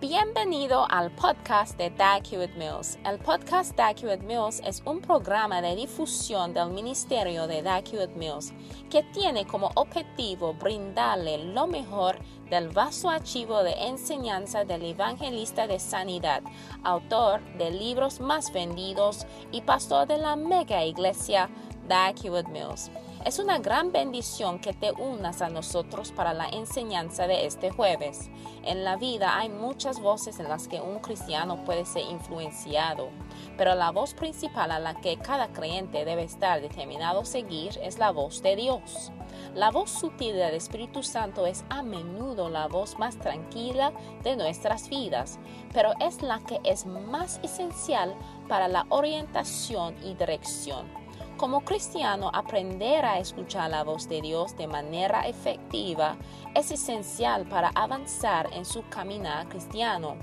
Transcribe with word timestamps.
Bienvenido 0.00 0.86
al 0.88 1.10
podcast 1.10 1.76
de 1.76 1.90
Dag 1.90 2.22
Hewitt 2.32 2.56
Mills. 2.56 2.98
El 3.04 3.18
podcast 3.18 3.76
Dag 3.76 4.02
Hewitt 4.02 4.22
Mills 4.22 4.62
es 4.64 4.82
un 4.86 5.02
programa 5.02 5.60
de 5.60 5.76
difusión 5.76 6.54
del 6.54 6.70
Ministerio 6.70 7.46
de 7.46 7.60
Dag 7.60 7.84
Hewitt 7.86 8.16
Mills 8.16 8.54
que 8.88 9.02
tiene 9.12 9.46
como 9.46 9.70
objetivo 9.74 10.54
brindarle 10.54 11.36
lo 11.52 11.66
mejor 11.66 12.16
del 12.48 12.70
vasto 12.70 13.10
archivo 13.10 13.62
de 13.62 13.72
enseñanza 13.72 14.64
del 14.64 14.84
evangelista 14.86 15.66
de 15.66 15.78
sanidad, 15.78 16.42
autor 16.82 17.42
de 17.58 17.70
libros 17.70 18.20
más 18.20 18.50
vendidos 18.54 19.26
y 19.52 19.60
pastor 19.60 20.08
de 20.08 20.16
la 20.16 20.34
mega 20.34 20.82
iglesia 20.82 21.50
Dag 21.88 22.14
Hewitt 22.24 22.48
Mills. 22.48 22.90
Es 23.22 23.38
una 23.38 23.58
gran 23.58 23.92
bendición 23.92 24.60
que 24.60 24.72
te 24.72 24.92
unas 24.92 25.42
a 25.42 25.50
nosotros 25.50 26.10
para 26.10 26.32
la 26.32 26.48
enseñanza 26.48 27.26
de 27.26 27.44
este 27.44 27.70
jueves. 27.70 28.30
En 28.64 28.82
la 28.82 28.96
vida 28.96 29.38
hay 29.38 29.50
muchas 29.50 30.00
voces 30.00 30.40
en 30.40 30.48
las 30.48 30.68
que 30.68 30.80
un 30.80 31.00
cristiano 31.00 31.62
puede 31.66 31.84
ser 31.84 32.04
influenciado, 32.10 33.10
pero 33.58 33.74
la 33.74 33.90
voz 33.90 34.14
principal 34.14 34.70
a 34.70 34.78
la 34.78 34.94
que 35.02 35.18
cada 35.18 35.52
creyente 35.52 36.06
debe 36.06 36.22
estar 36.22 36.62
determinado 36.62 37.20
a 37.20 37.24
seguir 37.26 37.78
es 37.82 37.98
la 37.98 38.10
voz 38.10 38.42
de 38.42 38.56
Dios. 38.56 39.12
La 39.54 39.70
voz 39.70 39.90
sutil 39.90 40.36
del 40.36 40.54
Espíritu 40.54 41.02
Santo 41.02 41.44
es 41.44 41.62
a 41.68 41.82
menudo 41.82 42.48
la 42.48 42.68
voz 42.68 42.98
más 42.98 43.18
tranquila 43.18 43.92
de 44.22 44.34
nuestras 44.36 44.88
vidas, 44.88 45.38
pero 45.74 45.92
es 46.00 46.22
la 46.22 46.40
que 46.40 46.58
es 46.64 46.86
más 46.86 47.38
esencial 47.42 48.14
para 48.48 48.66
la 48.66 48.86
orientación 48.88 49.94
y 50.02 50.14
dirección. 50.14 50.99
Como 51.40 51.62
cristiano, 51.62 52.30
aprender 52.34 53.02
a 53.02 53.18
escuchar 53.18 53.70
la 53.70 53.82
voz 53.82 54.06
de 54.10 54.20
Dios 54.20 54.58
de 54.58 54.66
manera 54.66 55.26
efectiva 55.26 56.18
es 56.54 56.70
esencial 56.70 57.48
para 57.48 57.70
avanzar 57.74 58.50
en 58.52 58.66
su 58.66 58.86
caminar 58.90 59.48
cristiano. 59.48 60.18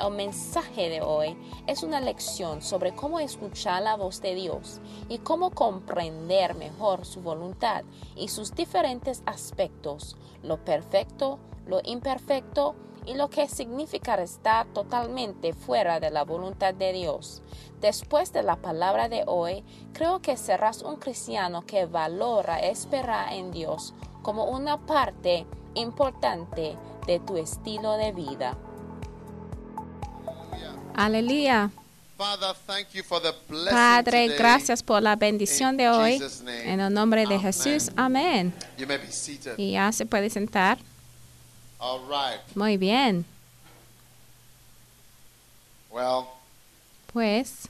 El 0.00 0.14
mensaje 0.14 0.88
de 0.88 1.02
hoy 1.02 1.36
es 1.66 1.82
una 1.82 2.00
lección 2.00 2.62
sobre 2.62 2.94
cómo 2.94 3.20
escuchar 3.20 3.82
la 3.82 3.96
voz 3.96 4.22
de 4.22 4.34
Dios 4.34 4.80
y 5.10 5.18
cómo 5.18 5.50
comprender 5.50 6.54
mejor 6.54 7.04
su 7.04 7.20
voluntad 7.20 7.84
y 8.16 8.28
sus 8.28 8.54
diferentes 8.54 9.22
aspectos, 9.26 10.16
lo 10.42 10.64
perfecto, 10.64 11.38
lo 11.66 11.82
imperfecto 11.84 12.76
y 13.06 13.14
lo 13.14 13.30
que 13.30 13.48
significa 13.48 14.14
estar 14.14 14.66
totalmente 14.68 15.52
fuera 15.52 16.00
de 16.00 16.10
la 16.10 16.24
voluntad 16.24 16.74
de 16.74 16.92
Dios. 16.92 17.42
Después 17.80 18.32
de 18.32 18.42
la 18.42 18.56
palabra 18.56 19.08
de 19.08 19.24
hoy, 19.26 19.64
creo 19.92 20.20
que 20.20 20.36
serás 20.36 20.82
un 20.82 20.96
cristiano 20.96 21.66
que 21.66 21.86
valora 21.86 22.60
esperar 22.60 23.32
en 23.32 23.50
Dios 23.50 23.94
como 24.22 24.44
una 24.44 24.78
parte 24.86 25.46
importante 25.74 26.76
de 27.06 27.20
tu 27.20 27.36
estilo 27.36 27.96
de 27.96 28.12
vida. 28.12 28.56
Aleluya. 30.94 31.70
Padre, 33.70 34.28
gracias 34.28 34.82
por 34.82 35.02
la 35.02 35.16
bendición 35.16 35.76
de 35.76 35.88
hoy. 35.88 36.22
En 36.46 36.78
el 36.78 36.94
nombre 36.94 37.26
de 37.26 37.38
Jesús, 37.38 37.90
amén. 37.96 38.54
Y 39.56 39.72
ya 39.72 39.90
se 39.90 40.06
puede 40.06 40.30
sentar. 40.30 40.78
Muy 42.54 42.76
bien. 42.76 43.24
pues, 47.12 47.68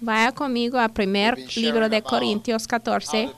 vaya 0.00 0.32
conmigo 0.32 0.78
al 0.78 0.92
primer 0.92 1.38
libro 1.56 1.88
de 1.88 2.02
Corintios 2.02 2.66
14 2.68 3.30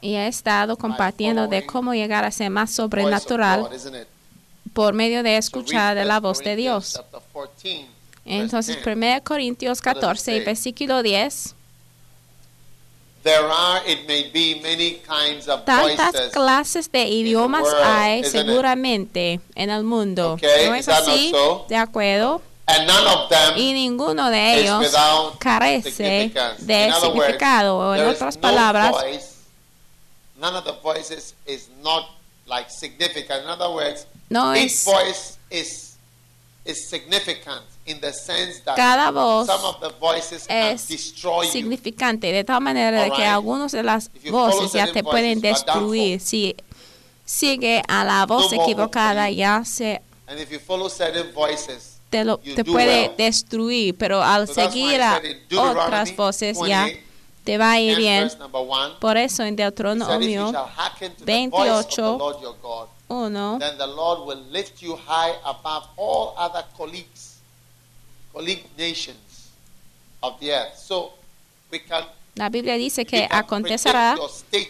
y 0.00 0.14
he 0.14 0.26
estado 0.26 0.76
compartiendo 0.76 1.46
de 1.46 1.64
cómo 1.64 1.94
llegar 1.94 2.24
a 2.24 2.30
ser 2.30 2.50
más 2.50 2.72
sobrenatural 2.72 3.68
por 4.72 4.94
medio 4.94 5.22
de 5.22 5.36
escuchar 5.36 5.94
de 5.94 6.04
la 6.04 6.18
voz 6.18 6.40
de 6.40 6.56
Dios. 6.56 7.00
Entonces, 8.24 8.78
1 8.84 9.22
Corintios 9.24 9.80
14, 9.80 10.40
versículo 10.40 11.02
10. 11.02 11.54
Tantas 15.64 16.30
clases 16.32 16.90
de 16.90 17.04
idiomas 17.04 17.66
hay 17.82 18.24
seguramente 18.24 19.40
en 19.54 19.70
el 19.70 19.84
mundo. 19.84 20.38
¿No 20.66 20.74
es 20.74 20.88
así? 20.88 21.32
¿De 21.68 21.76
acuerdo? 21.76 22.42
y 23.56 23.72
ninguno 23.72 24.30
de 24.30 24.60
ellos 24.60 24.96
carece 25.38 26.32
de 26.58 26.92
significado. 27.00 27.78
O 27.78 27.94
en 27.94 28.06
otras 28.06 28.36
palabras, 28.36 28.94
no 34.28 34.54
es 34.54 35.38
cada 38.76 39.10
voz 39.10 39.48
es 40.48 40.80
significante 41.50 42.32
de 42.32 42.44
tal 42.44 42.60
manera 42.60 43.02
de 43.02 43.10
que 43.10 43.24
algunas 43.24 43.72
de 43.72 43.82
las 43.82 44.10
voces 44.30 44.72
ya 44.72 44.92
te 44.92 45.02
pueden 45.02 45.40
destruir. 45.40 46.20
si 46.20 46.56
sigue 47.24 47.82
a 47.88 48.04
la 48.04 48.26
voz 48.26 48.52
equivocada 48.52 49.30
ya 49.30 49.64
se 49.64 50.02
te, 52.10 52.24
lo, 52.24 52.38
te 52.38 52.64
puede 52.64 53.14
destruir 53.16 53.96
pero 53.96 54.22
al 54.22 54.48
seguir 54.48 55.00
a 55.00 55.20
otras 55.56 56.14
voces 56.16 56.58
ya 56.66 56.88
te 57.44 57.56
va 57.56 57.72
a 57.72 57.80
ir 57.80 57.96
bien. 57.96 58.30
por 59.00 59.16
eso 59.16 59.42
en 59.44 59.56
Deuteronomio 59.56 60.52
28 61.24 62.18
1 63.08 63.58
la 72.36 72.48
Biblia 72.48 72.74
dice 72.76 73.04
que 73.04 73.26
acontecerá 73.30 74.16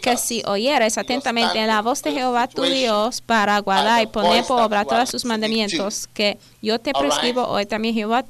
que 0.01 0.17
si 0.17 0.43
oyeres 0.45 0.97
atentamente 0.97 1.65
la 1.65 1.81
voz 1.81 2.01
de 2.01 2.11
Jehová 2.11 2.47
tu 2.47 2.63
Dios 2.63 3.21
para 3.21 3.57
guardar 3.59 4.01
y 4.03 4.07
poner 4.07 4.43
por 4.45 4.61
obra 4.61 4.83
todos 4.83 5.09
sus 5.09 5.25
mandamientos 5.25 6.07
que 6.13 6.37
yo 6.61 6.79
te 6.79 6.91
prescribo 6.91 7.45
hoy, 7.45 7.65
también 7.65 7.93
Jehová 7.93 8.23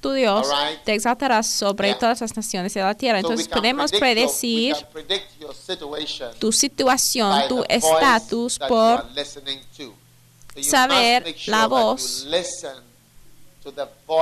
tu, 0.00 0.12
Dios 0.12 0.48
te 0.84 0.94
exaltará 0.94 1.42
sobre 1.42 1.94
todas 1.94 2.20
las 2.20 2.34
naciones 2.36 2.72
de 2.74 2.80
la 2.80 2.94
tierra. 2.94 3.18
Entonces 3.18 3.46
podemos 3.46 3.92
predecir 3.92 4.74
tu 6.38 6.50
situación, 6.50 7.48
tu 7.48 7.64
estatus 7.68 8.58
por 8.58 9.06
saber 10.60 11.36
la 11.46 11.66
voz 11.66 12.26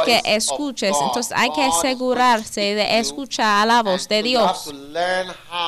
que 0.04 0.20
escuches. 0.24 0.96
Entonces 1.00 1.32
hay 1.36 1.50
que 1.50 1.62
asegurarse 1.62 2.60
de 2.60 2.98
escuchar 2.98 3.66
la 3.66 3.82
voz 3.82 4.08
de 4.08 4.22
Dios. 4.22 4.72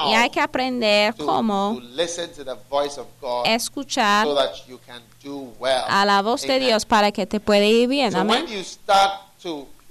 Y 0.06 0.14
hay 0.14 0.30
que 0.30 0.40
aprender 0.40 1.14
cómo 1.16 1.80
escuchar 3.44 4.26
a 5.88 6.04
la 6.04 6.22
voz 6.22 6.42
de 6.42 6.58
Dios 6.58 6.84
para 6.84 7.12
que 7.12 7.26
te 7.26 7.40
pueda 7.40 7.64
ir 7.64 7.88
bien. 7.88 8.14
Amén. 8.14 8.46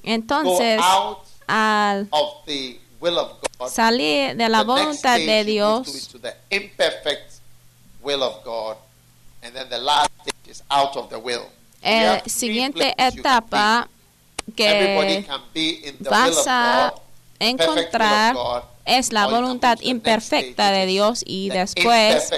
Entonces, 0.03 0.81
al 1.47 2.09
salir 3.69 4.35
de 4.35 4.49
la 4.49 4.63
voluntad 4.63 5.17
de 5.17 5.43
Dios, 5.43 6.09
la 11.87 12.23
siguiente 12.25 12.93
etapa 12.97 13.87
que 14.55 15.25
vas 15.99 16.45
a 16.47 16.93
encontrar 17.39 18.35
es 18.85 19.11
la 19.11 19.27
voluntad 19.27 19.77
imperfecta 19.81 20.71
de 20.71 20.85
Dios 20.85 21.23
y 21.25 21.49
después 21.49 22.31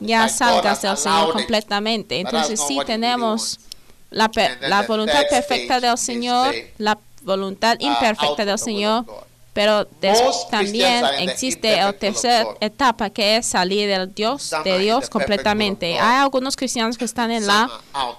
ya 0.00 0.28
salgas 0.28 0.82
del 0.82 0.96
Señor 0.96 1.32
completamente. 1.32 2.20
Entonces 2.20 2.60
sí 2.66 2.78
tenemos 2.86 3.58
la, 4.10 4.30
la 4.60 4.82
voluntad 4.82 5.22
perfecta 5.28 5.80
del 5.80 5.98
Señor, 5.98 6.54
la 6.78 6.98
voluntad 7.22 7.76
imperfecta 7.80 8.44
del 8.44 8.58
Señor 8.58 9.04
pero 9.52 9.86
también 10.50 11.04
existe 11.18 11.76
la 11.76 11.92
tercera 11.92 12.46
etapa 12.60 13.10
que 13.10 13.36
es 13.36 13.46
salir 13.46 13.88
del 13.88 14.14
Dios, 14.14 14.52
de 14.62 14.78
Dios 14.78 15.10
completamente. 15.10 15.98
Hay 15.98 16.18
algunos 16.18 16.54
cristianos 16.56 16.96
que 16.96 17.04
están 17.04 17.30
en 17.30 17.46
la 17.46 17.68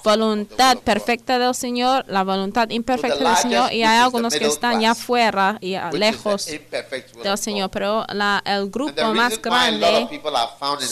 voluntad 0.03 0.77
perfecta 0.79 1.39
del 1.39 1.55
Señor, 1.55 2.03
la 2.07 2.23
voluntad 2.23 2.69
imperfecta 2.69 3.29
del 3.29 3.37
Señor, 3.37 3.71
y 3.71 3.83
hay 3.83 3.99
algunos 3.99 4.33
que 4.33 4.45
están 4.45 4.81
ya 4.81 4.95
fuera 4.95 5.57
y 5.61 5.75
lejos 5.93 6.45
del 6.45 7.37
Señor. 7.37 7.69
Pero 7.69 8.05
la, 8.09 8.41
el 8.45 8.69
grupo 8.69 9.13
más 9.13 9.41
grande 9.41 10.09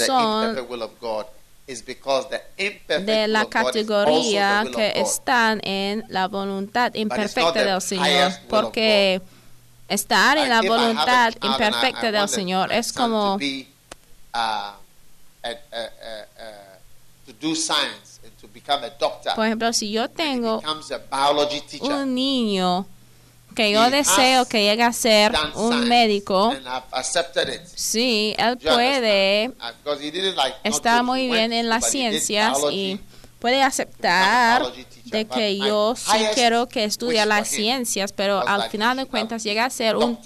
son 0.05 0.55
de 3.05 3.27
la 3.27 3.45
categoría 3.45 4.65
que 4.73 4.93
están 4.95 5.59
en 5.63 6.05
la 6.07 6.29
voluntad 6.29 6.93
imperfecta 6.93 7.63
del 7.63 7.81
Señor, 7.81 8.31
porque 8.47 9.21
Estar 9.87 10.37
en 10.37 10.49
la 10.49 10.61
voluntad 10.61 11.33
imperfecta 11.41 12.11
del 12.11 12.27
Señor 12.27 12.71
es 12.73 12.91
como 12.91 13.35
uh, 13.35 13.39
a 14.33 14.75
doctor, 18.99 19.35
Por 19.35 19.45
ejemplo, 19.45 19.73
si 19.73 19.91
yo 19.91 20.09
tengo 20.09 20.61
un 21.81 22.15
niño 22.15 22.85
que 23.55 23.71
yo 23.71 23.89
deseo 23.89 24.45
que 24.45 24.63
llegue 24.63 24.83
a 24.83 24.93
ser 24.93 25.33
un 25.55 25.87
médico, 25.87 26.53
sí, 27.75 28.35
él 28.37 28.57
puede? 28.57 29.49
Uh, 29.49 30.79
to, 30.79 31.03
muy 31.03 31.27
bien 31.27 31.53
en 31.53 31.67
las 31.69 31.89
ciencias 31.89 32.59
y 32.71 32.99
puede 33.39 33.61
aceptar 33.61 34.63
de 35.05 35.25
que 35.25 35.57
yo 35.57 35.95
sí 35.95 36.17
quiero 36.33 36.67
que 36.67 36.83
estudie 36.83 37.25
las 37.25 37.47
ciencias, 37.47 38.11
pero 38.11 38.45
al 38.47 38.69
final 38.69 38.97
de 38.97 39.05
cuentas 39.05 39.43
llega 39.43 39.65
a 39.65 39.69
ser 39.69 39.95
un 39.95 40.19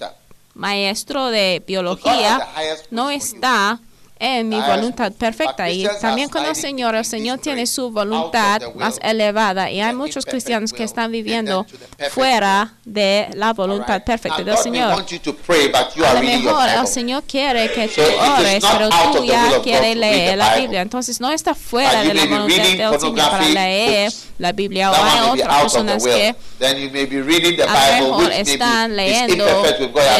maestro 0.54 1.28
de 1.28 1.62
biología, 1.66 2.46
no 2.90 3.10
está 3.10 3.80
en 4.22 4.48
mi 4.48 4.60
voluntad 4.60 5.12
perfecta. 5.12 5.68
Y 5.68 5.86
también 6.00 6.28
con 6.28 6.44
el 6.44 6.54
Señor, 6.54 6.94
el 6.94 7.04
Señor 7.04 7.40
tiene 7.40 7.66
su 7.66 7.90
voluntad 7.90 8.62
más 8.76 9.00
elevada 9.02 9.68
y 9.68 9.80
hay 9.80 9.94
muchos 9.94 10.24
cristianos 10.24 10.72
que 10.72 10.84
están 10.84 11.10
viviendo 11.10 11.66
fuera 12.10 12.74
de 12.84 13.28
la 13.34 13.52
voluntad 13.52 14.04
perfecta 14.04 14.44
del 14.44 14.56
Señor. 14.56 14.92
A 14.92 16.14
lo 16.14 16.22
mejor 16.22 16.68
el. 16.68 16.86
Señor 16.92 17.22
quiere 17.24 17.72
que 17.72 17.88
tú 17.88 18.02
ores, 18.38 18.62
pero 18.70 18.90
tú 19.12 19.24
ya 19.24 19.60
quieres 19.62 19.96
leer 19.96 20.38
la. 20.38 20.52
Biblia. 20.52 20.82
Entonces 20.82 21.20
no 21.20 21.30
está 21.30 21.54
fuera 21.54 22.02
de 22.02 22.14
la 22.14 22.26
voluntad 22.26 22.62
del 22.62 23.00
Señor 23.00 23.30
para 23.30 23.48
leer 23.48 24.12
la 24.38 24.52
Biblia 24.52 24.90
o 24.90 24.94
hay 24.94 25.40
otras 25.40 25.62
personas 25.62 26.04
que 26.04 26.34
a 26.60 28.00
lo 28.00 28.08
mejor 28.08 28.32
están 28.32 28.96
leyendo 28.96 29.46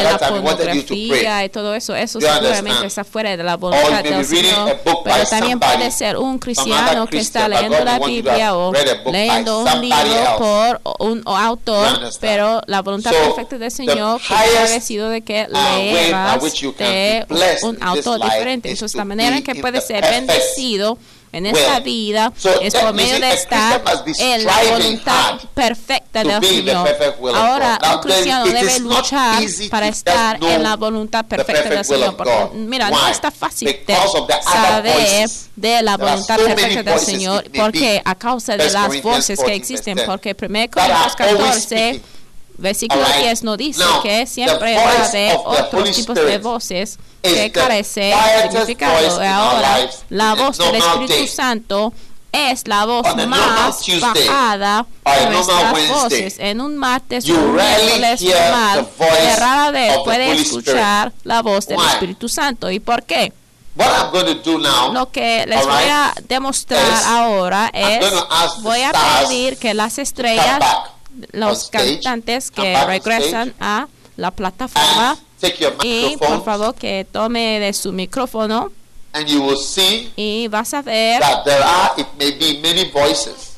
la 0.03 0.17
pornografía 0.17 1.45
y 1.45 1.49
todo 1.49 1.75
eso. 1.75 1.95
Eso 1.95 2.19
seguramente 2.19 2.87
está 2.87 3.03
fuera 3.03 3.37
de 3.37 3.43
la 3.43 3.55
voluntad 3.55 3.92
a 3.93 4.79
book 4.83 5.01
Pero 5.03 5.25
también 5.29 5.59
puede 5.59 5.91
ser 5.91 6.17
un 6.17 6.39
cristiano 6.39 7.07
que 7.07 7.19
está 7.19 7.47
leyendo 7.47 7.83
la 7.83 7.99
Biblia 7.99 8.55
o 8.55 8.73
leyendo 9.11 9.59
un 9.59 9.81
libro 9.81 10.37
por 10.37 10.81
un 10.99 11.21
autor, 11.25 11.99
pero 12.19 12.61
la 12.67 12.81
voluntad 12.81 13.11
perfecta 13.11 13.57
del 13.57 13.71
Señor 13.71 14.19
ha 14.29 14.79
sido 14.79 15.09
de 15.09 15.21
que 15.21 15.47
uh, 15.49 15.53
leas 15.53 16.41
de 16.77 17.25
un 17.63 17.81
autor 17.81 18.21
diferente. 18.23 18.69
Entonces, 18.69 18.93
to 18.93 18.97
la 18.97 19.05
manera 19.05 19.37
en 19.37 19.43
que 19.43 19.55
puede 19.55 19.81
ser 19.81 20.03
bendecido 20.03 20.97
en 21.33 21.45
esta 21.47 21.79
vida 21.79 22.31
es 22.61 22.73
por 22.75 22.93
medio 22.93 23.19
de 23.19 23.33
estar 23.33 23.81
en 24.19 24.45
la 24.45 24.63
voluntad 24.71 25.39
perfecta 25.53 26.23
to 26.23 26.29
del 26.29 26.39
be 26.39 26.47
in 26.47 26.65
the 26.65 26.71
Señor. 26.71 26.87
perfect 26.87 27.19
will 27.19 27.35
of 27.35 27.41
Ahora, 27.41 27.79
un 27.95 27.99
cristiano 28.01 28.45
debe 28.45 28.79
luchar 28.79 29.43
para 29.69 29.87
estar 29.87 30.41
en 30.41 30.63
la 30.63 30.75
voluntad 30.75 31.25
perfecta 31.25 31.69
del 31.69 31.83
Señor. 31.83 32.15
Porque, 32.15 32.49
mira, 32.53 32.89
no 32.89 33.07
está 33.09 33.31
fácil 33.31 33.67
de 33.67 33.95
saber 34.43 35.29
de 35.55 35.81
la 35.81 35.97
voluntad 35.97 36.37
perfecta 36.37 36.83
del 36.83 36.99
Señor, 36.99 37.43
porque 37.55 38.01
a 38.05 38.15
causa 38.15 38.55
de 38.55 38.69
las 38.69 39.01
voces 39.01 39.39
14, 39.39 39.45
que 39.45 39.55
existen, 39.55 39.95
verse 39.95 40.05
10. 40.05 40.07
porque 40.07 40.35
1 40.39 40.69
That 40.69 40.91
are 40.91 41.15
Corintios 41.15 41.39
always 41.39 41.65
14 41.65 41.65
speaking. 41.65 42.22
Versículo 42.57 43.03
Alright. 43.03 43.23
10 43.23 43.43
nos 43.43 43.57
dice 43.57 43.83
Now, 43.83 44.01
que 44.01 44.25
siempre 44.27 44.77
habla 44.77 45.09
de 45.09 45.37
otros 45.43 45.91
tipos 45.91 46.15
de 46.15 46.37
voces 46.37 46.99
que 47.21 47.51
carece 47.51 48.13
quietest 48.13 48.51
significado. 48.51 49.21
Ahora, 49.21 49.79
lives 49.79 50.03
la 50.09 50.35
voz 50.35 50.57
del 50.57 50.75
Espíritu 50.75 51.13
day. 51.13 51.27
Santo 51.27 51.93
es 52.31 52.67
la 52.67 52.85
voz 52.85 53.05
más 53.27 53.79
Tuesday, 53.81 54.27
bajada 54.27 54.85
de 55.05 55.29
nuestras 55.29 55.87
voces. 55.87 56.35
En 56.39 56.61
un 56.61 56.77
martes 56.77 57.29
o 57.29 57.33
un 57.33 57.55
miércoles 57.55 58.21
normal, 58.21 58.87
que 58.97 59.35
rara 59.35 59.71
vez 59.71 59.97
puede 60.03 60.31
escuchar 60.33 61.13
la 61.23 61.41
voz 61.41 61.67
del 61.67 61.77
Why? 61.77 61.85
Espíritu 61.87 62.27
Santo. 62.27 62.71
¿Y 62.71 62.79
por 62.79 63.03
qué? 63.03 63.31
What 63.75 63.87
I'm 63.87 64.11
going 64.11 64.25
to 64.25 64.51
do 64.51 64.59
now, 64.59 64.93
Lo 64.93 65.11
que 65.11 65.45
les 65.47 65.57
Alright. 65.59 65.79
voy 65.81 65.89
a 65.89 66.13
demostrar 66.27 67.03
ahora 67.07 67.71
es, 67.73 68.05
voy 68.61 68.83
a 68.83 68.91
pedir 68.91 69.57
que 69.57 69.73
las 69.73 69.97
estrellas 69.97 70.59
los 71.31 71.63
stage, 71.63 71.99
cantantes 72.01 72.51
que 72.51 72.85
regresan 72.85 73.49
stage, 73.49 73.55
a 73.59 73.87
la 74.17 74.31
plataforma 74.31 75.17
y 75.83 76.15
por 76.17 76.43
favor 76.43 76.75
que 76.75 77.05
tome 77.11 77.59
de 77.59 77.73
su 77.73 77.91
micrófono 77.91 78.71
and 79.13 79.27
you 79.27 79.41
will 79.41 79.57
see 79.57 80.11
y 80.15 80.47
vas 80.47 80.73
a 80.73 80.81
ver 80.81 81.19
that 81.19 81.43
there 81.43 81.63
are, 81.63 81.91
it 81.97 82.07
may 82.17 82.31
be 82.31 82.59
many 82.61 82.89
voices. 82.91 83.53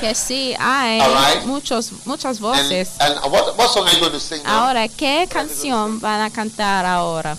que 0.00 0.14
sí 0.14 0.54
hay 0.58 1.00
muchos 1.46 2.06
muchas 2.06 2.40
voces. 2.40 2.90
and 3.00 3.14
what, 3.32 3.56
what 3.56 3.70
song 3.70 3.86
are 3.86 3.94
you 3.94 4.00
going 4.00 4.12
to 4.12 4.20
sing? 4.20 4.40
Ahora, 4.44 4.88
¿qué 4.88 5.26
canción 5.30 6.00
van 6.00 6.20
a 6.20 6.30
cantar 6.30 6.84
ahora? 6.84 7.36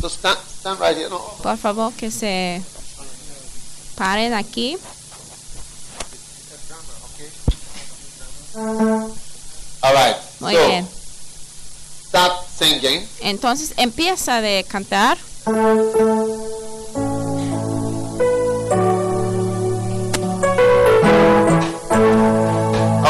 So 0.00 0.08
stand, 0.08 0.38
Por 1.42 1.56
favor 1.56 1.92
que 1.94 2.10
se 2.10 2.62
paren 3.96 4.34
aquí. 4.34 4.76
Muy 10.40 10.56
bien. 10.66 10.88
Entonces 13.20 13.74
empieza 13.76 14.40
de 14.40 14.64
cantar. 14.68 15.18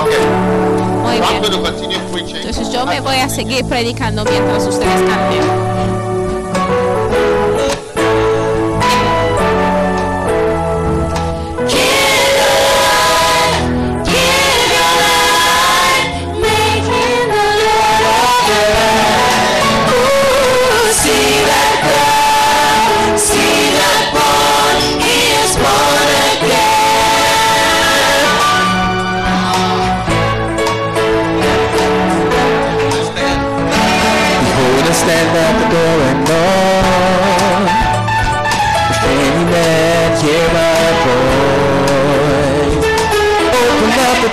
Okay. 0.01 0.27
Muy 1.03 1.21
bien. 1.21 1.43
Entonces 2.37 2.73
yo 2.73 2.87
me 2.87 3.01
voy 3.01 3.17
a 3.17 3.29
seguir 3.29 3.65
predicando 3.67 4.25
mientras 4.25 4.67
ustedes 4.67 5.03
canten. 5.09 5.98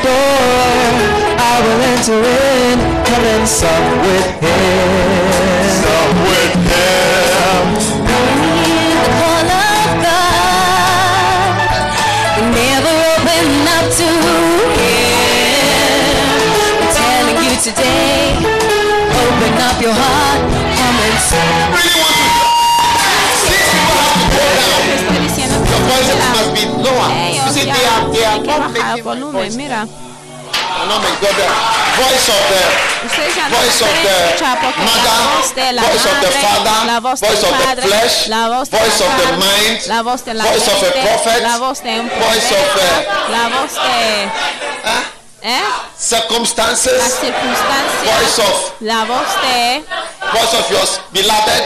Door. 0.05 0.85
I 1.51 1.55
will 1.63 1.81
enter 1.93 2.19
in, 2.21 2.77
come 3.09 3.25
and 3.33 3.47
sup 3.47 3.85
with 4.05 4.29
him. 4.41 5.04
Mira, 29.53 29.85
the 29.85 31.47
voice 32.01 32.29
of 32.29 32.41
the 32.49 33.05
ustedes 33.05 33.35
ya 33.35 33.49
no 33.49 33.57
voice 33.57 33.81
of 33.81 33.87
pueden 33.87 34.03
the 34.03 34.25
escuchar 34.25 34.59
porque 34.61 34.79
la 34.79 34.85
mother, 34.85 35.37
voz 35.37 35.55
de 35.55 35.73
la 35.73 35.81
voice 35.81 36.05
of 36.05 36.19
the 36.19 36.27
madre, 36.27 36.41
father, 36.41 36.85
la 36.85 36.99
voz 36.99 37.19
voice 37.19 37.41
del 37.41 37.53
of 37.53 37.57
the 37.57 37.65
padre, 37.65 37.83
flesh, 37.83 38.27
la 38.27 38.47
voz 38.49 38.69
de 38.69 38.77
voice 38.77 38.99
la 38.99 39.05
of 39.05 39.15
the 39.15 39.23
carne, 39.23 39.39
mind, 39.39 39.87
la 39.87 40.01
voz 40.01 40.25
de 40.25 40.33
la 40.33 40.43
voice 40.45 40.67
of 40.67 40.77
a 40.77 40.85
mente, 40.85 41.01
prophet, 41.05 41.41
la 41.43 41.57
voz 41.57 41.83
de 41.83 41.99
un 41.99 42.09
voice 42.09 42.51
of 42.51 42.67
profeta, 42.73 43.29
la 43.29 43.49
voz 43.49 43.73
de 43.75 44.23
¿eh? 45.43 45.61
las 45.61 46.01
circumstances, 46.01 47.01
circunstancias, 47.21 48.03
voice 48.03 48.41
of 48.41 48.73
la 48.81 49.05
voz 49.05 49.29
de, 49.41 49.83
voice 50.33 50.53
of 50.57 50.69
your 50.71 50.85
beloved, 51.13 51.63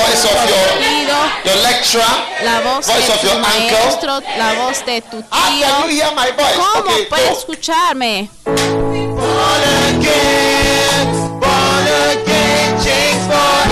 voice 0.00 0.24
of 0.24 0.36
your 0.48 0.68
your 1.44 1.56
lecturer. 1.62 2.12
la 2.44 2.60
voz 2.60 2.86
voice 2.86 3.06
de 3.06 3.12
of 3.12 3.20
tu 3.20 3.26
your 3.26 3.36
uncle. 3.36 3.50
maestro, 3.60 4.20
la 4.38 4.54
voz 4.54 4.84
de 4.86 5.00
tu 5.02 5.16
How 5.30 5.40
can 5.40 5.52
you 5.58 5.64
tío. 5.64 6.04
hear 6.04 6.10
my 6.14 6.30
voice? 6.32 6.56
¿Cómo 6.56 6.90
Okay, 6.92 7.06
puedes 7.06 7.30
go. 7.30 7.38
escucharme? 7.38 8.28
Born 8.44 9.62
again, 9.90 11.08
born 11.40 11.86
again, 12.10 12.76
forevermore. 12.78 13.71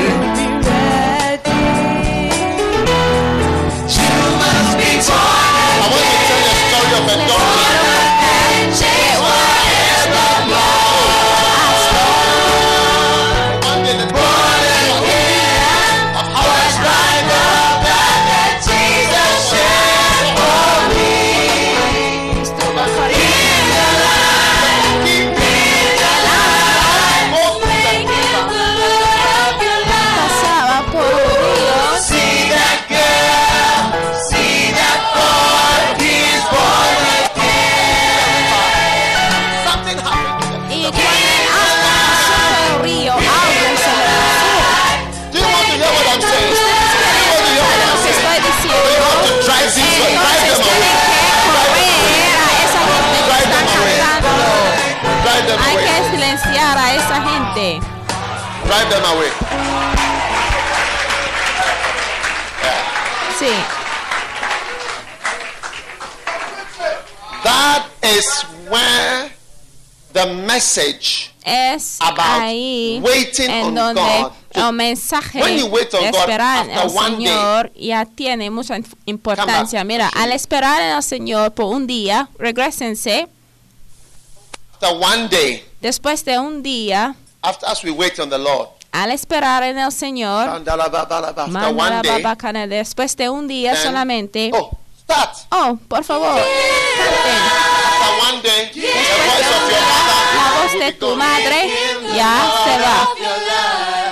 esperar 75.99 76.69
en 76.69 76.77
el 76.77 76.89
Señor 76.89 77.71
ya 77.75 78.05
tiene 78.05 78.49
mucha 78.49 78.77
importancia. 79.05 79.83
Mira, 79.83 80.09
al 80.15 80.31
esperar 80.31 80.81
en 80.81 80.95
el 80.95 81.03
Señor 81.03 81.51
por 81.53 81.65
un 81.73 81.87
día, 81.87 82.29
regresense. 82.37 83.27
Después 85.81 86.25
de 86.25 86.39
un 86.39 86.63
día, 86.63 87.15
after 87.41 87.69
as 87.69 87.83
we 87.83 87.91
wait 87.91 88.17
on 88.19 88.29
the 88.29 88.37
Lord, 88.37 88.69
al 88.91 89.11
esperar 89.11 89.63
en 89.63 89.77
el 89.77 89.91
Señor, 89.91 90.63
day, 90.63 92.23
después 92.67 93.15
de 93.15 93.29
un 93.29 93.47
día 93.47 93.73
then- 93.73 93.83
solamente. 93.83 94.51
oh, 94.53 94.77
start. 95.03 95.35
Oh, 95.49 95.77
por 95.87 96.03
favor, 96.03 96.35
day, 96.35 96.43
Después 98.37 98.43
de 98.43 99.57
un 99.57 99.69
día, 99.69 99.79
la 100.35 100.63
voz 100.63 100.73
de 100.79 100.91
tu 100.93 101.15
madre 101.15 101.69
ya 102.15 102.51
se 102.65 102.77
va. 102.81 103.07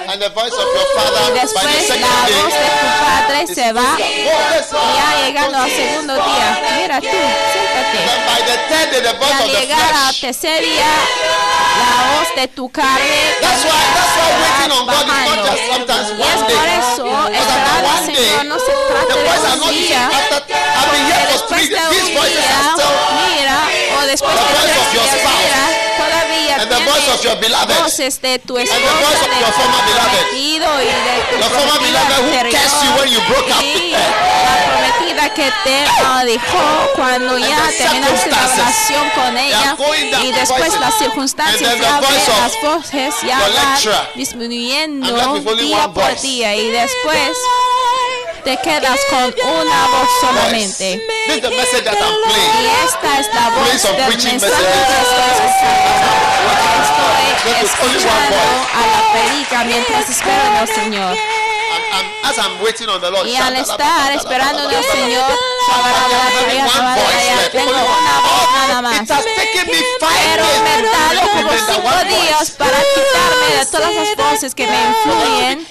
And 0.09 0.21
the 0.21 0.29
voice 0.29 0.53
of 0.53 0.67
your 0.73 0.87
father 0.97 1.21
Y 1.21 1.29
by 1.29 1.33
the 1.33 1.39
después 1.39 1.85
second 1.85 2.01
la 2.01 2.17
voz 2.33 2.53
de 2.53 2.69
tu 2.81 2.87
padre 3.05 3.39
se 3.45 3.73
va. 3.73 3.91
Ya 4.97 5.07
llegando 5.21 5.57
al 5.59 5.69
segundo 5.69 6.13
día, 6.15 6.47
mira 6.81 6.99
tú, 6.99 7.07
siéntate. 7.53 7.99
Al 8.33 9.51
llegar 9.51 9.93
al 9.93 10.15
tercer 10.15 10.61
día, 10.63 10.93
la 11.77 12.17
voz 12.17 12.35
de 12.35 12.47
tu 12.47 12.69
carne 12.69 13.37
That's 13.41 13.63
why, 13.65 13.85
that's 13.93 14.15
why 14.17 14.29
waiting 14.41 14.71
on 14.73 14.85
God 14.89 15.05
is 15.05 15.13
not 15.25 15.37
just 15.45 15.63
sometimes 15.69 16.09
es 16.09 16.41
por 16.43 16.67
eso 16.67 17.05
esperar 17.29 17.85
al 17.85 18.05
Señor 18.05 18.45
no 18.45 18.57
se 18.57 18.73
trata 18.89 19.13
de 19.15 19.61
un 19.61 19.69
día. 19.69 20.09
Porque 20.89 21.13
después 21.33 21.69
de 21.69 21.75
un 21.75 22.05
día, 22.05 22.73
mira, 23.37 23.57
o 23.97 24.05
después 24.07 24.33
de 24.33 24.41
tres 24.63 24.91
días, 24.91 25.11
mira, 25.37 25.88
beloved. 27.39 27.77
voces 27.83 28.21
de 28.21 28.39
tu 28.39 28.57
esposa, 28.57 28.77
of 28.77 28.99
de 28.99 29.27
tu 29.27 29.79
prometido 29.91 30.67
y 30.81 30.85
de 30.85 31.15
tu 31.29 31.37
la 31.39 31.49
prometida 34.65 35.33
que 35.33 35.51
te 35.63 35.85
ah, 36.03 36.23
dejó 36.25 36.89
cuando 36.95 37.35
And 37.35 37.45
ya 37.45 37.71
terminaste 37.77 38.29
la 38.31 38.47
relación 38.47 39.09
con 39.15 39.37
ella. 39.37 39.77
y 40.23 40.31
después 40.31 40.79
las 40.79 40.97
circunstancias 40.97 41.79
ya 41.79 42.01
las 42.01 42.61
voces 42.61 43.15
ya 43.25 43.39
van 43.39 44.09
disminuyendo 44.15 45.55
día 45.55 45.91
por 45.93 46.19
día. 46.21 46.55
Y 46.55 46.69
después 46.69 47.37
te 48.49 48.57
quedas 48.63 48.99
con 49.11 49.21
una 49.21 49.87
voz 49.89 50.09
solamente. 50.21 50.99
This 51.27 51.35
is 51.35 51.41
the 51.41 51.49
message 51.51 51.83
that 51.83 51.93
I'm 51.93 52.17
Y 52.57 52.65
esta 52.83 53.19
es 53.19 53.27
la 53.31 53.49
voz 53.51 53.79
some 53.79 53.95
del 53.95 54.07
preaching 54.07 54.41
mensaje 54.41 54.63
que 57.43 57.51
estoy 57.51 57.65
escuchando 57.65 58.41
a 58.73 58.81
la 58.89 59.01
perica 59.13 59.63
mientras 59.65 60.09
espero 60.09 60.41
en 60.47 60.55
el 60.55 60.67
Señor. 60.67 61.13
I'm, 61.13 61.83
I'm, 61.93 62.07
as 62.25 62.37
I'm 62.39 62.59
waiting 62.63 62.89
on 62.89 62.99
the 62.99 63.11
Lord, 63.11 63.27
Y 63.27 63.35
al 63.35 63.55
estar 63.55 64.13
esperando 64.13 64.67
el 64.67 64.83
Señor, 64.83 65.29
tengo 67.51 67.69
una 67.69 68.19
voz 68.25 68.49
nada 68.51 68.81
más. 68.81 69.03
Pero 69.07 70.43
me 70.63 70.81
make 70.81 71.21
como 71.33 71.51
cinco 71.51 72.03
días 72.07 72.49
para 72.57 72.79
quitarme 72.95 73.57
de 73.59 73.65
todas 73.67 73.93
las 73.93 74.15
voces 74.15 74.55
que 74.55 74.65
me 74.65 74.87
influyen. 74.87 75.67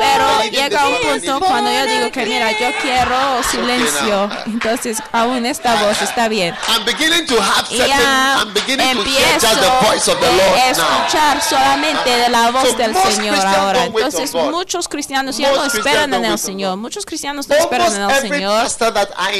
Pero 0.00 0.50
llega 0.50 0.88
un 0.88 1.20
punto 1.20 1.40
cuando 1.46 1.70
yo 1.70 1.86
digo 1.86 2.10
que 2.10 2.24
mira, 2.26 2.50
yo 2.52 2.68
quiero 2.80 3.42
silencio. 3.50 4.30
Entonces 4.46 4.98
aún 5.12 5.44
esta 5.46 5.74
voz 5.84 6.00
está 6.00 6.28
bien. 6.28 6.54
I'm 6.68 6.84
beginning 6.84 7.26
to 7.26 7.40
have 7.40 7.66
Y 7.70 7.78
ya 7.78 8.42
empiezo 8.42 9.46
just 9.46 9.60
the 9.60 9.86
voice 9.86 10.10
of 10.10 10.18
the 10.20 10.26
a 10.26 10.70
escuchar 10.70 11.42
solamente 11.42 12.10
de 12.10 12.28
la 12.28 12.50
voz 12.50 12.76
del 12.76 12.94
Señor 12.94 13.38
ahora. 13.46 13.84
Entonces 13.84 14.34
muchos 14.34 14.88
cristianos 14.88 15.36
ya 15.36 15.52
no 15.52 15.64
esperan 15.64 16.14
en 16.14 16.24
el 16.24 16.38
Señor. 16.38 16.76
Muchos 16.76 17.04
cristianos 17.04 17.48
no 17.48 17.54
esperan 17.56 17.94
en 17.94 18.10
el 18.10 18.20
Señor. 18.20 18.66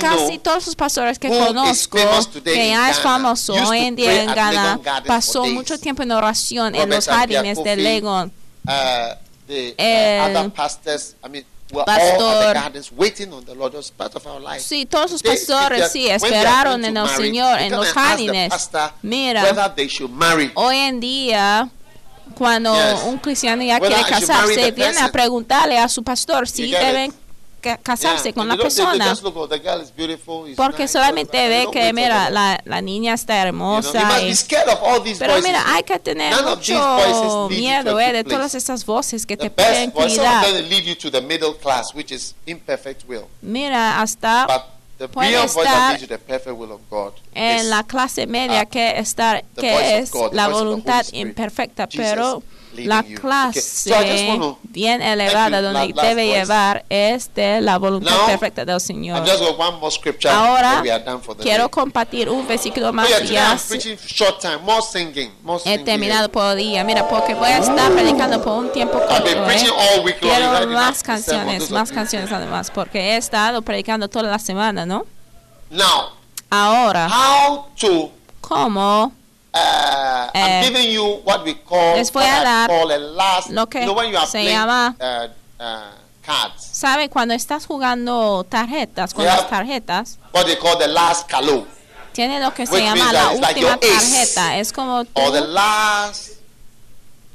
Casi 0.00 0.38
todos 0.38 0.66
los 0.66 0.76
pastores 0.76 1.18
que 1.18 1.28
conozco, 1.28 1.98
que 2.44 2.68
ya 2.68 2.90
es 2.90 3.00
famoso 3.00 3.54
hoy 3.54 3.78
en 3.78 3.96
día 3.96 4.22
en 4.22 4.34
Ghana, 4.34 4.78
pasó 5.06 5.46
mucho 5.46 5.78
tiempo 5.78 6.02
en 6.02 6.12
oración 6.12 6.74
en 6.74 6.90
los 6.90 7.06
jardines 7.06 7.62
de 7.62 7.76
Legon. 7.76 8.32
The 9.50 9.74
El 9.78 10.36
other 10.36 10.50
pastors, 10.50 11.14
I 11.24 11.28
mean, 11.28 11.44
we're 11.72 11.80
all 11.80 11.86
pastor- 11.86 12.46
the 12.48 12.54
gardens 12.54 12.90
waiting 12.92 13.32
on 13.32 13.44
the 13.44 13.54
Lord. 13.54 13.74
Was 13.74 13.90
part 13.90 14.14
of 14.14 14.26
our 14.26 14.40
life. 14.40 14.62
Sí, 14.62 14.86
todos 14.86 15.10
los 15.12 15.22
They- 15.22 15.30
pastores 15.36 15.90
sí 15.92 16.08
esperaron 16.08 16.84
en 16.84 16.96
el 16.96 17.04
marry, 17.04 17.24
Señor 17.26 17.58
en 17.60 17.72
los 17.72 17.88
jardines. 17.92 18.52
Mira, 19.02 19.74
they 19.74 19.86
should 19.88 20.10
marry. 20.12 20.50
hoy 20.54 20.76
en 20.78 21.00
día 21.00 21.68
cuando 22.36 22.72
Yes. 22.74 23.02
un 23.04 23.18
cristiano 23.18 23.62
ya 23.62 23.78
Whether 23.78 23.96
quiere 24.04 24.10
casarse, 24.10 24.70
viene 24.70 24.98
a 25.00 25.10
preguntarle 25.12 25.78
a 25.78 25.88
su 25.88 26.02
pastor 26.02 26.48
si 26.48 26.70
deben 26.70 27.12
casarse 27.60 28.24
Yeah, 28.30 28.34
con 28.34 28.48
la 28.48 28.56
persona. 28.56 29.14
Porque 30.56 30.82
nice, 30.82 30.92
solamente 30.92 31.48
ve 31.48 31.68
que, 31.72 31.92
mira, 31.92 32.30
la, 32.30 32.60
la 32.64 32.80
niña 32.80 33.14
está 33.14 33.34
You 33.44 33.50
know, 33.52 33.60
you 33.62 33.98
hermosa. 34.00 34.20
y- 34.22 35.16
Pero 35.18 35.40
mira, 35.42 35.62
hay 35.74 35.82
que 35.82 35.98
tener 35.98 36.32
None 36.32 36.56
mucho 36.56 37.48
miedo 37.50 38.00
eh, 38.00 38.12
de 38.12 38.24
todas 38.24 38.54
esas 38.54 38.84
voces 38.84 39.26
que 39.26 39.36
the 39.36 39.44
te 39.44 39.50
pueden 39.50 39.90
cuidar. 39.90 40.44
class. 41.60 41.92
Mira, 43.42 44.00
hasta 44.00 44.46
But 44.46 44.80
Puede 45.12 45.30
estar 45.44 45.98
en 47.34 47.70
la 47.70 47.84
clase 47.84 48.26
media 48.26 48.66
que 48.66 48.98
estar 48.98 49.42
que 49.56 49.98
es 49.98 50.10
la 50.32 50.48
voluntad 50.48 51.06
imperfecta, 51.12 51.86
pero 51.86 52.42
La 52.72 53.02
clase 53.02 54.38
bien 54.62 55.02
elevada 55.02 55.60
donde 55.60 55.92
debe 55.92 56.26
llevar 56.26 56.84
es 56.88 57.32
de 57.34 57.60
la 57.60 57.78
voluntad 57.78 58.26
perfecta 58.26 58.64
del 58.64 58.80
Señor. 58.80 59.18
I've 59.18 59.26
just 59.30 59.42
got 59.42 59.58
one 59.58 59.78
more 59.80 59.90
scripture 59.90 60.30
Ahora 60.32 60.76
and 60.78 60.82
we 60.84 60.90
are 60.92 61.02
done 61.04 61.20
for 61.20 61.36
the 61.36 61.42
quiero 61.42 61.64
day. 61.64 61.70
compartir 61.70 62.28
un 62.28 62.46
versículo 62.46 62.90
Oh, 62.90 62.92
más 62.92 63.08
ya 63.08 63.18
he 65.64 65.78
terminado 65.78 66.30
por 66.30 66.54
día. 66.54 66.84
Mira, 66.84 67.08
porque 67.08 67.34
voy 67.34 67.48
a 67.48 67.58
estar 67.58 67.92
predicando 67.92 68.42
por 68.42 68.58
un 68.58 68.72
tiempo 68.72 68.98
corto. 68.98 69.26
¿eh? 69.26 70.16
Quiero 70.20 70.66
más 70.68 71.02
canciones, 71.02 71.70
más 71.70 71.90
canciones 71.90 72.30
además, 72.32 72.70
porque 72.70 72.98
he 73.00 73.16
estado 73.16 73.62
predicando 73.62 74.08
toda 74.08 74.30
la 74.30 74.38
semana, 74.38 74.86
¿no? 74.86 75.04
Now, 75.70 76.10
Ahora, 76.50 77.08
how 77.08 77.66
to 77.78 78.10
¿cómo 78.40 79.12
uh, 79.54 80.30
I'm 80.34 80.62
Eh, 80.62 80.62
giving 80.68 80.90
you 80.92 81.20
what 81.24 81.44
we 81.44 81.54
call, 81.54 81.96
les 81.96 82.10
voy 82.12 82.22
a 82.24 82.40
I 82.40 82.44
dar 82.44 82.68
call 82.68 82.90
a 82.92 82.98
last. 82.98 83.50
lo 83.50 83.66
que 83.68 83.80
you 83.80 83.86
know 83.86 83.94
when 83.94 84.10
you 84.10 84.16
are 84.16 84.26
se 84.26 84.38
playing 84.42 84.56
llama- 84.58 84.96
uh, 85.00 85.28
uh, 85.62 85.92
cards, 86.24 86.64
sabe 86.72 87.08
cuando 87.08 87.34
estás 87.34 87.66
jugando 87.66 88.44
tarjetas, 88.48 89.12
con 89.14 89.24
las 89.24 89.48
tarjetas? 89.48 90.18
what 90.32 90.44
they 90.46 90.56
call 90.56 90.76
the 90.78 90.88
last 90.88 91.28
calo 91.28 91.66
Tiene 92.12 92.40
lo 92.40 92.52
que 92.52 92.66
se 92.66 92.80
llama 92.82 93.12
la 93.12 93.32
like 93.34 93.60
última 93.64 93.76
tarjeta. 93.78 94.56
Es 94.58 94.72
como 94.72 95.04
or 95.14 95.30
the 95.32 95.40
last 95.42 96.32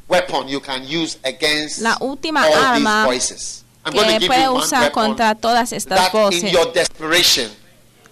weapon 0.08 0.48
you 0.48 0.60
can 0.60 0.84
use 0.86 1.18
against 1.24 1.80
La 1.80 1.98
última 2.02 2.44
all 2.46 2.54
arma 2.54 3.04
these 3.04 3.06
voices. 3.06 3.64
I'm 3.86 3.94
going 3.94 4.06
to 4.08 4.14
que 4.14 4.20
give 4.20 4.28
puede 4.28 4.50
usar 4.50 4.92
contra 4.92 5.34
todas 5.36 5.72
estas 5.72 5.98
that 6.12 6.14
in 6.14 6.20
voces. 6.22 6.52
your 6.52 6.66
desperation 6.74 7.50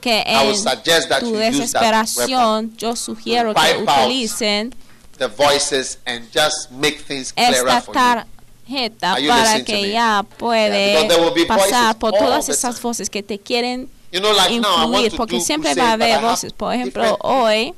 Que 0.04 0.22
en 0.26 1.22
tu 1.22 1.34
desesperación 1.38 2.76
yo 2.76 2.94
sugiero 2.98 3.54
que 3.54 3.78
utilicen 3.78 4.76
the 5.18 5.28
voices 5.28 5.98
and 6.06 6.28
just 6.34 6.72
make 6.72 7.00
things 7.08 7.32
clearer 7.32 7.56
esta 7.56 7.82
for 7.82 7.96
you. 7.96 9.30
para 9.30 9.64
que 9.64 9.82
ya 9.92 9.94
Yeah, 9.94 10.24
puede 10.38 11.08
be 11.34 11.46
pasar 11.46 11.98
por 11.98 12.12
todas 12.12 12.50
esas 12.50 12.82
voces 12.82 13.10
que 13.10 13.24
te 13.24 13.40
quieren 13.40 13.90
You 14.14 14.20
know, 14.20 14.32
like 14.32 14.54
now, 14.60 14.76
I 14.76 14.86
want 14.86 15.06
influir, 15.06 15.18
porque 15.18 15.42
siempre 15.42 15.74
va 15.74 15.90
a 15.90 15.94
haber 15.94 16.22
voces. 16.22 16.54
Por 16.54 16.72
ejemplo, 16.72 17.18
hoy 17.22 17.74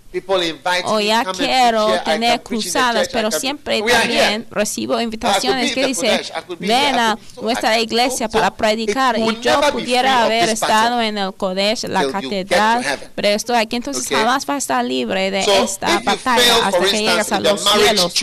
o 0.83 0.99
ya 0.99 1.23
quiero 1.23 1.87
tener 2.03 2.43
cruzadas, 2.43 3.07
pero 3.09 3.31
siempre 3.31 3.81
también 3.81 4.45
recibo 4.51 4.99
invitaciones 4.99 5.69
in 5.69 5.75
que 5.75 5.81
the 5.81 5.87
dice 5.87 6.07
Kodesh, 6.07 6.31
I 6.31 6.41
could 6.45 6.59
be 6.59 6.67
here, 6.67 6.91
ven 6.91 6.99
a 6.99 7.17
nuestra 7.41 7.79
iglesia 7.79 8.27
para 8.27 8.51
predicar 8.51 9.17
y 9.17 9.39
yo 9.39 9.61
pudiera 9.71 10.23
haber 10.23 10.49
estado 10.49 11.01
en 11.01 11.17
el 11.17 11.33
Kodesh, 11.33 11.85
la 11.85 12.05
catedral, 12.09 12.83
pero 13.15 13.29
estoy 13.29 13.55
aquí, 13.55 13.77
entonces 13.77 14.05
jamás 14.05 14.45
va 14.49 14.55
a 14.55 14.57
estar 14.57 14.83
libre 14.83 15.31
de 15.31 15.45
esta 15.63 16.01
batalla 16.01 16.65
hasta 16.65 16.79
que 16.79 17.01
llegues 17.01 17.31
a 17.31 17.39
los 17.39 17.63
cielos. 17.63 18.13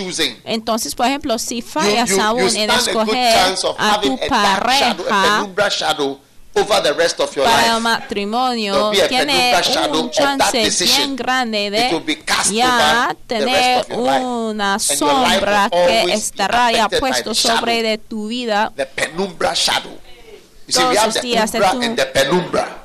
Entonces, 0.44 0.94
por 0.94 1.06
ejemplo, 1.06 1.38
si 1.38 1.62
fallas 1.62 2.18
aún 2.18 2.54
en 2.56 2.70
escoger 2.70 3.54
a 3.78 4.00
tu 4.02 4.18
pareja 4.28 5.46
over 6.54 6.82
the 6.82 6.92
rest 6.92 7.18
of 7.20 7.34
your 7.34 7.44
para 7.46 7.66
el 7.68 7.72
life. 7.74 7.82
matrimonio 7.82 8.90
be 8.90 9.02
a 9.02 9.08
tiene 9.08 9.54
un 9.92 10.10
chance 10.10 10.84
bien 10.84 11.16
grande 11.16 11.70
de 11.70 11.90
ya 12.52 13.08
the 13.26 13.36
tener 13.38 13.86
una 13.94 14.78
sombra 14.78 15.70
que 15.70 16.12
estará 16.12 16.70
ya 16.72 16.88
puesto 16.88 17.30
the 17.30 17.34
sobre 17.34 17.82
de 17.82 17.98
tu 17.98 18.28
vida 18.28 18.70
The 18.76 18.86
penumbra 18.86 19.54
shadow. 19.54 19.98
You 20.66 20.72
see, 20.72 20.84
we 20.84 20.96
have 20.96 21.06
los 21.06 21.14
the 21.14 21.20
días 21.22 21.52
de 21.52 21.58
umbra 21.58 21.72
tu 21.72 21.82
and 21.82 21.96
the 21.96 22.06
penumbra. 22.06 22.78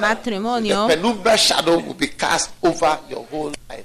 matrimonio 0.00 0.86
The 0.88 0.96
penumbra 0.96 1.36
shadow 1.36 1.76
will 1.78 1.94
be 1.94 2.08
cast 2.08 2.50
over 2.62 2.98
your 3.08 3.24
whole 3.30 3.52
life, 3.70 3.84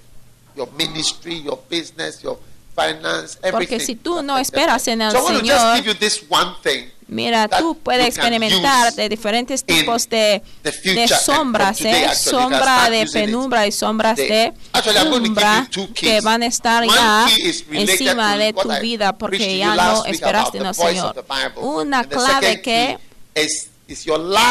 your 0.55 0.67
ministry, 0.77 1.35
your 1.35 1.59
business, 1.69 2.23
your 2.23 2.37
finance, 2.75 3.37
everything. 3.43 3.51
porque 3.51 3.79
si 3.79 3.95
tú 3.95 4.21
no 4.23 4.37
esperas 4.37 4.87
en 4.87 5.01
el 5.01 5.11
so 5.11 5.19
I 5.19 5.21
want 5.21 5.37
to 5.39 5.45
just 5.45 5.59
Señor 5.59 5.75
give 5.75 5.87
you 5.87 5.93
this 5.93 6.23
one 6.29 6.55
thing. 6.63 6.89
Mira, 7.09 7.47
tú 7.47 7.75
puedes 7.81 8.05
experimentar 8.05 8.93
de 8.93 9.09
diferentes 9.09 9.63
tipos 9.63 10.07
de, 10.09 10.43
de 10.63 11.07
sombras, 11.07 11.81
¿eh? 11.81 12.09
sombra 12.15 12.89
de 12.89 13.07
penumbra 13.07 13.65
y 13.65 13.71
sombras 13.71 14.15
de 14.17 14.53
Actually, 14.73 14.97
I'm 14.99 15.09
going 15.09 15.23
to 15.23 15.29
give 15.29 15.29
umbra 15.29 15.67
you 15.71 15.87
two 15.87 15.93
keys. 15.93 15.99
que 16.11 16.21
van 16.21 16.43
a 16.43 16.45
estar 16.45 16.85
ya 16.85 17.27
encima 17.71 18.37
de 18.37 18.53
tu 18.53 18.69
vida 18.79 19.17
porque 19.17 19.57
ya 19.57 19.75
no 19.75 20.05
esperaste 20.05 20.59
voice 20.59 20.73
Señor. 20.83 21.25
Una 21.57 22.03
clave 22.03 22.61
que 22.61 22.97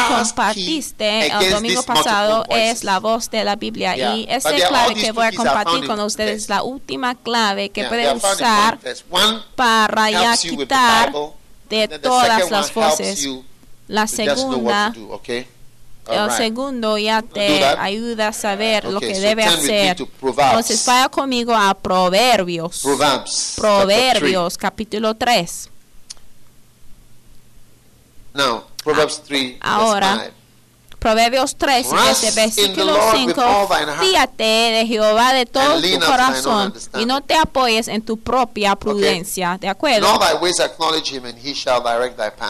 compartiste 0.09 1.27
el 1.29 1.51
domingo 1.51 1.83
pasado 1.85 2.45
es 2.51 2.83
la 2.83 2.99
voz 2.99 3.31
de 3.31 3.45
la 3.45 3.57
Biblia 3.57 3.95
Yeah. 3.95 4.17
y 4.17 4.27
esa 4.29 4.51
clave 4.53 4.95
que 4.95 5.13
voy 5.13 5.27
a 5.27 5.33
compartir 5.33 5.87
con 5.87 6.01
ustedes 6.01 6.43
es 6.43 6.49
la 6.49 6.63
última 6.63 7.15
clave 7.15 7.71
que 7.71 7.83
Yeah, 7.83 7.89
puede 7.89 8.03
they 8.03 8.11
are 8.11 8.21
found 8.21 8.41
in 8.41 8.47
usar 8.47 9.45
para 9.55 10.11
ya 10.11 10.37
quitar 10.37 11.13
de 11.69 11.99
todas 11.99 12.51
las 12.51 12.73
voces. 12.73 13.29
La 13.87 14.07
segunda 14.07 14.91
do, 14.95 15.11
okay? 15.13 15.47
El 16.11 16.27
right. 16.27 16.37
segundo 16.37 16.97
ya 16.97 17.23
te 17.23 17.65
ayuda 17.65 18.29
a 18.29 18.33
saber 18.33 18.85
lo 18.85 19.01
que 19.01 19.15
so 19.15 19.21
debe 19.21 19.45
hacer. 19.45 19.97
Entonces 20.23 20.85
vaya 20.87 21.09
conmigo 21.09 21.55
a 21.55 21.75
Proverbios. 21.75 22.81
Proverbs. 22.83 23.55
Proverbios 23.57 24.57
capítulo 24.57 25.15
3. 25.15 25.69
three. 25.69 25.79
Now, 28.35 28.65
Proverbs 28.83 29.23
3, 29.27 29.57
Ahora, 29.61 30.17
verse 30.17 30.31
5. 30.31 30.38
Proverbios 30.99 31.57
3, 31.57 31.89
Trust 31.89 32.23
desde 32.23 32.27
in 32.29 32.35
the 32.35 32.41
versículo 32.41 32.93
Lord 32.93 33.15
with 33.27 33.35
5. 33.37 33.39
all 33.45 33.69
thine 33.69 33.87
heart. 33.87 34.01
Fíjate 34.01 34.43
de 34.43 34.87
Jehová 34.87 35.33
de 35.33 35.47
todo 35.47 35.81
tu 35.81 36.01
corazón 36.01 36.75
y 36.99 37.07
no 37.07 37.21
te 37.21 37.37
apoyes 37.37 37.87
en 37.87 38.03
tu 38.03 38.17
propia 38.19 38.75
prudencia. 38.75 39.59
¿De 39.61 39.69
In 39.69 39.71
acuerdo? 39.71 40.09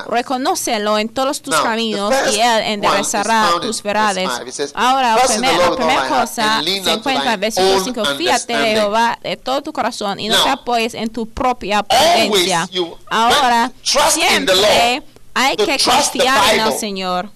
Reconócelo 0.09 0.99
en 0.99 1.09
todos 1.09 1.43
tus 1.43 1.55
Now, 1.55 1.63
caminos 1.63 2.15
y 2.33 2.41
él 2.41 2.63
enderezará 2.65 3.51
tus 3.61 3.83
verdades. 3.83 4.29
Ahora, 4.75 5.17
"Trust 5.17 5.35
in 5.37 5.41
the 5.43 5.47
primer- 5.49 5.67
Lord 5.67 5.71
la 5.71 5.77
primera 5.87 6.09
cosa 6.09 6.63
se 6.63 6.93
encuentra 6.93 7.25
en 7.35 7.35
thine 7.35 7.39
versículo 7.41 7.75
own 7.77 7.85
5. 7.85 8.05
Fíjate 8.17 8.53
de 8.53 8.59
understanding." 8.59 8.75
Jehová 8.81 9.19
de 9.23 9.37
todo 9.37 9.63
tu 9.63 9.73
corazón 9.73 10.21
y 10.21 10.29
no 10.29 10.37
Now, 10.37 10.45
te 10.45 10.51
apoyes 10.51 10.95
en 10.95 11.11
tu 11.11 11.29
propia 11.29 11.83
prudencia. 11.83 12.69
Ahora, 13.11 13.73
siempre 14.11 15.03
hay 15.35 15.57
que 15.57 15.79
confiar 15.79 16.55
en 16.55 16.65
el. 16.65 16.79
Señor. 16.79 17.31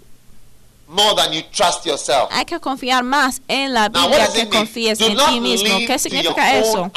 More 0.92 1.14
than 1.16 1.32
you 1.32 1.42
trust 1.50 1.86
yourself. 1.86 2.28
Hay 2.30 2.44
que 2.44 2.60
confiar 2.60 3.02
más 3.02 3.40
en 3.48 3.72
la 3.72 3.88
Biblia 3.88 4.28
que 4.30 4.46
confíes 4.46 5.00
en 5.00 5.16
ti 5.16 5.40
mismo. 5.40 5.78
¿Qué 5.86 5.98
significa 5.98 6.54
eso? 6.58 6.90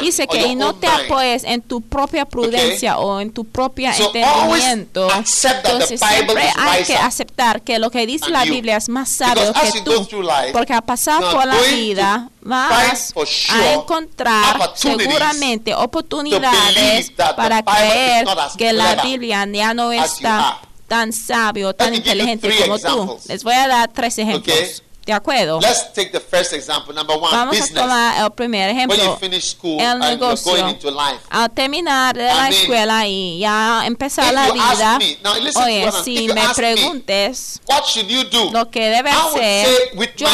Dice 0.00 0.26
que 0.26 0.48
y 0.48 0.56
no 0.56 0.74
te 0.74 0.88
apoyes 0.88 1.44
en 1.44 1.62
tu 1.62 1.80
propia 1.80 2.24
prudencia 2.24 2.98
o 2.98 3.20
en 3.20 3.32
tu 3.32 3.44
propia 3.44 3.94
So 3.94 4.10
entendimiento. 4.12 5.08
Entonces 5.12 6.00
siempre 6.00 6.50
hay 6.56 6.82
que 6.84 6.96
aceptar 6.96 7.62
que 7.62 7.78
lo 7.78 7.90
que 7.90 8.04
dice 8.06 8.30
la. 8.30 8.46
Biblia 8.46 8.76
es 8.76 8.88
más 8.88 9.08
sabio 9.08 9.52
que 9.52 9.82
tú. 9.82 10.22
life, 10.22 10.52
Porque 10.52 10.72
al 10.72 10.82
pasar 10.82 11.20
por 11.20 11.46
la 11.46 11.56
vida 11.62 12.30
vas 12.40 13.12
for 13.12 13.24
a 13.24 13.26
sure 13.26 13.72
encontrar 13.74 14.72
seguramente 14.74 15.74
oportunidades 15.74 17.10
para 17.36 17.62
creer 17.62 18.26
que 18.56 18.72
la 18.72 19.02
Biblia 19.02 19.46
ya 19.52 19.74
no 19.74 19.92
está. 19.92 20.60
Tan 20.86 21.12
sabio, 21.12 21.74
tan 21.74 21.94
inteligente 21.94 22.48
como 22.60 22.78
tú. 22.78 23.18
Les 23.28 23.44
voy 23.44 23.54
a 23.54 23.68
dar 23.68 23.92
tres 23.92 24.18
ejemplos. 24.18 24.56
Okay. 24.56 24.85
¿De 25.06 25.12
acuerdo? 25.12 25.60
Let's 25.60 25.92
take 25.94 26.10
the 26.10 26.18
first 26.18 26.52
example. 26.52 26.92
Number 26.92 27.16
one, 27.16 27.30
Vamos 27.30 27.56
a 27.56 27.60
business. 27.60 27.80
tomar 27.80 28.24
el 28.24 28.30
primer 28.32 28.74
When 28.74 28.88
you 28.88 28.94
ejemplo. 28.96 29.16
finish 29.18 29.52
school 29.52 29.80
el 29.80 29.86
and 29.86 30.02
negocio. 30.02 30.50
going 30.52 30.68
into 30.68 30.90
life. 30.90 31.20
Al 31.30 31.48
terminar 31.52 32.16
la 32.16 32.48
escuela 32.48 33.06
y 33.06 33.38
ya 33.38 33.86
empezar 33.86 34.26
if 34.26 34.32
la 34.32 34.50
vida, 34.50 34.98
me- 34.98 35.18
now 35.22 35.62
oye, 35.62 35.92
si 36.02 36.26
me 36.26 36.40
ask 36.40 36.58
me, 36.58 36.74
preguntes 36.74 37.60
What 37.68 37.84
should 37.86 38.08
you 38.08 38.24
do? 38.24 38.50
lo 38.50 38.68
que 38.68 38.80
debe 38.88 39.10
hacer, 39.10 39.68
yo 40.16 40.26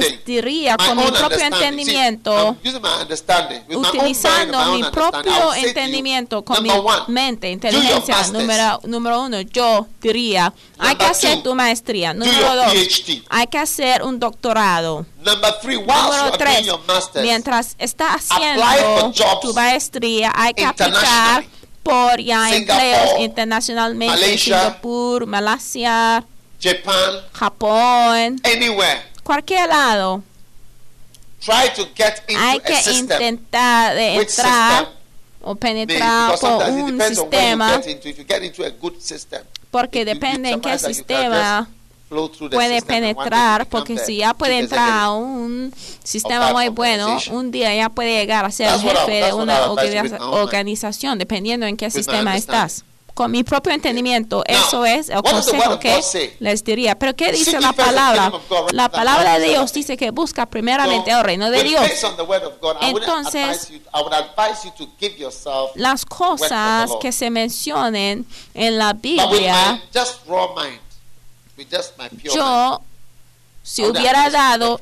les 0.00 0.24
diría 0.24 0.76
con 0.78 0.96
mi 0.96 1.02
propio 1.10 1.36
understanding. 1.36 1.84
See, 1.84 1.92
mind 1.94 2.22
and 2.24 3.76
utilizando 3.76 4.64
mi 4.72 4.82
propio 4.84 5.52
entendimiento, 5.54 6.42
con 6.42 6.62
mi 6.62 6.70
number 6.70 6.86
one, 6.94 7.02
mente, 7.08 7.50
inteligencia, 7.50 8.16
número, 8.32 8.80
número 8.84 9.22
uno, 9.22 9.42
yo 9.42 9.86
diría, 10.00 10.54
hay 10.78 10.94
que 10.94 11.04
Number 11.04 11.10
hacer 11.10 11.34
two, 11.36 11.42
tu 11.42 11.54
maestría. 11.54 12.14
Número 12.14 12.56
dos, 12.56 12.72
PhD. 12.72 13.22
hay 13.28 13.46
que 13.46 13.57
hacer 13.58 14.02
un 14.02 14.18
doctorado. 14.18 15.06
Number 15.24 15.58
three, 15.60 15.76
Número 15.76 16.30
tres, 16.38 16.66
masters, 16.86 17.24
mientras 17.24 17.74
está 17.78 18.14
haciendo 18.14 18.62
tu 19.42 19.52
maestría, 19.54 20.32
hay 20.34 20.54
que 20.54 20.64
aplicar 20.64 21.44
por 21.82 22.20
ya 22.20 22.48
Singapore, 22.50 22.56
empleos 22.56 23.20
internacionalmente, 23.20 24.14
Malaysia, 24.14 24.60
Singapur, 24.60 25.26
Malasia, 25.26 26.24
Japan, 26.60 27.22
Japón, 27.32 28.40
anywhere. 28.44 29.02
cualquier 29.22 29.68
lado. 29.68 30.22
Try 31.40 31.72
to 31.76 31.86
get 31.94 32.22
into 32.28 32.42
Hay 32.42 32.58
a 32.58 32.62
que 32.62 32.76
system. 32.76 32.96
intentar 32.96 33.94
de 33.94 34.16
entrar 34.16 34.88
o 35.40 35.54
penetrar 35.54 36.38
por 36.38 36.68
un 36.68 37.00
sistema, 37.00 37.80
into. 37.86 38.62
A 38.62 39.00
system, 39.00 39.42
porque 39.70 40.04
depende 40.04 40.50
en 40.50 40.60
qué 40.60 40.78
sistema 40.78 41.68
puede 42.08 42.82
penetrar, 42.82 43.66
porque 43.66 43.98
si 43.98 44.18
ya 44.18 44.34
puede 44.34 44.58
entrar 44.58 44.88
a 44.90 45.10
un 45.12 45.72
sistema 46.02 46.52
muy 46.52 46.68
bueno, 46.68 47.18
un 47.30 47.50
día 47.50 47.74
ya 47.74 47.88
puede 47.88 48.18
llegar 48.18 48.44
a 48.44 48.50
ser 48.50 48.70
jefe 48.80 49.24
de 49.24 49.32
una 49.32 49.70
organización, 49.70 51.18
dependiendo 51.18 51.66
en 51.66 51.76
qué 51.76 51.90
sistema 51.90 52.36
estás. 52.36 52.84
Con 53.14 53.32
mi 53.32 53.42
propio 53.42 53.72
entendimiento, 53.72 54.44
eso 54.46 54.84
es 54.84 55.08
el 55.08 55.20
consejo 55.22 55.80
que 55.80 56.00
les 56.38 56.62
diría. 56.62 56.96
Pero 56.96 57.16
¿qué 57.16 57.32
dice 57.32 57.60
la 57.60 57.72
palabra? 57.72 58.30
La 58.70 58.88
palabra 58.88 59.40
de 59.40 59.48
Dios 59.48 59.72
dice 59.72 59.96
que 59.96 60.12
busca 60.12 60.46
primeramente 60.46 61.10
el 61.10 61.24
reino 61.24 61.50
de 61.50 61.64
Dios. 61.64 61.84
Entonces, 62.80 63.44
advise 63.44 63.72
you, 63.72 63.80
I 63.92 64.02
would 64.02 64.12
advise 64.12 64.64
you 64.64 64.70
to 64.78 64.92
give 65.00 65.18
yourself 65.18 65.72
Las 65.74 66.04
cosas 66.04 66.92
que 67.00 67.10
se 67.10 67.28
mencionen 67.30 68.24
en 68.54 68.78
la 68.78 68.92
Biblia, 68.92 69.82
yo, 72.34 72.82
si 73.62 73.84
hubiera 73.84 74.30
dado 74.30 74.80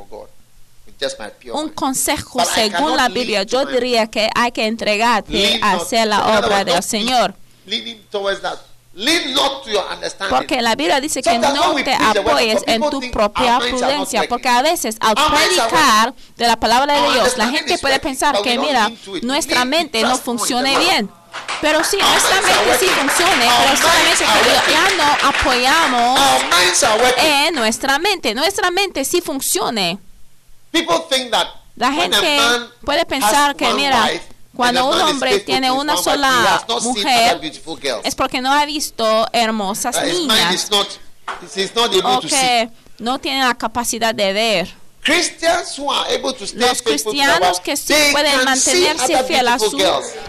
un 1.52 1.68
consejo 1.70 2.44
según 2.44 2.96
la 2.96 3.08
Biblia, 3.08 3.42
yo 3.42 3.64
diría 3.66 4.06
que 4.06 4.30
hay 4.34 4.52
que 4.52 4.66
entregarte 4.66 5.60
a 5.62 5.72
hacer 5.72 6.08
la 6.08 6.38
obra 6.38 6.64
del 6.64 6.82
Señor. 6.82 7.34
Porque 10.30 10.62
la 10.62 10.74
Biblia 10.74 11.00
dice 11.00 11.20
que 11.20 11.38
no 11.38 11.74
te 11.74 11.92
apoyes 11.92 12.62
en 12.66 12.80
tu 12.88 13.10
propia 13.10 13.58
prudencia, 13.58 14.24
porque 14.28 14.48
a 14.48 14.62
veces 14.62 14.96
al 15.00 15.14
predicar 15.14 16.14
de 16.36 16.46
la 16.46 16.56
palabra 16.56 16.94
de 16.94 17.12
Dios, 17.12 17.36
la 17.36 17.48
gente 17.50 17.76
puede 17.78 18.00
pensar 18.00 18.40
que, 18.42 18.58
mira, 18.58 18.90
nuestra 19.22 19.64
mente 19.64 20.02
no 20.02 20.16
the 20.18 20.78
bien. 20.78 21.10
Pero 21.60 21.82
sí, 21.84 21.96
nuestra 21.96 22.40
mente 22.42 22.78
sí 22.78 22.86
Our 22.86 23.10
pero 23.16 23.76
solamente 23.76 24.24
que 24.24 24.72
ya 24.72 24.88
no 24.96 25.28
apoyamos 25.28 26.20
en 27.16 27.54
nuestra 27.54 27.98
mente. 27.98 28.34
Nuestra 28.34 28.70
mente 28.70 29.04
sí 29.04 29.20
funcione. 29.20 29.98
La 31.76 31.88
when 31.88 32.14
a 32.14 32.18
gente 32.20 32.40
puede 32.84 33.04
pensar 33.06 33.56
que, 33.56 33.72
mira, 33.74 34.10
cuando 34.54 34.86
un 34.86 35.00
hombre 35.00 35.40
tiene 35.40 35.70
una 35.70 35.96
sola 35.96 36.64
mujer, 36.82 37.40
es 38.04 38.14
porque 38.14 38.40
no 38.40 38.52
ha 38.52 38.64
visto 38.64 39.26
hermosas 39.32 40.02
niñas 40.02 40.68
o 40.70 42.20
to 42.20 42.28
see. 42.28 42.28
que 42.28 42.70
no 42.98 43.18
tiene 43.18 43.44
la 43.44 43.54
capacidad 43.54 44.14
de 44.14 44.32
ver. 44.32 44.85
Christians 45.06 45.78
who 45.78 45.88
are 45.88 46.04
able 46.12 46.32
to 46.32 46.44
stay 46.44 46.58
Los 46.58 46.82
cristianos 46.82 47.60
que 47.60 47.76
sí 47.76 47.94
pueden 48.10 48.44
mantenerse 48.44 49.22
fiel 49.22 49.46
a 49.46 49.56
su 49.56 49.78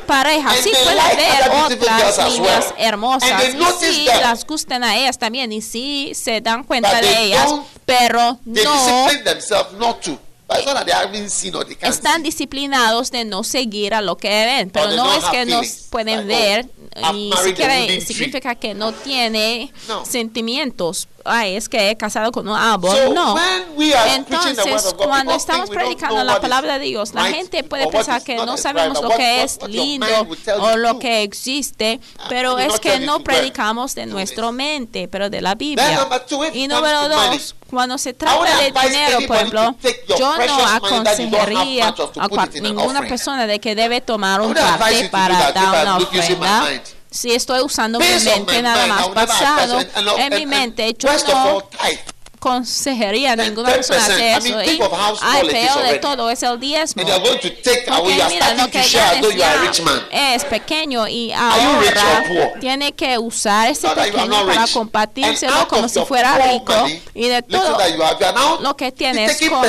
pareja, 0.06 0.54
sí 0.62 0.72
pueden 0.84 1.18
ver 1.18 1.82
otras 1.82 2.32
niñas 2.32 2.74
hermosas. 2.78 3.44
Y 3.44 3.86
sí 3.92 4.06
las 4.06 4.46
gustan 4.46 4.84
a 4.84 4.96
ellas 4.96 5.18
también 5.18 5.52
y 5.52 5.64
sí 5.64 6.12
se 6.14 6.42
dan 6.42 6.64
cuenta 6.64 7.02
de 7.02 7.24
ellas, 7.24 7.52
pero 7.86 8.40
no 8.46 9.08
están 11.82 12.22
disciplinados 12.22 13.10
de 13.10 13.26
no 13.26 13.44
seguir 13.44 13.96
a 13.96 14.02
lo 14.02 14.16
que 14.16 14.30
ven, 14.30 14.70
pero 14.70 14.92
no 14.92 15.12
es 15.12 15.26
que 15.26 15.46
no 15.48 15.62
pueden 15.90 16.20
oh, 16.20 16.26
ver 16.26 16.70
ni 17.14 17.32
siquiera 17.44 17.76
significa 18.02 18.56
que 18.56 18.74
no 18.74 18.92
tiene 18.92 19.72
sentimientos. 20.04 21.08
Ay, 21.28 21.56
es 21.56 21.70
que 21.70 21.90
he 21.90 21.98
casado 21.98 22.32
con 22.32 22.48
un 22.48 22.56
árbol. 22.56 22.96
So 22.96 23.14
no. 23.14 23.36
Entonces, 24.16 24.94
cuando 24.98 25.34
estamos 25.34 25.70
predicando 25.70 26.24
la 26.24 26.40
palabra 26.40 26.80
de 26.80 26.86
Dios, 26.86 27.14
la 27.14 27.26
gente 27.26 27.64
puede 27.64 27.88
pensar 27.88 28.24
que 28.24 28.36
no 28.38 28.58
sabemos 28.58 29.02
lo 29.02 29.10
que 29.10 29.44
es 29.44 29.60
lindo 29.68 30.08
o 30.60 30.78
lo 30.78 31.00
que 31.00 31.24
existe, 31.24 32.00
Ah, 32.18 32.26
pero 32.30 32.58
es 32.58 32.80
que 32.80 33.00
no 33.00 33.20
predicamos 33.20 33.96
de 33.96 34.06
nuestra 34.06 34.52
mente, 34.52 35.08
pero 35.08 35.30
de 35.30 35.42
la 35.42 35.56
Biblia. 35.56 36.08
Y 36.54 36.68
número 36.68 37.10
dos, 37.10 37.56
cuando 37.70 37.98
se 37.98 38.14
trata 38.14 38.58
de 38.58 38.72
dinero, 38.72 39.20
pueblo, 39.28 39.76
yo 40.18 40.38
no 40.38 40.66
aconsejaría 40.68 41.94
a 42.18 42.48
ninguna 42.62 43.02
persona 43.02 43.48
de 43.48 43.60
que 43.60 43.76
debe 43.76 44.02
tomar 44.02 44.42
un 44.42 44.54
do 44.54 44.62
para 45.12 45.52
dar 45.52 45.84
una 45.84 45.98
ofrenda. 45.98 46.64
Si 47.18 47.34
estoy 47.34 47.62
usando 47.62 48.00
mi 48.00 48.06
Based 48.06 48.26
mente 48.32 48.62
nada 48.62 48.86
mind, 48.86 49.16
más 49.16 49.28
basado 49.28 49.80
and- 49.80 50.20
en 50.20 50.36
mi 50.36 50.46
mente, 50.46 50.96
yo 51.00 51.10
no 51.28 51.64
consejería 52.40 53.32
a 53.32 53.36
ninguna 53.36 53.72
persona 53.74 54.00
10%. 54.08 54.14
hacer 54.14 54.20
I 54.20 54.48
eso. 54.48 54.56
mean, 54.56 54.70
Y 54.70 54.78
small 54.78 55.18
ay, 55.24 55.48
peor 55.50 55.84
de 55.84 55.98
todo 55.98 56.30
es 56.30 56.44
el 56.44 56.60
diezmo. 56.60 57.02
And 57.02 57.10
you're 57.10 57.28
going 57.28 57.40
to 57.40 57.50
take 57.64 57.86
away, 57.90 58.18
Porque 58.20 58.34
mira, 58.36 58.54
lo 58.54 58.70
que 58.70 58.84
ya 58.84 59.14
es 60.12 60.46
pequeño 60.46 61.08
y 61.08 61.34
ahora 61.34 62.24
tiene 62.60 62.92
que 62.94 63.18
usar 63.18 63.70
ese 63.70 63.90
pequeño 63.90 64.46
para 64.46 64.68
compartírselo 64.68 65.68
como 65.68 65.90
si 65.90 66.00
fuera 66.06 66.38
rico. 66.52 66.72
money, 66.72 67.02
y 67.16 67.28
de 67.30 67.42
todo 67.42 67.76
lo 68.62 68.78
que 68.78 68.92
tienes 68.92 69.40
como 69.40 69.64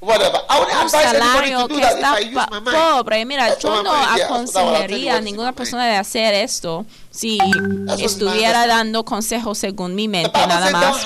whatever. 0.00 0.38
I 0.48 0.58
would 0.60 0.68
un 0.68 0.86
advise 0.86 1.04
anybody 1.06 1.50
salario 1.50 1.62
to 1.62 1.68
do 1.68 1.74
que 1.74 1.80
that 1.80 1.92
if 1.92 1.98
está 1.98 2.14
I 2.16 2.20
use 2.20 2.34
pa- 2.34 2.48
my 2.50 2.60
mind. 2.60 2.76
pobre. 2.76 3.24
Mira, 3.24 3.46
That's 3.48 3.62
yo 3.62 3.82
no 3.82 3.92
yeah, 4.16 4.24
aconsejaría 4.26 5.16
a 5.16 5.20
ninguna 5.20 5.52
persona 5.52 5.86
de 5.86 5.96
hacer 5.96 6.34
esto 6.34 6.86
si 7.10 7.38
estuviera 7.98 8.66
dando 8.66 9.04
consejos 9.04 9.58
según 9.58 9.94
mi 9.94 10.08
mente 10.08 10.38
nada 10.46 10.70
más. 10.70 11.04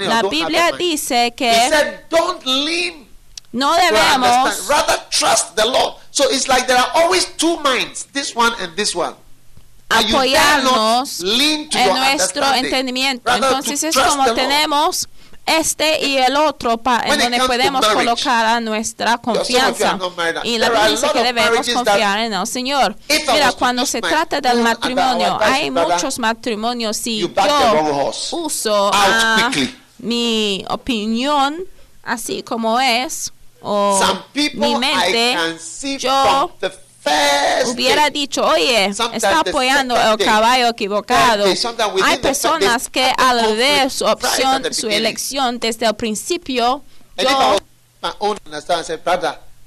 La 0.00 0.22
Biblia 0.22 0.72
dice 0.72 1.34
que 1.36 1.52
said 1.52 2.00
don't 2.10 2.44
lean 2.44 3.06
no 3.52 3.74
debemos 3.74 4.68
rather 4.68 4.98
trust 5.10 5.54
the 5.56 5.64
Lord. 5.64 5.94
So 6.10 6.24
it's 6.30 6.46
like 6.48 6.66
there 6.66 6.78
are 6.78 6.90
always 6.94 7.24
two 7.36 7.56
minds, 7.60 8.04
this 8.12 8.34
one 8.36 8.52
and 8.60 8.76
this 8.76 8.94
one. 8.94 9.14
Apoyarnos 9.88 11.20
lean 11.20 11.68
to 11.70 11.78
en 11.78 11.94
nuestro 11.94 12.44
entendimiento. 12.54 13.30
Entonces 13.32 13.82
es 13.84 13.96
como 13.96 14.34
tenemos 14.34 15.08
este 15.46 16.04
y 16.04 16.18
el 16.18 16.36
otro 16.36 16.78
pa- 16.78 17.02
en 17.06 17.18
donde 17.20 17.38
podemos 17.46 17.80
marriage, 17.80 17.94
colocar 18.04 18.46
a 18.46 18.60
nuestra 18.60 19.18
confianza. 19.18 19.98
Y 20.44 20.58
la 20.58 20.66
Biblia 20.68 20.84
a 20.84 20.88
dice 20.90 21.06
que 21.12 21.22
debemos 21.22 21.68
confiar 21.72 22.18
en 22.18 22.32
el 22.32 22.46
Señor. 22.46 22.96
Mira, 23.08 23.52
cuando 23.52 23.86
se 23.86 24.00
trata 24.00 24.40
del 24.40 24.58
matrimonio, 24.62 25.38
hay 25.40 25.70
muchos 25.70 26.18
matrimonios. 26.18 26.96
Si 26.96 27.20
yo 27.20 28.12
uso 28.32 28.90
quickly. 29.50 29.76
mi 29.98 30.64
opinión 30.68 31.56
así 32.02 32.42
como 32.42 32.78
es, 32.80 33.32
o 33.62 33.98
mi 34.54 34.74
mente, 34.76 35.36
yo 35.98 36.50
hubiera 37.66 38.10
dicho, 38.10 38.44
oye, 38.44 38.92
Sometimes 38.94 39.22
está 39.22 39.40
apoyando 39.40 39.96
el 39.96 40.18
caballo 40.18 40.68
equivocado. 40.68 41.44
Hay 42.04 42.18
personas 42.18 42.88
que 42.88 43.12
al 43.16 43.56
ver 43.56 43.90
su 43.90 44.04
opción, 44.04 44.62
su 44.72 44.88
elección 44.88 45.58
desde 45.58 45.86
el 45.86 45.94
principio, 45.94 46.82
And 47.18 47.28
yo 47.28 48.82
said, 48.82 49.00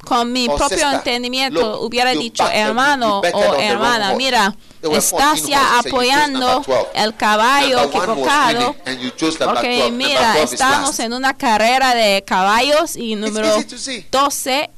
con 0.05 0.31
mi 0.31 0.47
propio 0.47 0.69
sister, 0.69 0.93
entendimiento 0.93 1.59
look, 1.59 1.83
hubiera 1.83 2.11
dicho, 2.11 2.47
hermano 2.47 3.19
o 3.19 3.55
hermana, 3.55 4.13
mira, 4.13 4.55
estás 4.81 5.41
14 5.41 5.49
ya 5.49 5.79
apoyando 5.79 6.39
number 6.39 6.65
12. 6.65 6.89
el 6.93 7.15
caballo 7.15 7.83
equivocado. 7.83 8.75
Porque 8.75 9.09
12. 9.17 9.45
Number 9.45 9.91
mira, 9.91 10.33
12 10.33 10.43
is 10.43 10.53
estamos 10.53 10.99
en 10.99 11.13
una 11.13 11.33
carrera 11.33 11.93
de 11.95 12.23
caballos 12.25 12.95
y 12.95 13.15
número 13.15 13.47
easy 13.47 13.63
to 13.65 13.77
see. 13.77 14.05
12 14.09 14.69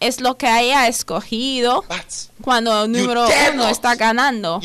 es 0.00 0.20
lo 0.20 0.36
que 0.36 0.46
haya 0.46 0.86
escogido 0.88 1.84
cuando 2.42 2.84
el 2.84 2.92
número 2.92 3.26
uno 3.52 3.68
está 3.68 3.94
ganando. 3.94 4.60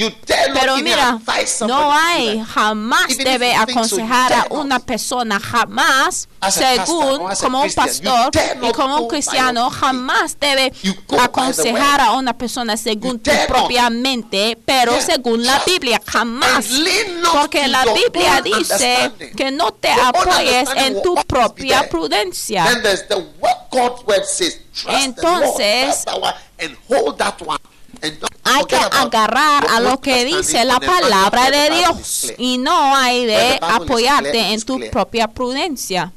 Pero 0.54 0.78
mira, 0.78 1.20
no 1.68 1.92
hay, 1.94 2.44
jamás 2.54 3.18
debe 3.18 3.54
aconsejar 3.56 4.34
a 4.34 4.46
una 4.50 4.80
persona, 4.80 5.40
jamás, 5.40 6.28
según 6.50 7.30
como 7.40 7.62
un 7.64 7.74
pastor 7.74 8.32
y 8.62 8.72
como 8.72 8.98
un 9.00 9.08
cristiano, 9.08 9.70
jamás 9.70 10.38
debe 10.40 10.74
aconsejar 11.20 12.02
a 12.02 12.12
una 12.14 12.38
persona 12.38 12.78
según 12.78 13.20
tu 13.20 13.32
propia 13.48 13.90
mente, 13.90 14.58
pero 14.66 15.00
según 15.02 15.44
la 15.44 15.62
Biblia, 15.66 16.02
jamás. 16.06 16.66
Porque 17.32 17.68
la 17.68 17.86
Biblia 17.86 18.42
dice 18.42 19.12
que 19.36 19.52
no 19.52 19.72
te 19.72 19.92
apoyes 19.92 20.70
en 20.76 21.02
tu 21.02 21.16
propia 21.28 21.88
prudencia. 21.90 22.66
Entonces, 24.88 26.06
and 26.60 26.78
hold 26.88 27.18
that 27.18 27.42
one. 27.42 27.60
And 28.02 28.20
don't 28.20 28.34
Hay 28.44 28.66
que 28.66 28.76
agarrar 28.76 29.66
a 29.70 29.80
lo 29.80 30.02
que 30.02 30.26
dice 30.26 30.66
la 30.66 30.80
palabra 30.80 31.50
de 31.50 31.70
Dios 31.70 32.34
y 32.38 32.58
no 32.58 32.96
hay 32.96 33.26
de 33.26 33.60
apoyarte 33.62 34.54
en 34.54 34.62
tu 34.62 34.80
propia 34.89 35.28
prudencia. 35.28 36.12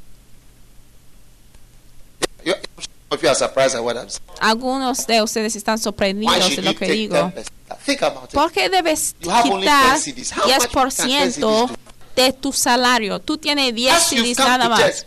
Algunos 4.40 5.06
de 5.06 5.22
ustedes 5.22 5.56
están 5.56 5.78
sorprendidos 5.78 6.56
de 6.56 6.62
lo 6.62 6.74
que 6.74 6.86
digo. 6.86 7.16
10%? 7.16 7.44
Think 7.84 8.02
about 8.02 8.24
it. 8.24 8.30
¿Por 8.30 8.52
qué 8.52 8.68
debes 8.68 9.14
You 9.20 9.30
have 9.30 9.50
only 9.50 9.66
quitar 9.66 9.92
10 9.92 10.02
CDs. 10.02 10.32
How 10.32 10.48
much 10.48 10.72
can 10.72 10.90
10 10.90 10.96
10% 10.96 11.32
CDs 11.32 11.40
do? 11.40 11.70
de 12.16 12.32
tu 12.32 12.52
salario? 12.52 13.20
Tú 13.20 13.38
tienes 13.38 13.74
10 13.74 13.94
As 13.94 14.10
you 14.10 14.22
CDs 14.22 14.36
come 14.36 14.48
nada 14.48 14.68
más. 14.68 15.06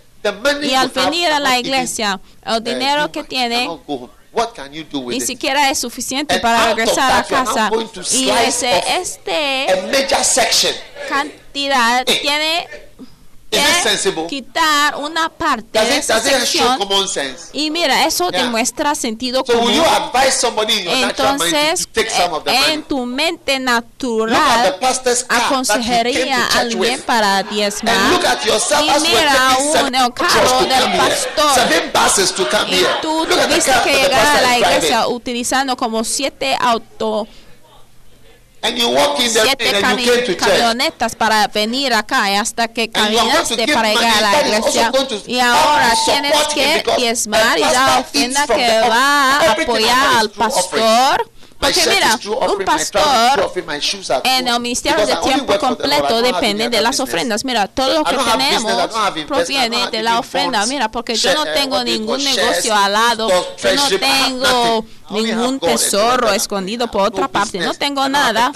Y 0.61 0.73
al 0.73 0.89
venir 0.89 1.27
a 1.29 1.39
la 1.39 1.59
iglesia, 1.59 2.19
el 2.45 2.63
dinero 2.63 3.11
que 3.11 3.23
tiene. 3.23 3.69
What 4.31 4.53
can 4.53 4.71
you 4.73 4.83
do 4.83 4.99
with 4.99 5.17
ni 5.17 5.23
it? 5.23 5.25
siquiera 5.27 5.69
es 5.71 5.79
suficiente 5.79 6.35
And 6.35 6.41
para 6.41 6.67
regresar 6.75 7.11
a 7.11 7.23
that, 7.23 7.31
now 7.31 7.45
casa. 7.45 7.69
Y 8.15 8.29
ese, 8.29 8.83
este 8.99 9.67
a 9.71 9.87
major 9.87 10.23
section 10.23 10.73
cantidad 11.07 12.03
Eh, 12.07 12.19
tiene 12.21 12.67
Quitar 14.27 14.95
una 14.97 15.29
parte 15.29 15.67
Does 15.79 15.87
de 15.89 15.95
it, 15.95 15.99
esa 16.03 16.19
sección. 16.21 16.77
common 16.77 17.07
sense? 17.07 17.49
y 17.53 17.71
mira, 17.71 18.05
eso 18.05 18.29
Yeah. 18.29 18.43
demuestra 18.43 18.93
sentido 18.95 19.43
So 19.45 19.53
común. 19.53 19.73
you 19.73 19.83
advise 19.83 20.37
somebody 20.39 20.73
in 20.79 20.83
your 20.85 20.97
natural 21.07 21.37
mind 21.39 21.53
Entonces, 21.55 21.87
eh, 22.45 22.73
en 22.73 22.83
tu 22.83 23.05
mente 23.05 23.57
natural, 23.59 24.77
aconsejaría 25.29 26.45
a 26.45 26.59
alguien 26.59 27.01
para 27.01 27.41
diezmar. 27.43 27.95
Y 28.81 28.99
mira 29.01 29.57
seven 29.73 29.95
el 29.95 30.13
carro 30.13 30.59
del 30.61 30.97
pastor. 30.97 32.69
Y 32.69 32.83
tú 33.01 33.25
tuviste 33.25 33.71
que 33.83 33.93
llegar 33.93 34.37
a 34.37 34.41
la 34.41 34.57
iglesia 34.57 35.07
utilizando 35.07 35.75
como 35.75 36.03
siete 36.03 36.55
autos 36.59 37.27
And 38.61 38.77
you 38.77 38.89
walk 38.89 39.19
in 39.19 39.33
the 39.33 39.39
siete 39.39 39.71
rain 39.71 39.85
and 39.85 39.99
you 40.01 40.11
came 40.11 40.25
to 40.25 40.35
camionetas 40.35 41.15
para 41.15 41.47
venir 41.47 41.93
acá 41.93 42.29
y 42.29 42.35
hasta 42.35 42.67
que 42.67 42.89
caminaste 42.89 43.67
para 43.73 43.89
llegar 43.93 44.23
a 44.23 44.31
la 44.31 44.41
iglesia. 44.41 44.91
y 45.27 45.39
ahora 45.39 45.93
tienes 46.05 46.33
que 46.53 46.83
diezmar 46.97 47.57
y 47.57 47.61
la 47.61 47.99
ofrenda 47.99 48.45
que 48.47 48.81
va 48.89 49.37
a 49.37 49.51
apoyar 49.51 50.17
al 50.17 50.29
pastor 50.31 51.29
porque 51.59 51.81
mira 51.87 52.19
un 52.25 52.63
pastor 52.63 53.51
en 54.23 54.47
el 54.47 54.59
ministerio 54.59 55.05
de 55.05 55.15
tiempo 55.17 55.57
completo 55.59 56.21
depende 56.21 56.69
de 56.69 56.81
las 56.81 56.99
ofrendas. 56.99 57.43
Mira, 57.43 57.67
todo 57.67 57.99
lo 57.99 58.03
que 58.03 58.15
tenemos 58.15 58.89
proviene 59.27 59.89
de 59.89 60.01
la 60.01 60.19
ofrenda. 60.19 60.65
Mira, 60.65 60.89
porque 60.89 61.15
yo 61.15 61.33
no 61.33 61.43
tengo 61.45 61.83
ningún 61.83 62.23
negocio 62.23 62.73
al 62.75 62.93
lado, 62.93 63.29
yo 63.61 63.75
no 63.75 63.89
tengo 63.99 64.85
ningún 65.09 65.59
tesoro 65.59 66.31
escondido 66.31 66.89
por 66.89 67.01
otra 67.01 67.27
parte, 67.27 67.59
no 67.59 67.73
tengo 67.73 68.07
nada. 68.07 68.51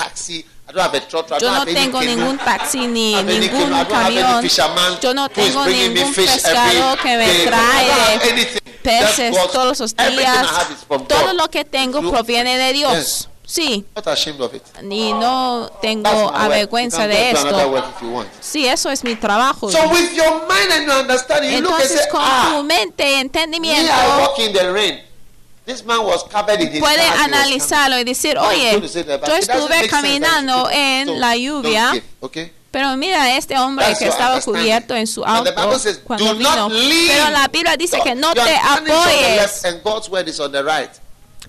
Yo 1.39 1.51
no 1.51 1.65
tengo 1.65 2.01
ningún 2.01 2.37
taxi 2.37 2.87
ni 2.87 3.21
ningún 3.23 3.85
camión. 3.85 4.47
Yo 5.01 5.13
no 5.13 5.29
tengo 5.29 5.65
ningún 5.65 6.13
pescado 6.13 6.97
que 6.97 7.17
me 7.17 7.45
trae 7.45 8.62
peces 8.83 9.35
todos 9.51 9.79
los 9.79 9.95
días. 9.95 10.47
Todo 11.07 11.33
lo 11.33 11.49
que 11.49 11.65
tengo 11.65 12.01
proviene 12.11 12.57
de 12.57 12.73
Dios. 12.73 13.29
Sí, 13.45 13.85
y 14.89 15.13
no 15.13 15.69
tengo 15.81 16.09
avergüenza 16.33 17.07
de 17.07 17.31
esto. 17.31 17.83
Sí, 18.39 18.67
eso 18.67 18.89
es 18.89 19.03
mi 19.03 19.15
trabajo. 19.15 19.69
So 19.69 19.89
with 19.89 20.13
your 20.13 20.47
mind 20.47 20.71
and 20.71 20.87
your 20.87 21.01
understanding, 21.01 21.51
you 21.51 21.61
look 21.61 21.73
and 21.73 21.81
Entonces, 21.83 22.07
con 22.07 22.23
tu 22.53 22.63
mente 22.63 23.09
y 23.09 23.13
entendimiento, 23.15 23.91
puede 26.79 27.03
analizarlo 27.19 27.99
y 27.99 28.03
decir, 28.03 28.37
oye, 28.37 28.81
yo 28.81 29.35
estuve 29.35 29.87
caminando 29.89 30.69
en 30.71 31.19
la 31.19 31.35
lluvia? 31.35 31.93
Pero 32.73 32.97
mira 32.97 33.37
este 33.37 33.55
hombre 33.55 33.85
That's 33.85 33.99
que 33.99 34.05
your 34.05 34.13
estaba 34.13 34.41
cubierto 34.41 34.95
en 34.95 35.05
su 35.05 35.23
auto 35.23 35.77
says, 35.77 35.99
cuando 36.03 36.25
do 36.25 36.35
vino. 36.35 36.69
Pero 37.07 37.29
la 37.29 37.47
Biblia 37.47 37.77
dice 37.77 37.99
que 38.03 38.15
no 38.15 38.33
Your 38.33 38.45
te 38.45 38.55
apoyes, 38.55 39.35
left 39.37 39.65
and 39.65 39.83
God's 39.83 40.09
word 40.09 40.27
is 40.27 40.39
on 40.39 40.51
the 40.51 40.63
right. 40.63 40.89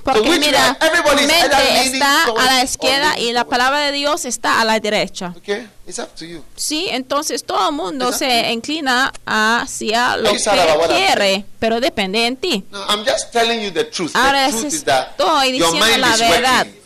porque 0.03 0.29
which 0.29 0.41
mira, 0.41 0.77
way? 0.79 0.89
Everybody 0.89 1.23
tu 1.23 1.27
mente 1.29 1.85
está 1.97 2.25
a 2.25 2.45
la 2.45 2.63
izquierda 2.63 3.19
y 3.19 3.33
la 3.33 3.47
palabra 3.47 3.79
de 3.79 3.93
Dios 3.93 4.27
está 4.27 4.61
a 4.61 4.67
la 4.67 4.79
derecha. 4.79 5.33
Okay? 5.39 5.67
It's 5.87 5.99
up 5.99 6.15
to 6.17 6.27
you. 6.27 6.45
Sí, 6.57 6.89
entonces 6.91 7.43
todo 7.43 7.71
el 7.71 7.75
mundo 7.75 8.13
se 8.13 8.53
inclina 8.53 9.11
hacia 9.25 10.19
lo 10.19 10.31
que 10.31 10.43
quiere, 10.89 11.47
pero 11.59 11.81
depende 11.81 12.19
de 12.19 12.37
ti. 12.37 12.65
No, 12.71 12.85
I'm 12.87 13.03
just 13.03 13.33
telling 13.33 13.63
you 13.63 13.71
the 13.71 13.85
truth. 13.85 14.15
Ahora 14.15 14.45
the 14.49 14.53
truth 14.53 14.75
is 14.75 14.85
that 14.85 15.13
estoy 15.17 15.57
your 15.59 15.73
diciendo 15.73 15.87
mind 15.87 16.01
la 16.01 16.17
verdad. 16.17 16.67
working. 16.67 16.84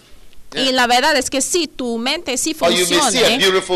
Y 0.54 0.72
la 0.72 0.86
verdad 0.86 1.16
es 1.16 1.28
que 1.30 1.40
sí, 1.40 1.66
tu 1.68 1.98
mente 1.98 2.36
sí 2.38 2.52
a 2.52 2.54
funciona. 2.54 3.10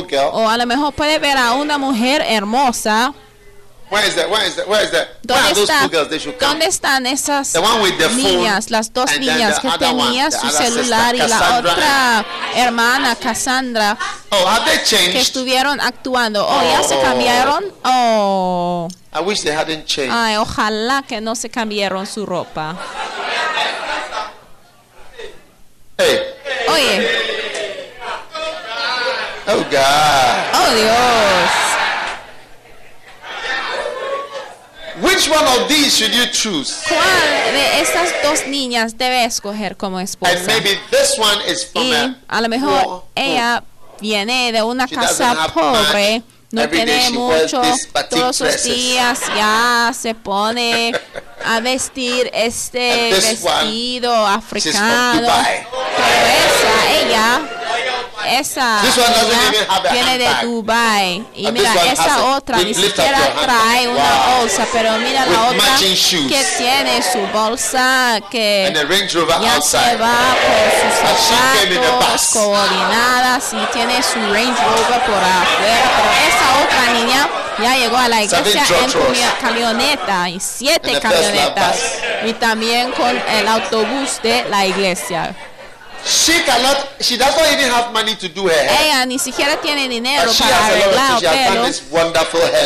girl. 0.08 0.30
O 0.32 0.48
a 0.48 0.56
lo 0.56 0.66
mejor 0.66 0.92
puede 0.94 1.18
ver 1.18 1.36
a 1.36 1.52
una 1.52 1.76
mujer 1.78 2.22
hermosa. 2.26 3.12
Where 3.90 4.08
is 4.08 4.14
that? 4.14 4.30
Where 4.30 4.46
is 4.48 4.56
that? 4.56 4.66
Where 4.66 4.82
is 4.82 4.90
that? 4.90 5.08
Where 5.28 5.52
¿Dónde, 6.40 6.64
están 6.64 7.04
esas 7.04 7.52
niñas, 8.16 8.70
las 8.70 8.90
dos 8.94 9.10
niñas 9.18 9.56
the 9.56 9.60
que 9.60 9.68
one, 9.68 9.78
tenía 9.78 10.30
su 10.30 10.46
sister, 10.48 10.66
celular 10.72 11.14
y 11.14 11.18
la 11.18 11.58
otra 11.58 12.24
hermana, 12.54 13.14
Cassandra, 13.16 13.98
Oh, 14.30 14.46
have 14.46 14.64
they 14.64 14.78
que 14.78 14.84
changed? 14.86 15.16
estuvieron 15.16 15.78
actuando? 15.78 16.42
Oh, 16.48 16.62
ya 16.62 16.82
se 16.82 16.94
Oh. 16.96 17.02
cambiaron. 17.02 17.64
Oh, 17.84 18.88
I 19.14 19.20
wish 19.20 19.42
they 19.42 19.52
hadn't 19.54 19.84
changed. 19.84 20.10
ay, 20.10 20.36
ojalá 20.36 21.02
que 21.06 21.20
no 21.20 21.34
se 21.34 21.50
cambiaron 21.50 22.06
su 22.06 22.24
ropa. 22.24 22.74
Hey. 26.02 26.18
Oye, 26.68 27.06
Oh 29.46 29.62
God. 29.70 30.50
oh 30.54 30.70
Dios. 30.74 31.52
Which 35.02 35.28
one 35.28 35.44
of 35.46 35.68
these 35.68 35.96
should 35.96 36.12
you 36.14 36.26
choose? 36.26 36.82
¿Cuál 36.88 37.52
de 37.52 37.80
estas 37.80 38.10
dos 38.22 38.46
niñas 38.46 38.96
debe 38.98 39.24
escoger 39.24 39.76
como 39.76 39.98
esposa? 40.00 40.32
And 40.32 40.46
maybe 40.46 40.78
this 40.90 41.16
one 41.18 41.40
is 41.48 41.64
from 41.64 41.82
y 41.84 41.92
a, 41.94 42.16
a 42.28 42.40
lo 42.40 42.48
mejor 42.48 42.82
poor 42.82 43.04
ella 43.14 43.62
viene 44.00 44.52
de 44.52 44.62
una 44.62 44.86
casa 44.88 45.48
pobre, 45.54 46.22
no 46.50 46.62
Every 46.62 46.84
tiene 46.84 47.10
mucho, 47.10 47.62
todos 48.10 48.38
dresses. 48.38 48.64
días 48.64 49.20
ya 49.36 49.92
se 49.94 50.14
pone 50.14 50.92
a 51.44 51.60
vestir 51.60 52.30
este 52.32 53.10
vestido 53.10 54.26
africano. 54.26 55.28
Pero 55.96 56.26
esa, 56.46 56.92
ella, 57.00 57.40
esa 58.40 58.80
This 58.82 58.96
one 58.96 59.06
doesn't 59.12 59.30
niña 59.30 59.54
even 59.54 59.68
have 59.68 59.84
a 59.86 59.92
viene 59.92 60.18
de. 60.18 60.28
Dubai. 60.42 61.24
Y 61.34 61.46
And 61.46 61.58
mira 61.58 61.72
esa 61.92 62.24
otra 62.36 62.58
ni 62.58 62.74
siquiera 62.74 63.18
trae 63.42 63.88
una 63.88 64.38
bolsa, 64.38 64.66
pero 64.72 64.98
mira 64.98 65.24
With 65.24 65.32
la 65.32 65.48
otra 65.48 65.76
que 65.78 66.44
tiene 66.58 67.02
su 67.02 67.18
bolsa 67.32 68.20
que 68.30 68.72
ya 68.72 69.60
se 69.60 69.96
va 69.96 70.36
por 70.42 70.70
sus 70.80 70.94
zapatos 71.00 72.28
coordinadas 72.32 73.52
y 73.52 73.72
tiene 73.72 74.02
su 74.02 74.18
Range 74.18 74.62
Rover 74.64 75.00
por 75.04 75.22
afuera, 75.22 75.90
pero 75.94 76.10
esa 76.28 76.64
otra 76.64 76.92
niña 76.92 77.28
ya 77.58 77.76
llegó 77.76 77.96
a 77.96 78.08
la 78.08 78.22
iglesia 78.22 78.64
en 78.84 79.40
camioneta 79.40 80.28
y 80.28 80.40
siete 80.40 80.98
camionetas 81.00 81.76
y 82.24 82.32
también 82.34 82.92
con 82.92 83.16
el 83.16 83.48
autobús 83.48 84.20
de 84.22 84.44
la 84.48 84.66
iglesia. 84.66 85.34
She 86.04 86.42
cannot. 86.44 87.00
She 87.00 87.14
even 87.14 87.70
have 87.70 87.92
money 87.92 88.16
to 88.16 88.28
do 88.28 88.48
her 88.48 88.52
hair. 88.52 88.86
Ella 88.86 89.06
ni 89.06 89.18
siquiera 89.18 89.56
tiene 89.60 89.88
dinero 89.88 90.30
But 90.30 90.38
para 90.38 90.56
a 90.56 90.66
arreglar 90.66 91.20
pelo. 91.20 91.66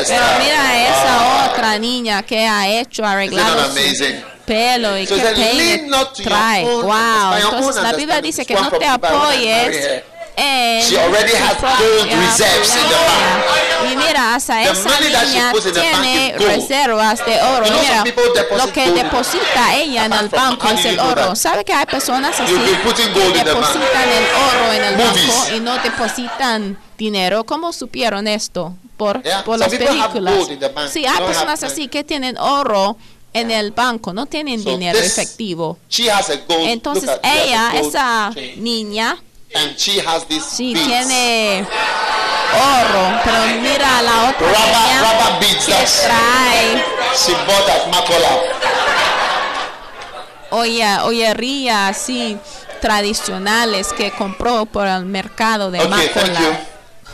Pero 0.07 0.27
mira 0.39 0.89
esa 0.89 1.45
Ah. 1.45 1.51
otra 1.53 1.79
niña 1.79 2.23
que 2.23 2.47
ha 2.47 2.67
hecho 2.67 3.05
arreglado 3.05 3.65
su 3.65 3.71
amazing? 3.79 4.25
pelo 4.47 4.97
y 4.97 5.07
So 5.07 5.17
then 5.17 5.35
peine 5.35 5.93
trae. 6.25 6.65
Wow. 6.65 7.35
Entonces 7.35 7.83
la 7.83 7.93
Biblia 7.93 8.21
dice 8.23 8.47
que 8.47 8.55
no 8.55 8.71
te 8.71 8.87
apoyes 8.87 10.03
en 10.37 10.83
She 10.83 10.97
already 10.99 11.33
has 11.35 11.57
gold 11.61 12.11
reserves 12.11 12.75
in 12.75 12.89
the 12.89 12.95
familia. 12.95 13.93
Y 13.93 13.97
mira, 13.97 14.35
hasta 14.35 14.57
The 14.63 14.71
esa 14.71 15.01
niña 15.01 15.53
bank 15.53 15.63
tiene 15.73 16.35
reservas 16.39 17.25
de 17.25 17.41
oro. 17.43 17.67
You 17.67 17.73
know 17.73 17.81
Mira, 17.83 18.05
lo 18.67 18.73
que 18.73 18.91
deposita 18.93 19.77
ella 19.77 20.05
en 20.07 20.13
el 20.13 20.29
banco 20.29 20.69
es 20.69 20.85
el 20.85 20.99
oro. 20.99 21.35
¿Sabe 21.37 21.65
que 21.65 21.73
hay 21.73 21.87
personas 21.87 22.39
así 22.41 22.53
que 22.55 22.59
bank. 22.61 23.45
depositan 23.45 24.09
el 24.09 24.27
oro 24.35 24.73
en 24.73 24.85
el 24.85 24.97
Movies. 24.97 25.29
banco 25.29 25.57
y 25.57 25.61
no 25.61 25.79
depositan 25.79 26.79
dinero? 26.99 27.45
¿Cómo 27.45 27.73
supieron 27.73 28.27
esto? 28.29 28.75
Por, 28.97 29.23
Yeah, 29.23 29.45
por 29.45 29.59
some 29.59 29.79
las 29.79 29.89
películas. 29.89 30.75
bank. 30.75 30.89
Sí, 30.91 31.05
hay 31.07 31.19
personas 31.25 31.63
así 31.63 31.89
que 31.89 32.03
tienen 32.05 32.37
oro 32.39 32.97
en 33.35 33.51
el 33.51 33.71
banco, 33.73 34.15
no 34.15 34.25
tienen 34.27 34.63
So 34.63 34.71
dinero 34.71 34.99
this- 34.99 35.13
efectivo. 35.19 35.79
She 35.91 36.11
has 36.11 36.31
a 36.31 36.37
gold. 36.49 36.69
Entonces 36.69 37.11
ella, 37.23 37.73
esa 37.75 38.31
chain. 38.35 38.65
niña, 38.65 39.19
and 39.57 39.77
she 39.79 40.01
has 40.01 40.25
this 40.27 40.43
sí 40.45 40.75
beads. 40.75 40.87
tiene 40.87 41.67
oro, 42.55 43.21
pero 43.25 43.61
mira 43.61 44.03
la 44.03 44.29
otra 44.31 44.49
Rubber- 44.49 45.01
rubber 45.01 45.41
beads, 45.41 45.65
que 45.67 45.73
trae 46.07 46.85
She 47.17 47.33
bought 47.47 47.69
at 47.69 47.87
Makola. 47.91 48.41
olla, 50.51 51.05
ollería 51.05 51.89
así 51.89 52.39
tradicionales 52.81 53.93
que 53.93 54.11
compró 54.13 54.67
por 54.67 54.87
el 54.87 55.05
mercado 55.07 55.71
de 55.71 55.81
Okay, 55.81 56.09
thank 56.15 56.29
Macola. 56.29 56.61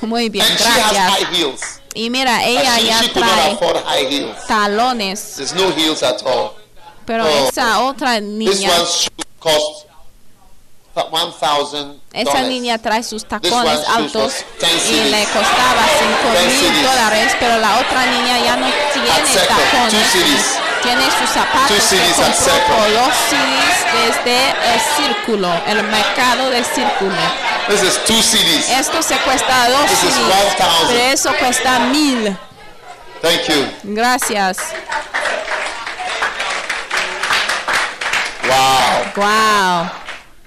Muy 0.03 0.29
bien, 0.29 0.45
and 0.45 0.59
she 0.59 0.65
has 0.65 0.83
high 0.83 1.21
gracias. 1.21 1.31
heels. 1.39 1.61
Y 1.95 2.11
mira, 2.11 2.45
ella 2.45 2.77
she, 2.79 2.87
ya 2.87 3.03
she 3.03 3.09
trae 3.11 3.53
afford 3.53 3.77
high 3.85 4.07
heels. 4.09 4.37
talones, 4.49 5.37
There's 5.37 5.55
no 5.55 5.71
heels 5.73 6.03
at 6.03 6.23
all. 6.27 6.55
pero 7.07 7.25
Oh. 7.25 7.49
esa 7.49 7.81
otra 7.85 8.21
niña, 8.21 8.71
esa 12.13 12.43
niña 12.43 12.77
trae 12.79 13.03
sus 13.03 13.25
tacones 13.25 13.81
altos 13.89 14.23
was 14.23 14.45
10 14.61 14.91
y 14.91 15.11
le 15.11 15.25
costaba 15.25 15.85
5 16.23 16.49
10 16.49 16.73
mil 16.73 16.83
dólares, 16.83 17.37
pero 17.41 17.59
la 17.59 17.79
otra 17.79 18.07
niña 18.07 18.39
ya 18.45 18.57
no 18.57 18.67
tiene 18.93 19.09
tacones, 19.49 20.59
tiene 20.83 21.05
sus 21.19 21.31
zapatos 21.31 21.83
que 21.89 22.13
compró 22.15 22.55
por 22.69 22.93
dos 22.93 23.15
cedis 23.31 23.77
desde 23.95 24.51
el 24.51 24.81
círculo, 24.97 25.49
el 25.67 25.83
mercado 25.85 26.51
de 26.51 26.63
círculo. 26.65 27.17
This 27.69 27.83
is 27.83 27.99
two 28.05 28.21
CDs. 28.23 28.69
Esto 28.69 29.03
se 29.03 29.17
cuesta 29.19 29.69
dos 29.71 29.87
This 29.87 30.05
is 30.05 30.15
CDs, 30.15 30.55
1,000. 30.59 30.89
pero 30.89 31.01
eso 31.13 31.35
cuesta 31.39 31.79
mil. 31.79 32.37
Thank 33.23 33.49
you. 33.49 33.67
Gracias. 33.85 34.59
Wow. 38.45 39.13
Wow. 39.17 39.91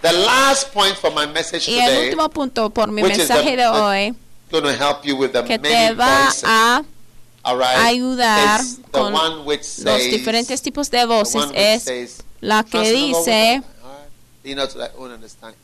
The 0.06 0.14
last 0.14 0.72
point 0.74 0.96
for 0.98 1.12
my 1.12 1.26
message 1.26 1.68
Y 1.68 1.80
el 1.80 1.86
today, 1.90 2.04
último 2.10 2.30
punto 2.30 2.70
por 2.70 2.92
mi 2.92 3.02
mensaje 3.02 3.52
the- 3.52 3.56
de 3.58 3.68
hoy, 3.68 4.14
going 4.52 4.64
to 4.64 4.74
help 4.74 5.04
you 5.04 5.16
with 5.16 5.32
the 5.32 5.44
que 5.44 5.58
te 5.58 5.94
va 5.94 6.26
voices. 6.26 6.44
a 6.44 6.84
right, 7.56 7.78
ayudar 7.88 8.62
con 8.92 9.14
one 9.16 9.40
which 9.46 9.80
los 9.84 10.00
diferentes 10.04 10.62
tipos 10.62 10.92
de 10.92 11.06
voces 11.06 11.46
es 11.56 11.84
says, 11.84 12.24
la 12.42 12.64
que 12.64 12.72
"Trust 12.72 12.92
in 12.92 12.96
the 12.96 13.12
Lord 13.12 13.16
with 13.18 13.26
dice. 13.26 13.64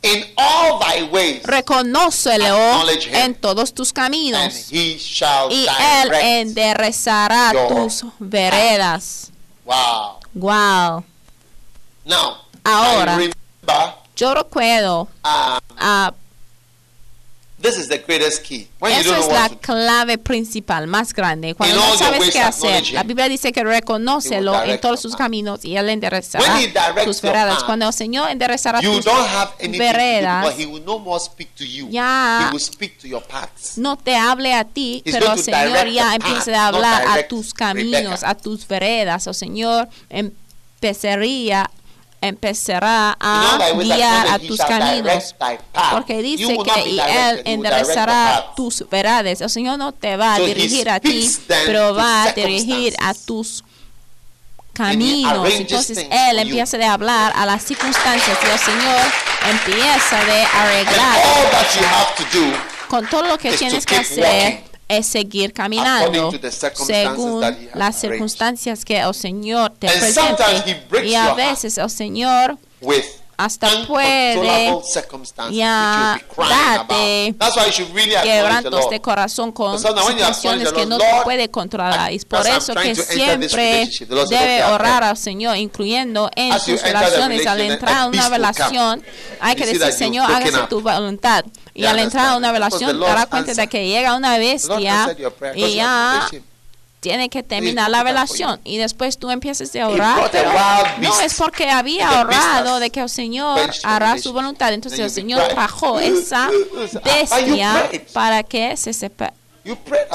In 0.01 0.25
all 0.37 0.79
thy 0.79 1.03
ways, 1.03 1.43
reconócelo 1.43 2.81
him. 3.05 3.13
en 3.13 3.35
todos 3.35 3.73
tus 3.75 3.89
and 3.89 3.95
caminos 3.95 4.71
he 4.71 4.97
shall 4.97 5.51
y 5.51 5.67
él 5.67 6.11
enderezará 6.13 7.53
tus 7.67 8.05
veredas. 8.17 9.29
Wow. 9.65 10.17
Wow. 10.33 11.03
Now, 12.05 12.37
Ahora. 12.63 13.13
I 13.13 13.17
remember 13.17 13.93
Yo 14.21 14.35
recuerdo, 14.35 15.07
uh, 15.25 15.59
ah, 15.79 16.13
this 17.59 17.75
is 17.75 17.87
the 17.89 17.97
greatest 17.97 18.43
key. 18.43 18.67
When 18.79 18.91
you 18.93 18.99
esa 18.99 19.09
don't 19.09 19.19
es 19.19 19.27
know 19.27 19.33
la 19.33 19.41
what 19.41 19.51
to 19.51 19.57
clave 19.57 20.17
principal, 20.19 20.85
más 20.85 21.11
grande. 21.11 21.55
Cuando 21.55 21.75
no 21.75 21.97
sabes 21.97 22.29
qué 22.29 22.39
hacer, 22.39 22.91
la. 22.93 23.01
Biblia 23.01 23.27
dice 23.27 23.51
que 23.51 23.63
reconócelo 23.63 24.63
en 24.63 24.79
todos 24.79 24.99
sus 24.99 25.15
caminos 25.15 25.65
y 25.65 25.75
él 25.75 25.89
enderezará 25.89 26.59
tus 27.03 27.19
veredas. 27.21 27.55
path, 27.57 27.65
Cuando 27.65 27.87
el 27.87 27.93
Señor 27.93 28.29
enderezará 28.29 28.79
You 28.81 28.93
tus 28.93 29.05
veredas, 29.77 30.55
you. 30.55 31.89
Ya. 31.89 32.51
No 33.77 33.97
te 33.97 34.15
hable 34.15 34.53
a 34.53 34.65
ti, 34.65 35.01
He's 35.03 35.15
pero 35.15 35.33
el 35.33 35.39
Señor 35.39 35.87
ya 35.87 36.13
empieza 36.13 36.63
a 36.63 36.67
hablar 36.67 37.05
a 37.07 37.27
tus 37.27 37.55
caminos, 37.55 38.21
Rebecca. 38.21 38.29
a 38.29 38.35
tus 38.35 38.67
veredas. 38.67 39.25
El 39.25 39.33
Señor 39.33 39.89
empezaría, 40.09 41.71
empezará 42.21 43.17
a 43.19 43.71
guiar 43.75 44.27
a 44.27 44.39
tus 44.39 44.59
caminos. 44.59 45.35
Porque 45.91 46.21
dice 46.21 46.57
que 46.63 46.89
y 46.89 46.99
Él 46.99 47.41
enderezará 47.45 48.53
tus 48.55 48.87
veredas. 48.89 49.41
El 49.41 49.49
Señor 49.49 49.77
no 49.77 49.91
te 49.91 50.15
va 50.15 50.35
a 50.35 50.39
dirigir 50.39 50.89
a 50.89 50.99
ti, 50.99 51.29
pero 51.65 51.93
va 51.95 52.23
a 52.23 52.31
dirigir 52.31 52.95
a 52.99 53.13
tus 53.13 53.63
caminos. 54.73 55.49
Entonces 55.51 55.97
Él 56.09 56.39
empieza 56.39 56.77
de 56.77 56.85
hablar 56.85 57.33
a 57.35 57.45
las 57.45 57.63
circunstancias 57.63 58.37
y 58.41 58.49
el 58.49 58.59
Señor 58.59 59.01
empieza 59.49 60.23
de 60.23 60.43
arreglar 60.43 61.19
con 62.87 63.07
todo 63.07 63.23
lo 63.23 63.37
que 63.37 63.53
tienes 63.53 63.85
que 63.85 63.97
hacer 63.97 64.70
es 64.91 65.07
seguir 65.07 65.53
caminando 65.53 66.31
según 66.73 67.43
las 67.73 67.99
circunstancias 67.99 68.83
que 68.83 68.99
el 68.99 69.13
Señor 69.13 69.71
te 69.79 69.87
presente. 69.87 70.83
Y 71.05 71.15
a 71.15 71.33
veces 71.33 71.77
el 71.77 71.89
Señor 71.89 72.57
with 72.81 73.20
hasta 73.45 73.67
puede 73.87 74.35
ya 75.51 76.19
the 76.87 77.33
quebrantos 78.23 78.89
de 78.89 78.95
Lord. 78.97 79.01
corazón 79.01 79.51
con 79.51 79.79
situaciones 79.79 80.71
que 80.71 80.85
no 80.85 80.97
te 80.97 81.05
puede 81.23 81.49
controlar. 81.49 82.11
Es 82.11 82.25
por 82.25 82.45
eso 82.45 82.73
que 82.75 82.95
siempre 82.95 83.89
debe 83.99 84.21
"Okay, 84.23 84.57
I've 84.59 84.73
orar 84.73 85.03
heard." 85.03 85.09
al 85.09 85.17
Señor, 85.17 85.57
incluyendo 85.57 86.29
en 86.35 86.51
the 86.59 86.77
relaciones. 86.77 87.47
Al 87.47 87.61
entrar 87.61 87.97
a 87.97 88.05
una 88.07 88.29
relación, 88.29 89.03
hay 89.39 89.55
que 89.55 89.65
decir, 89.65 89.91
Señor, 89.93 90.31
hágase 90.31 90.67
tu 90.69 90.81
voluntad. 90.81 91.45
Y 91.73 91.85
al 91.85 91.99
entrar 91.99 92.27
a 92.27 92.37
una 92.37 92.51
relación, 92.51 92.99
darás 92.99 93.27
cuenta 93.27 93.53
de 93.53 93.67
que 93.67 93.87
llega 93.87 94.15
una 94.15 94.37
bestia 94.37 95.15
y 95.55 95.75
ya. 95.75 96.27
Tiene 97.01 97.29
que 97.29 97.41
terminar 97.43 97.89
la 97.89 98.03
relación 98.03 98.61
y 98.63 98.77
después 98.77 99.17
tú 99.17 99.29
empiezas 99.31 99.75
a 99.75 99.87
orar 99.89 100.29
pero 100.31 100.51
no 100.99 101.19
es 101.19 101.33
porque 101.33 101.69
había 101.69 102.07
ahorrado 102.19 102.79
de 102.79 102.89
que 102.91 103.01
el 103.01 103.09
Señor 103.09 103.59
hará 103.83 104.17
su 104.19 104.31
voluntad. 104.31 104.71
Entonces 104.71 104.99
el 104.99 105.09
Señor 105.09 105.41
trajo 105.49 105.99
esa 105.99 106.49
bestia 107.03 107.89
para 108.13 108.43
que 108.43 108.77
se 108.77 108.91
sepa- 108.93 109.33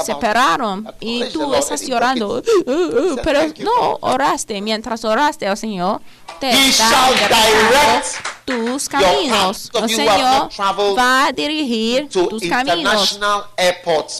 separaron 0.05 0.87
y 0.99 1.25
tú 1.25 1.53
estás 1.55 1.81
llorando. 1.85 2.41
"Uh, 2.65 2.71
uh, 2.71 3.15
Say, 3.15 3.19
pero 3.23 3.39
"Thank 3.41 3.55
you, 3.55 3.65
no 3.65 3.71
Lord." 3.81 3.97
oraste. 4.01 4.61
Mientras 4.61 5.03
oraste 5.05 5.45
el 5.45 5.57
Señor 5.57 6.01
te 6.39 6.51
He 6.51 6.55
direct 6.55 8.36
tus 8.47 8.87
caminos 8.87 9.69
have 9.75 9.89
Señor 9.89 10.49
va 10.97 11.27
a 11.27 11.31
dirigir 11.33 12.07
tus 12.07 12.41
caminos 12.49 13.19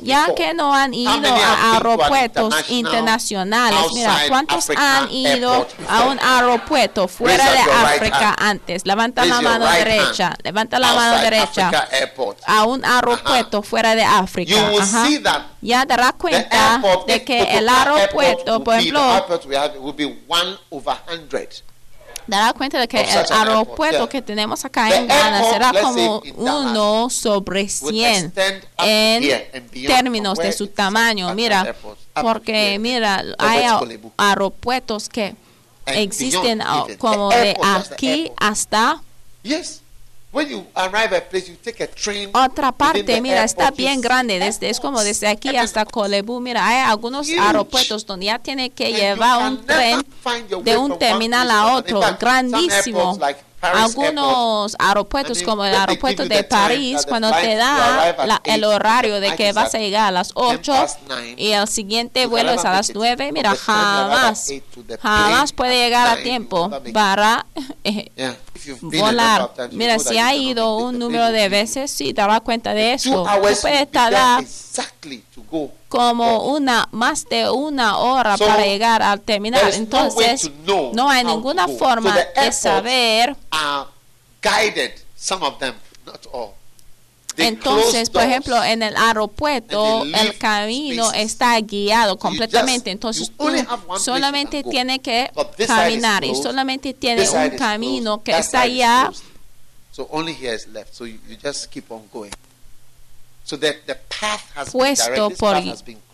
ya 0.01 0.35
que 0.35 0.53
no 0.53 0.73
han 0.73 0.93
ido 0.93 1.33
a 1.33 1.75
aeropuertos 1.75 2.53
internacionales. 2.69 3.79
Mira, 3.93 4.23
¿cuántos 4.27 4.69
han 4.75 5.09
ido 5.11 5.65
a 5.87 6.03
un 6.03 6.19
aeropuerto 6.19 7.07
fuera 7.07 7.49
de 7.51 7.59
África 7.59 8.35
antes? 8.37 8.85
Levanta 8.85 9.23
la 9.23 9.41
mano 9.41 9.65
derecha. 9.71 10.35
Levanta 10.43 10.77
la 10.79 10.93
mano 10.93 11.21
derecha. 11.21 11.71
A 12.45 12.65
un 12.65 12.83
aeropuerto 12.83 13.61
fuera 13.61 13.95
de 13.95 14.03
África. 14.03 14.51
You 14.51 14.57
will 14.73 14.81
Ajá. 14.81 15.07
see 15.07 15.19
that 15.19 15.43
Ya 15.61 15.85
darás 15.85 16.13
cuenta 16.13 16.81
de 17.07 17.23
que 17.23 17.43
el 17.57 17.69
aeropuerto, 17.69 18.63
por 18.63 18.75
will 18.75 19.93
be, 19.93 20.05
the 20.05 20.17
ejemplo, 21.07 21.66
darás 22.27 22.53
cuenta 22.53 22.79
de 22.79 22.87
que 22.87 23.01
el 23.01 23.25
aeropuerto 23.31 24.07
que 24.09 24.21
tenemos 24.21 24.65
acá 24.65 24.95
en 24.95 25.07
Ghana 25.07 25.43
será 25.51 25.73
como 25.81 26.21
uno 26.35 27.09
sobre 27.09 27.61
would 27.81 27.93
100 27.93 28.25
extend 28.25 28.63
up 28.63 28.85
en 28.85 29.69
términos 29.87 30.37
de 30.37 30.51
su 30.51 30.67
tamaño. 30.67 31.33
Mira, 31.33 31.75
porque 32.21 32.77
mira, 32.79 33.23
hay 33.37 33.65
aeropuertos 34.17 35.09
que 35.09 35.35
existen 35.85 36.61
como 36.99 37.29
de 37.29 37.55
aquí 37.61 38.31
hasta 38.37 39.01
Yes. 39.43 39.81
When 40.29 40.49
you 40.49 40.67
arrive 40.75 41.13
at 41.15 41.23
a 41.23 41.29
place, 41.29 41.47
you 41.49 41.55
take 41.63 41.81
a 41.83 41.87
train. 41.87 42.29
otra 42.33 42.71
parte. 42.71 43.21
Mira, 43.21 43.43
está 43.43 43.71
bien 43.71 44.01
grande, 44.01 44.39
desde 44.39 44.69
es 44.69 44.79
como 44.79 45.01
desde 45.03 45.27
aquí 45.27 45.55
hasta. 45.55 45.85
Colebu. 45.85 46.41
Mira, 46.41 46.67
hay 46.67 46.77
algunos 46.89 47.27
aeropuertos 47.29 48.05
donde 48.05 48.25
ya 48.27 48.37
tiene 48.39 48.69
que 48.69 48.91
llevar 48.91 49.51
un 49.51 49.65
tren 49.65 50.05
de 50.63 50.77
un 50.77 50.99
terminal 50.99 51.49
a 51.49 51.73
otro, 51.75 52.01
grandísimo. 52.19 53.17
Algunos 53.59 54.75
aeropuertos 54.77 55.41
como 55.41 55.65
el 55.65 55.73
aeropuerto 55.73 56.25
de 56.25 56.43
París, 56.43 57.01
the 57.01 57.09
cuando 57.09 57.31
te 57.31 57.55
da 57.55 58.15
la- 58.25 58.39
el 58.43 58.63
horario 58.63 59.19
de 59.19 59.35
que 59.35 59.51
vas 59.51 59.73
a 59.73 59.79
llegar 59.79 60.09
a 60.09 60.11
las 60.11 60.27
10 60.27 60.35
8 60.59 60.73
past 60.73 60.99
nine, 61.09 61.35
y 61.37 61.51
el 61.53 61.67
siguiente 61.67 62.27
vuelo 62.27 62.51
es 62.51 62.63
a 62.65 62.71
las 62.71 62.89
make 62.89 62.91
it. 62.91 62.95
9, 63.17 63.23
From 63.25 63.33
mira, 63.33 63.55
jamás, 63.55 64.51
jamás 65.01 65.53
puede 65.53 65.75
llegar 65.75 66.07
a 66.19 66.21
tiempo 66.21 66.69
para 66.93 67.47
volar. 68.81 69.51
Mira, 69.71 69.99
si 69.99 70.17
ha 70.17 70.33
ido 70.35 70.77
un 70.77 70.99
número 70.99 71.31
de 71.31 71.49
veces, 71.49 71.91
sí, 71.91 72.13
te 72.13 72.21
das 72.21 72.41
cuenta 72.41 72.73
de 72.73 72.93
eso. 72.93 73.25
There 73.61 73.85
tardar 73.87 74.41
exactly 74.41 75.23
to 75.33 75.43
go. 75.49 75.71
como 75.87 76.53
una 76.53 76.87
más 76.91 77.25
de 77.25 77.49
una 77.49 77.97
hora 77.97 78.37
So, 78.37 78.45
para 78.45 78.65
llegar 78.65 79.01
al 79.01 79.21
terminal. 79.21 79.73
Entonces, 79.73 80.51
no 80.65 81.09
hay 81.09 81.23
ninguna 81.23 81.67
forma 81.67 82.15
de 82.35 82.51
saber. 82.51 83.35
Are 83.51 83.87
guided, 84.41 84.93
some 85.15 85.45
of 85.45 85.57
them, 85.59 85.75
not 86.05 86.25
all. 86.31 86.56
Entonces, 87.37 88.09
por 88.09 88.23
ejemplo, 88.23 88.63
en 88.63 88.83
el 88.83 88.95
aeropuerto, 88.95 90.03
el 90.03 90.37
camino 90.37 91.11
está 91.13 91.59
guiado 91.61 92.17
completamente. 92.17 92.91
Entonces, 92.91 93.31
tú 93.37 93.47
solamente 93.99 94.63
tienes 94.63 94.99
que 94.99 95.31
caminar 95.65 96.23
y 96.23 96.35
solamente 96.35 96.93
tienes 96.93 97.31
un 97.31 97.49
camino 97.57 98.23
que 98.23 98.37
está 98.37 98.61
allá. 98.61 99.07
closed. 99.09 99.37
So 99.97 100.07
only 100.11 100.33
here 100.33 100.53
is 100.53 100.67
left. 100.67 100.93
So 100.93 101.05
you, 101.05 101.17
you 101.27 101.37
just 101.41 101.71
keep 101.71 101.91
on 101.91 102.03
going. 102.13 102.31
So 103.43 103.57
that 103.57 103.87
the 103.87 103.95
path 103.95 104.43
has 104.53 104.71
been 104.71 104.79
puesto 104.79 105.29
por, 105.31 105.55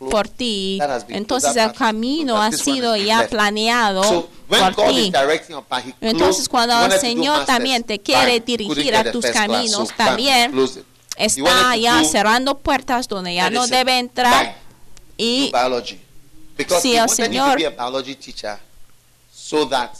por 0.09 0.27
ti. 0.29 0.79
Entonces 1.09 1.53
el 1.57 1.73
camino 1.73 2.41
ha 2.41 2.53
sido 2.53 2.95
ya 2.95 3.27
planeado 3.27 4.29
por 4.47 4.87
ti. 4.87 5.11
Entonces 5.99 6.47
cuando 6.47 6.85
el 6.85 6.97
Señor 6.97 7.43
también 7.43 7.83
te 7.83 7.99
quiere 7.99 8.39
dirigir 8.39 8.95
a 8.95 9.11
tus 9.11 9.25
caminos, 9.25 9.89
también 9.97 10.53
está 11.17 11.75
ya 11.77 12.01
do 12.01 12.05
cerrando 12.09 12.57
puertas 12.59 13.07
donde 13.07 13.33
ya 13.35 13.49
no 13.49 13.67
debe 13.67 13.99
entrar 13.99 14.55
y 15.17 15.51
biology. 15.51 15.99
Because 16.57 16.81
Si 16.81 16.91
he 16.91 16.97
el 16.97 17.07
wanted 17.07 17.31
you 17.31 17.39
to 17.39 17.45
Señor- 17.45 17.57
be 17.57 17.65
a 17.65 17.69
biology 17.71 18.15
teacher 18.15 18.59
so 19.31 19.65
that 19.65 19.91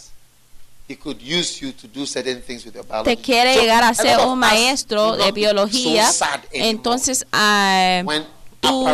he 0.88 0.96
could 0.96 1.20
use 1.22 1.62
you 1.62 1.72
to 1.74 1.88
do 1.88 2.06
certain 2.06 2.42
things 2.42 2.64
with 2.66 2.76
your 2.76 2.86
biology. 2.86 3.16
te 3.16 3.22
quiere 3.22 3.54
So 3.56 3.62
llegar 3.62 3.84
a 3.84 3.94
ser 3.94 4.20
un 4.20 4.38
maestro 4.38 5.16
de 5.18 5.32
biología, 5.32 6.12
so 6.12 6.26
entonces 6.52 7.26
ah, 7.32 8.02
when 8.06 8.26
tú 8.60 8.86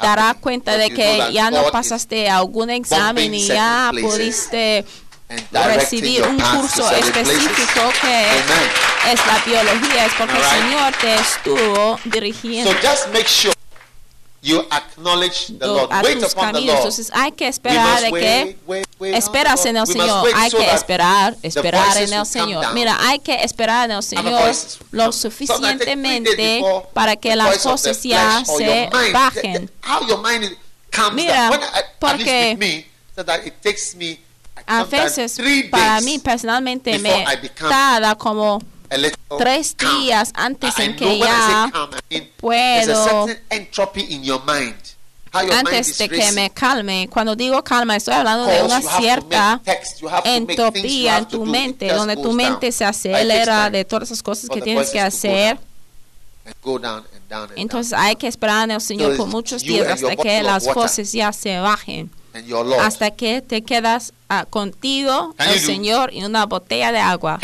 darás 0.00 0.36
cuenta 0.36 0.76
de 0.76 0.90
que 0.90 1.32
ya 1.32 1.50
no 1.50 1.70
pasaste 1.70 2.28
algún 2.28 2.70
examen 2.70 3.32
y 3.34 3.46
ya 3.46 3.90
pudiste 3.92 4.84
recibir 5.52 6.22
un 6.22 6.38
curso 6.38 6.90
específico 6.90 7.80
que 8.00 8.26
Amen. 8.30 9.12
es 9.12 9.26
la 9.26 9.38
biología, 9.44 10.06
es 10.06 10.12
porque 10.18 10.36
el 10.36 10.42
Alright. 10.44 10.62
Señor 10.62 10.92
te 11.00 11.14
estuvo 11.14 11.98
dirigiendo 12.04 12.70
So 12.72 12.78
just 12.88 13.08
make 13.12 13.28
sure 13.28 13.54
you 14.42 14.62
acknowledge 14.70 15.46
the 15.58 15.66
Lord. 15.66 15.90
a 15.90 16.02
Wait 16.02 16.20
tus 16.20 16.32
upon 16.34 16.52
the. 16.52 16.60
Lord. 16.60 16.76
Entonces 16.76 17.10
hay 17.14 17.32
que 17.32 17.48
esperar 17.48 18.02
de 18.02 18.12
que 18.12 18.58
wait, 18.66 18.86
wait 18.98 19.12
on 19.14 19.18
esperas 19.18 19.64
en 19.64 19.76
el 19.78 19.86
Señor. 19.86 20.28
Hay 20.36 20.50
so 20.50 20.58
que 20.58 20.70
esperar, 20.70 21.36
esperar 21.42 21.96
en 21.96 22.12
el 22.12 22.26
Señor. 22.26 22.74
Mira, 22.74 22.96
hay 23.00 23.18
que 23.20 23.42
esperar 23.42 23.90
en 23.90 23.96
el 23.96 24.02
Señor 24.02 24.54
lo 24.90 25.12
suficientemente 25.12 26.62
para 26.92 27.16
que 27.16 27.34
las 27.34 27.64
voces 27.64 28.02
ya 28.02 28.44
se 28.44 28.90
bajen. 29.12 29.70
Mira, 31.14 31.50
porque- 31.98 32.86
A 34.66 34.84
veces, 34.84 35.36
para 35.70 36.00
mí 36.00 36.18
personalmente 36.18 36.98
me 36.98 37.24
tarda 37.56 38.14
como 38.14 38.62
tres 39.38 39.76
días 39.76 40.30
antes 40.34 40.78
en 40.78 40.96
que 40.96 41.18
ya 41.18 41.70
puedo 42.38 43.26
antes 45.34 45.98
de 45.98 46.08
que 46.08 46.32
me 46.32 46.50
calme. 46.50 47.08
Cuando 47.10 47.34
digo 47.34 47.62
calma, 47.62 47.96
estoy 47.96 48.14
hablando 48.14 48.46
de 48.46 48.62
una 48.62 48.80
cierta 48.80 49.60
entropía 50.24 51.18
en 51.18 51.28
tu 51.28 51.44
mente, 51.44 51.92
donde 51.92 52.16
tu 52.16 52.32
mente 52.32 52.72
se 52.72 52.84
acelera 52.84 53.70
de 53.70 53.84
todas 53.84 54.10
esas 54.10 54.22
cosas 54.22 54.48
que 54.50 54.60
tienes 54.60 54.90
que 54.90 55.00
hacer. 55.00 55.58
Entonces 57.56 57.92
hay 57.94 58.16
que 58.16 58.28
esperar 58.28 58.64
en 58.64 58.72
el 58.72 58.80
Señor 58.80 59.16
por 59.16 59.26
muchos 59.26 59.62
días 59.62 59.88
hasta 59.88 60.16
que 60.16 60.42
las 60.42 60.72
voces 60.72 61.12
ya 61.12 61.32
se 61.32 61.58
bajen. 61.58 62.10
Hasta 62.80 63.10
que 63.12 63.42
te 63.42 63.62
quedas 63.62 64.12
ah, 64.40 64.46
contigo, 64.46 65.34
Can 65.36 65.48
el 65.48 65.60
do? 65.60 65.66
Señor 65.66 66.12
y 66.12 66.24
una 66.24 66.46
botella 66.46 66.92
de 66.92 66.98
agua. 66.98 67.38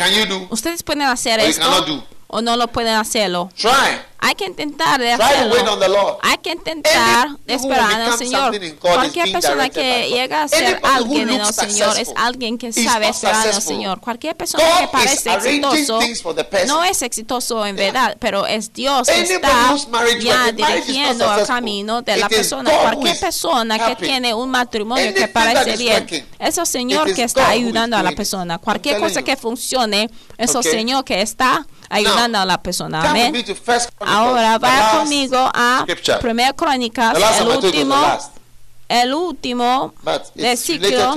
Ustedes 0.49 0.83
pueden 0.83 1.03
hacer 1.03 1.39
Or 1.39 1.45
esto 1.45 2.05
o 2.27 2.41
no 2.41 2.55
lo 2.55 2.67
pueden 2.69 2.95
hacerlo. 2.95 3.49
Try. 3.55 3.71
Hay 4.23 4.35
que 4.35 4.45
intentar 4.45 4.99
de 4.99 5.13
hacerlo. 5.13 6.19
Hay 6.21 6.37
que 6.37 6.51
intentar 6.51 7.29
who 7.29 7.39
esperar 7.47 7.91
en 7.93 8.01
el 8.01 8.13
Señor. 8.13 8.55
Cualquier 8.79 9.31
persona 9.31 9.69
que 9.69 10.09
llega 10.09 10.43
a 10.43 10.47
ser 10.47 10.79
alguien 10.83 11.29
en 11.29 11.41
el 11.41 11.53
Señor 11.53 11.97
es 11.97 12.09
alguien 12.15 12.57
que 12.57 12.71
sabe 12.71 13.09
esperar 13.09 13.47
en 13.47 13.55
el. 13.55 13.61
Señor. 13.61 13.99
Cualquier 13.99 14.35
persona 14.35 14.63
que 14.79 14.87
parece 14.87 15.33
exitoso 15.33 15.99
no 16.67 16.83
es 16.83 17.01
exitoso 17.01 17.65
en 17.65 17.75
verdad, 17.75 18.15
pero 18.19 18.45
es 18.45 18.71
Dios 18.71 19.07
que 19.07 19.21
está 19.21 19.75
ya 20.19 20.51
dirigiendo 20.51 21.33
el 21.35 21.45
camino 21.45 22.01
de 22.01 22.17
la 22.17 22.29
persona. 22.29 22.71
Cualquier 22.71 23.19
persona 23.19 23.87
que 23.87 23.95
tiene 23.95 24.33
un 24.33 24.49
matrimonio 24.49 25.13
que 25.13 25.27
parece 25.27 25.77
bien, 25.77 26.07
es 26.39 26.57
el 26.57 26.67
Señor 26.67 27.13
que 27.13 27.23
está 27.23 27.49
ayudando 27.49 27.97
a 27.97 28.03
la 28.03 28.11
persona. 28.11 28.59
Cualquier 28.59 28.99
cosa 28.99 29.23
que 29.23 29.35
funcione, 29.35 30.09
es 30.37 30.55
el. 30.55 30.63
Señor 30.63 31.03
que 31.03 31.21
está 31.21 31.65
ayudando 31.89 32.39
a 32.39 32.45
la 32.45 32.61
persona. 32.61 33.09
Amén. 33.09 33.33
Ahora 34.11 34.59
vaya 34.59 34.99
conmigo 34.99 35.37
a. 35.37 35.85
Primera 36.19 36.53
Crónicas, 36.53 37.17
el 37.39 37.47
último, 37.47 37.95
el 38.89 39.13
último 39.13 39.93
versículo 40.35 41.15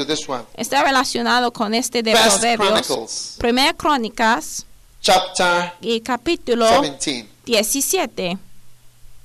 está 0.54 0.84
relacionado 0.84 1.52
con 1.52 1.74
este 1.74 2.02
de 2.02 2.16
First 2.16 2.40
Proverbios. 2.40 3.34
Primera 3.38 3.72
Crónicas 3.74 4.66
chapter 5.00 5.72
y 5.80 6.00
capítulo 6.00 6.66
17. 6.80 7.28
17. 7.44 8.38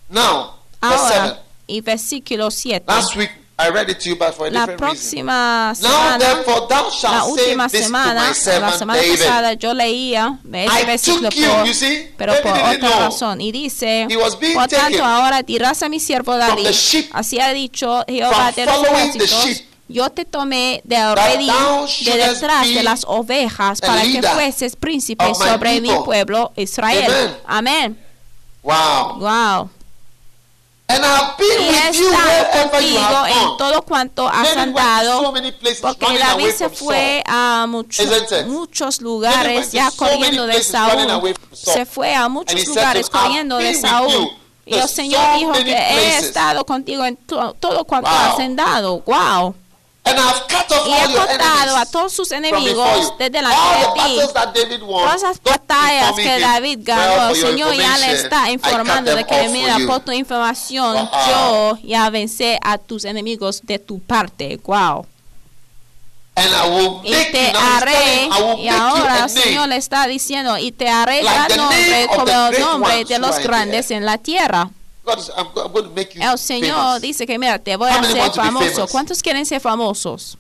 Now, 0.10 0.54
verse 0.82 1.06
7. 1.08 1.22
Ahora 1.22 1.44
y 1.68 1.82
versículo 1.82 2.52
7. 2.52 2.86
Last 2.88 3.16
week 3.16 3.39
I 3.62 3.70
read 3.72 3.90
it 3.90 4.00
to 4.00 4.10
you, 4.10 4.16
but 4.16 4.34
for 4.36 4.48
a 4.48 4.52
La 4.52 4.66
different 4.66 4.80
reason. 4.80 5.26
próxima 5.26 5.74
Now 5.82 5.90
semana, 5.90 6.18
therefore 6.18 6.68
thou 6.70 6.84
la 6.86 6.90
shalt 6.92 7.38
say 7.38 7.52
última 7.52 7.68
this 7.68 7.82
to 7.82 7.88
semana, 7.88 8.22
my 8.22 8.28
la 8.30 8.34
semana 8.72 9.02
David. 9.02 9.20
pasada 9.20 9.54
yo 9.56 9.74
leía 9.74 10.40
ese 10.54 10.82
I 10.82 10.86
versículo 10.86 11.30
took 11.30 11.38
you, 11.40 11.48
por, 11.50 11.66
you 11.68 11.74
see, 11.74 12.08
pero 12.18 12.34
por 12.42 12.54
didn't 12.54 12.78
otra 12.78 12.90
know. 12.90 13.00
razón. 13.02 13.42
Y 13.42 13.52
dice, 13.52 14.08
He 14.10 14.16
was 14.16 14.40
being 14.40 14.54
por 14.54 14.68
tanto 14.70 15.04
ahora 15.04 15.44
dirás 15.44 15.84
a 15.84 15.90
mi 15.90 16.00
siervo 16.00 16.38
David, 16.38 16.64
the 16.64 16.72
sheep, 16.72 17.10
así 17.12 17.38
ha 17.42 17.52
dicho 17.52 18.06
Jehová 18.08 18.54
from 18.54 18.56
de 18.56 18.66
los 18.66 18.76
following 18.76 19.12
the 19.12 19.18
ejércitos, 19.26 19.46
sheep, 19.46 19.66
yo 19.90 20.10
te 20.10 20.24
tomé 20.24 20.80
de 20.86 21.16
redil 21.16 21.48
thou 21.48 21.82
de 21.82 21.88
shouldest 21.88 22.42
detrás 22.42 22.66
be 22.68 22.74
de 22.76 22.84
las 22.84 23.04
ovejas 23.08 23.84
a 23.84 23.88
para 23.88 24.02
que 24.04 24.08
leader 24.08 24.32
fueses 24.36 24.76
príncipe 24.78 25.26
of 25.26 25.38
my 25.38 25.48
sobre 25.50 25.82
mi 25.82 25.90
people. 25.90 26.06
pueblo 26.06 26.54
Israel. 26.56 27.12
Amén. 27.46 27.98
Wow. 28.64 29.18
Wow. 29.20 29.70
And 30.92 31.06
I 31.06 31.08
have 31.08 31.38
been 31.38 31.62
Y 31.62 31.68
with 31.70 32.00
you 32.00 32.10
estado 32.10 32.28
wherever 32.28 32.82
you 32.82 32.96
contigo 32.96 33.00
have 33.00 33.30
en 33.30 33.44
gone. 33.46 33.58
Todo 33.80 33.86
cuanto 33.86 34.28
has 34.28 34.56
andado 34.58 35.34
porque 35.82 36.18
David 36.20 36.52
se 36.58 36.70
fue 36.70 37.24
a 37.26 37.66
muchos, 37.68 38.06
muchos 38.48 39.02
lugares 39.02 39.72
ya 39.72 39.90
corriendo 39.92 40.46
de 40.48 40.64
Saúl. 40.64 41.34
Se 41.54 41.86
fue 41.86 42.14
a 42.16 42.28
muchos 42.30 42.68
lugares 42.68 43.08
him, 43.08 43.12
"I've 43.16 43.20
corriendo 43.24 43.58
de 43.58 43.74
Saúl. 43.76 44.30
Y 44.66 44.76
el 44.76 44.88
Señor 44.88 45.22
dijo 45.40 45.52
que 45.54 45.72
he 45.72 46.18
estado 46.20 46.64
contigo 46.66 47.04
en 47.04 47.18
to- 47.18 47.56
todo 47.60 47.86
cuanto 47.86 48.10
has 48.10 48.40
andado. 48.40 49.00
Wow. 49.02 49.56
And 50.06 50.18
I've 50.18 50.48
cut 50.48 50.72
off 50.72 50.88
Y 50.88 50.92
all 50.92 51.10
he 51.12 51.14
cortado 51.16 51.76
a 51.76 51.82
enemies 51.82 51.92
todos 51.92 52.14
sus 52.14 52.32
enemigos 52.32 52.88
you. 53.12 53.18
de 53.18 53.26
All 53.26 53.32
delante 53.32 53.58
the 54.54 54.60
de 54.66 54.78
ti. 54.78 54.80
Todas 54.80 55.22
las 55.22 55.44
batallas 55.44 56.16
que 56.16 56.40
David 56.40 56.80
ganó, 56.82 57.30
el 57.30 57.36
Señor 57.36 57.74
ya 57.76 57.98
le 57.98 58.14
está 58.14 58.50
informando 58.50 59.14
de 59.16 59.24
que, 59.26 59.50
mira, 59.50 59.78
por 59.86 60.00
tu 60.00 60.12
información, 60.12 60.96
Wow. 60.96 61.10
yo 61.30 61.78
ya 61.84 62.10
vencé 62.10 62.58
a 62.64 62.78
tus 62.78 63.06
enemigos 63.06 63.62
de 63.64 63.78
tu 63.78 64.00
parte. 64.00 64.60
Wow. 64.64 65.06
And 66.36 66.54
I 66.54 66.70
will 66.70 67.02
Y 67.04 67.12
make 67.12 67.32
te 67.32 67.52
you, 67.52 67.60
haré, 67.60 68.30
y 68.60 68.68
ahora 68.70 69.26
el 69.26 69.30
Señor 69.30 69.68
le 69.68 69.76
está 69.76 70.08
diciendo, 70.08 70.58
y 70.58 70.72
te 70.72 70.88
haré 70.88 71.22
Like 71.22 71.58
nombre 71.58 72.08
como 72.16 72.32
el 72.48 72.60
nombre 72.62 72.94
ones 72.96 73.08
de 73.10 73.20
los 73.20 73.38
grandes 73.40 73.92
en 73.92 74.06
la 74.06 74.18
tierra. 74.18 74.70
El 76.20 76.38
Señor 76.38 77.00
dice 77.00 77.26
que, 77.26 77.38
mira, 77.40 77.60
te 77.60 77.76
voy 77.76 77.90
a 77.90 78.00
hacer 78.00 78.32
famoso. 78.32 78.88
¿Cuántos 78.88 79.22
quieren 79.22 79.46
ser 79.46 79.62
famosos? 79.62 80.38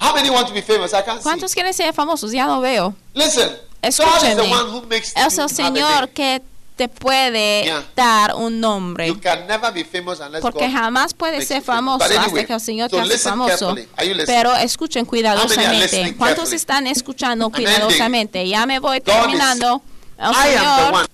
How 0.00 0.14
many 0.14 0.30
want 0.30 0.46
to 0.48 0.54
be 0.54 0.62
famous? 0.62 0.92
I 0.92 1.02
can't 1.04 1.22
¿Cuántos 1.22 1.50
see. 1.50 1.54
quieren 1.56 1.74
ser 1.74 1.92
famosos? 1.92 2.30
Ya 2.30 2.46
lo 2.46 2.60
veo. 2.60 2.94
Listen, 3.14 3.48
God 3.82 4.22
is 4.22 4.36
the 4.36 4.42
one 4.42 4.70
who 4.70 4.82
makes 4.82 5.12
Es 5.16 5.38
el 5.38 5.48
Señor 5.48 6.10
que 6.10 6.40
te 6.76 6.88
puede 6.88 7.64
Yeah. 7.64 7.84
dar 7.96 8.36
un 8.36 8.60
nombre. 8.60 9.08
You 9.08 9.20
can 9.20 9.48
never 9.48 9.72
be 9.72 9.84
famous 9.84 10.20
unless 10.20 10.40
Porque 10.40 10.68
God 10.68 10.74
jamás 10.74 11.12
puedes 11.12 11.48
ser 11.48 11.60
famoso 11.62 12.04
anyway, 12.04 12.24
hasta 12.26 12.44
que 12.46 12.52
el 12.52 12.60
Señor 12.60 12.90
so 12.90 12.96
te 12.96 13.02
hace 13.02 13.18
famoso. 13.18 13.74
Pero 14.26 14.54
escuchen 14.54 15.04
cuidadosamente. 15.04 16.14
¿Cuántos 16.16 16.52
están 16.52 16.86
escuchando 16.86 17.50
cuidadosamente? 17.50 18.48
Ya 18.48 18.64
me 18.66 18.78
voy 18.78 19.00
terminando. 19.00 19.82
El 20.16 20.34
Señor. 20.34 21.08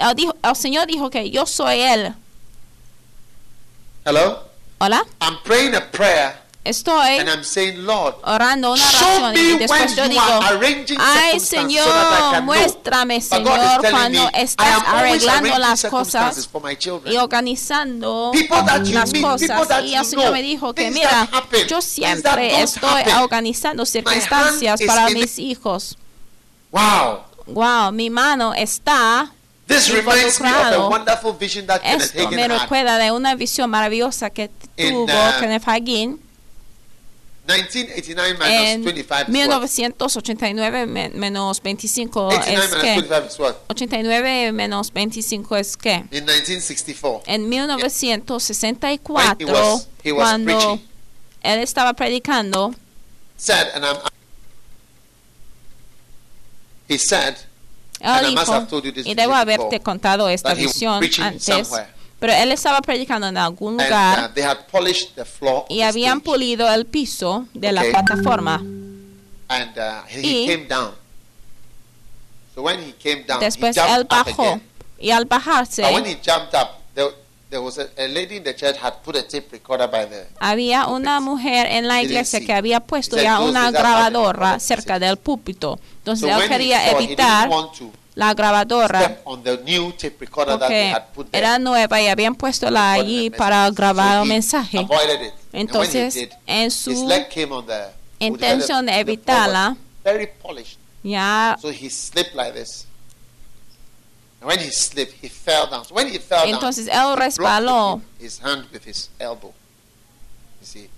El, 0.00 0.14
dijo- 0.16 0.34
el 0.42 0.56
Señor 0.56 0.86
dijo 0.86 1.10
que 1.10 1.30
yo 1.30 1.46
soy 1.46 1.80
Él. 1.80 2.14
Hello? 4.04 4.38
Hola, 4.78 5.04
I'm 5.20 5.36
praying 5.44 5.74
a 5.74 5.90
prayer 5.90 6.36
estoy 6.64 7.18
and 7.18 7.28
I'm 7.28 7.42
saying, 7.44 7.84
Lord, 7.86 8.14
orando 8.24 8.72
una 8.72 8.82
oración 8.82 9.34
y 9.36 9.58
después 9.58 9.94
yo 9.96 10.08
digo, 10.08 10.22
ay 10.98 11.38
Señor, 11.40 11.84
so 11.84 12.30
know. 12.32 12.42
muéstrame 12.42 13.20
Señor 13.20 13.58
cuando 13.90 14.30
me, 14.32 14.42
estás 14.42 14.82
arreglando 14.86 15.58
las 15.58 15.84
cosas 15.84 16.46
for 16.48 16.62
my 16.62 16.76
children. 16.76 17.12
y 17.14 17.16
organizando 17.18 18.32
that 18.48 18.86
las 18.88 19.12
meet, 19.12 19.22
cosas 19.22 19.68
that 19.68 19.84
y 19.84 19.94
el 19.94 20.04
Señor 20.04 20.24
know, 20.26 20.32
me 20.34 20.42
dijo 20.42 20.74
que 20.74 20.90
mira 20.90 21.28
happen, 21.32 21.66
yo 21.66 21.80
siempre 21.82 22.60
estoy 22.62 23.00
happen. 23.02 23.14
organizando 23.16 23.84
circunstancias 23.86 24.80
is 24.80 24.86
para 24.86 25.08
mis 25.10 25.38
hijos 25.38 25.96
Wow. 26.72 27.20
wow 27.46 27.90
mi 27.92 28.08
mano 28.10 28.54
está 28.54 29.30
This 29.70 29.88
reminds 29.90 30.40
me 30.40 30.48
of 30.50 30.72
a 30.72 30.88
wonderful 30.88 31.32
vision 31.32 31.66
that 31.68 31.80
Kenneth 31.82 32.14
esto 32.14 32.28
me 32.30 32.36
Hagin 32.42 32.50
had. 32.50 32.60
recuerda 32.62 32.98
de 32.98 33.12
una 33.12 33.34
visión 33.36 33.70
maravillosa 33.70 34.30
que 34.30 34.50
In, 34.76 34.90
tuvo 34.92 35.04
uh, 35.04 35.38
Kenneth 35.40 35.62
Hagin 35.66 36.20
1989 37.46 38.72
en 38.72 38.84
25 38.84 39.22
is 39.22 39.48
what? 39.48 39.60
1989 39.60 40.86
men- 40.86 41.18
menos 41.18 41.60
25 41.62 42.28
89 42.28 42.64
es 42.64 42.74
que 42.74 42.94
25 42.94 43.26
is 43.28 43.38
what? 43.38 43.56
89 43.68 44.52
menos 44.52 44.90
25 44.92 45.56
es 45.56 45.76
que 45.76 45.94
In 46.10 46.24
1964. 46.26 47.22
en 47.26 47.42
When 47.42 47.52
he 47.52 47.58
1964 47.60 49.14
was- 49.52 49.88
he 50.04 50.12
was 50.12 50.22
cuando 50.28 50.44
preaching. 50.58 50.88
él 51.42 51.58
estaba 51.60 51.94
predicando 51.94 52.74
Said, 53.36 53.68
and 53.74 53.84
I'm. 53.86 53.96
He 56.88 56.98
said, 56.98 57.36
él 58.00 58.34
must 58.34 58.46
dijo 58.70 58.82
y 59.04 59.14
debo 59.14 59.34
haberte 59.34 59.80
contado 59.80 60.28
esta 60.28 60.54
visión 60.54 61.02
antes. 61.20 61.70
pero 62.18 62.32
él 62.32 62.52
estaba 62.52 62.80
predicando 62.80 63.26
en 63.28 63.36
algún 63.36 63.80
and 63.80 63.90
lugar 63.90 64.30
uh, 64.30 64.84
the 65.14 65.24
floor. 65.24 65.64
y 65.68 65.82
habían 65.82 66.20
pulido 66.20 66.70
el 66.72 66.86
piso 66.86 67.46
de 67.54 67.72
la 67.72 67.82
plataforma. 67.82 68.56
And 69.48 69.76
uh, 69.76 70.06
he 70.08 70.20
Y- 70.20 70.46
came 70.46 70.66
down. 70.66 70.92
So 72.54 72.62
when 72.62 72.80
he 72.80 72.92
came 72.92 73.24
down, 73.24 73.40
después 73.40 73.76
he 73.76 73.80
él 73.94 74.04
bajó. 74.04 74.60
y 74.98 75.10
al 75.10 75.24
bajarse 75.24 75.82
But 75.82 75.92
when 75.94 76.04
he 76.06 76.14
jumped 76.22 76.54
up, 76.54 76.79
Había 80.38 80.86
una 80.86 81.20
mujer 81.20 81.66
en 81.66 81.88
la 81.88 82.02
iglesia 82.02 82.40
que 82.40 82.52
había 82.52 82.80
puesto 82.80 83.16
ya 83.16 83.36
"Close 83.36 83.50
una 83.50 83.70
grabadora 83.70 84.60
cerca 84.60 84.96
it." 84.96 85.02
del 85.02 85.16
púlpito. 85.16 85.78
Entonces 85.98 86.30
él 86.30 86.48
quería 86.48 86.90
evitar 86.92 87.48
la 88.14 88.34
grabadora. 88.34 89.20
porque 91.14 91.38
era 91.38 91.58
nueva 91.58 92.00
y 92.00 92.06
habían 92.08 92.34
puesto 92.34 92.70
la 92.70 92.92
allí 92.92 93.30
para 93.30 93.68
grabar 93.70 94.22
un 94.22 94.28
mensaje. 94.28 94.86
Entonces, 95.52 96.28
en 96.46 96.70
su 96.70 97.08
intención 98.18 98.86
de 98.86 99.00
evitarla, 99.00 99.76
ya 101.02 101.56
Entonces, 106.46 106.86
él 106.86 106.92
down, 106.92 107.12
he 107.12 107.16
resbaló. 107.16 107.96
blocked 107.96 108.22
his 108.22 108.40
hand 108.42 108.66
with 108.72 108.82
his 108.86 109.10
elbow. 109.18 109.52
You 110.60 110.66
see, 110.66 110.90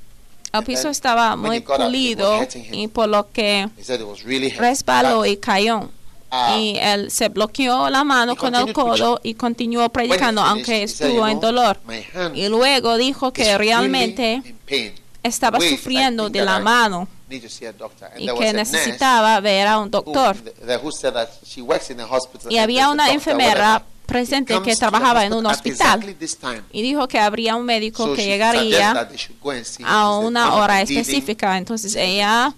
el 0.53 0.65
piso 0.65 0.89
estaba 0.89 1.35
muy 1.37 1.61
pulido 1.61 2.47
y 2.73 2.89
por 2.89 3.09
lo 3.09 3.31
que 3.33 3.69
he 3.77 3.85
said 3.85 4.01
it 4.01 4.07
was 4.07 4.23
really 4.23 4.51
heavy. 4.51 4.61
resbaló 4.61 5.25
y 5.27 5.37
cayó. 5.37 5.91
uh, 6.31 6.57
Y 6.59 6.79
él 6.79 7.11
se 7.11 7.29
bloqueó 7.29 7.89
la 7.91 8.05
mano 8.05 8.37
con 8.37 8.55
el 8.55 8.73
codo 8.73 9.21
y 9.23 9.35
continuó 9.35 9.89
predicando, 9.89 10.43
aunque 10.43 10.85
estuvo 10.85 11.09
"You 11.09 11.27
en 11.27 11.41
dolor. 11.41 11.79
my 11.87 12.05
hand 12.15 12.37
Y 12.37 12.49
luego 12.49 12.97
dijo 12.97 13.33
que 13.33 13.57
realmente 13.59 14.43
estaba 15.23 15.59
sufriendo 15.61 16.29
de 16.31 16.45
la 16.45 16.59
mano 16.61 17.09
Y 18.19 18.27
que 18.39 18.53
necesitaba 18.53 19.41
ver 19.41 19.67
a 19.67 19.79
un 19.79 19.91
doctor. 19.91 20.37
Y 22.49 22.59
había 22.59 22.91
una 22.91 23.13
enfermera 23.13 23.85
presente 24.07 24.61
que 24.63 24.77
trabajaba 24.77 25.25
en 25.25 25.33
un 25.33 25.47
hospital 25.47 26.17
y 26.73 26.83
dijo 26.83 27.09
que 27.09 27.19
habría 27.19 27.57
un 27.57 27.65
médico 27.65 28.13
que 28.15 28.25
llegaría 28.27 29.09
a 29.85 30.19
una 30.19 30.49
"One 30.49 30.55
of 30.55 30.61
hora 30.61 30.79
the 30.79 30.85
bleeding." 30.85 30.99
específica. 30.99 31.57
Entonces 31.57 31.95
ella 31.97 32.55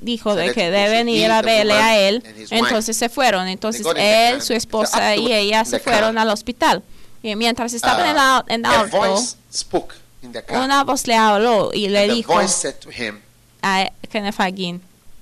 dijo 0.00 0.34
de 0.34 0.52
que 0.52 0.70
deben 0.70 1.08
ir 1.08 1.30
a 1.30 1.42
verle 1.42 1.74
a 1.74 1.98
él. 1.98 2.22
Entonces 2.50 2.96
se 2.96 3.08
fueron. 3.08 3.48
Entonces 3.48 3.86
él, 3.96 4.42
su 4.42 4.52
esposa 4.52 5.16
y 5.16 5.32
ella 5.32 5.64
se 5.64 5.78
fueron 5.78 6.18
al 6.18 6.30
hospital. 6.30 6.82
Y 7.22 7.36
mientras 7.36 7.72
estaban 7.72 8.08
en, 8.48 8.62
Uh, 8.62 8.66
a 8.66 8.80
auto, 8.80 9.22
spoke 9.52 9.94
in 10.22 10.32
the 10.32 10.42
car. 10.42 10.62
una 10.64 10.84
voz 10.84 11.06
le 11.06 11.14
habló 11.16 11.70
y 11.74 11.88
le 11.88 11.98
And 12.02 12.10
the 12.10 12.14
dijo 12.16 12.32
voice 12.34 12.54
said 12.54 12.80
to 12.80 12.90
him, 12.90 13.20
a 13.62 13.90
Kenneth 14.10 14.36
Hagin, 14.38 14.80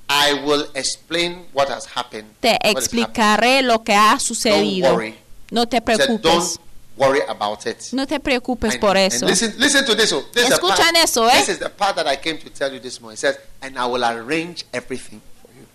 I 0.09 0.35
will 0.45 0.67
explain 0.75 1.47
what 1.53 1.69
has 1.69 1.87
happened. 1.87 2.29
te 2.41 2.59
explicaré 2.63 3.63
lo 3.63 3.83
que 3.85 3.95
ha 3.95 4.19
sucedido. 4.19 4.89
Don't 4.89 4.97
worry. 4.97 5.15
No 5.51 5.67
te 5.67 5.77
said, 5.79 5.85
preocupes. 5.85 6.23
don't 6.23 6.59
worry 6.97 7.21
about 7.29 7.65
it. 7.67 7.93
No 7.93 8.07
te 8.07 8.19
preocupes 8.21 8.73
And- 8.73 8.81
por 8.81 8.97
eso. 8.97 9.27
listen, 9.27 9.55
listen 9.59 9.85
to 9.85 9.95
this. 9.95 10.13
oh. 10.13 10.23
This 10.33 10.45
is 10.45 10.49
the 10.51 10.55
Escuchan 10.57 10.93
part- 10.93 11.05
eso, 11.05 11.29
¿eh? 11.29 11.39
This 11.39 11.49
is 11.51 11.59
the 11.61 11.69
part 11.71 11.97
that 11.97 12.07
I 12.07 12.17
came 12.17 12.39
to 12.39 12.51
tell 12.51 12.73
you 12.73 12.81
this 12.81 13.01
morning. 13.01 13.15
It 13.15 13.21
says, 13.21 13.39
and 13.63 13.79
I 13.79 13.87
will 13.87 14.05
arrange 14.05 14.65
everything 14.73 15.21
for 15.43 15.51
you. 15.53 15.67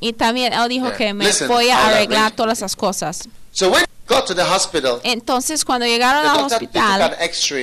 Y 0.00 0.12
también 0.12 0.52
él 0.52 0.68
dijo 0.68 0.88
Yeah. 0.88 0.96
que 0.96 1.14
me 1.14 1.24
Listen, 1.24 1.48
voy 1.48 1.70
a 1.70 1.86
arreglar 1.88 2.32
todas 2.36 2.58
esas 2.58 2.76
cosas. 2.76 3.28
So 3.52 3.70
when 3.70 3.82
he 3.82 3.86
got 4.10 4.26
to 4.26 4.34
the 4.34 4.42
hospital, 4.42 5.00
Entonces 5.04 5.64
cuando 5.64 5.86
llegaron 5.86 6.26
al 6.26 6.44
hospital 6.44 7.16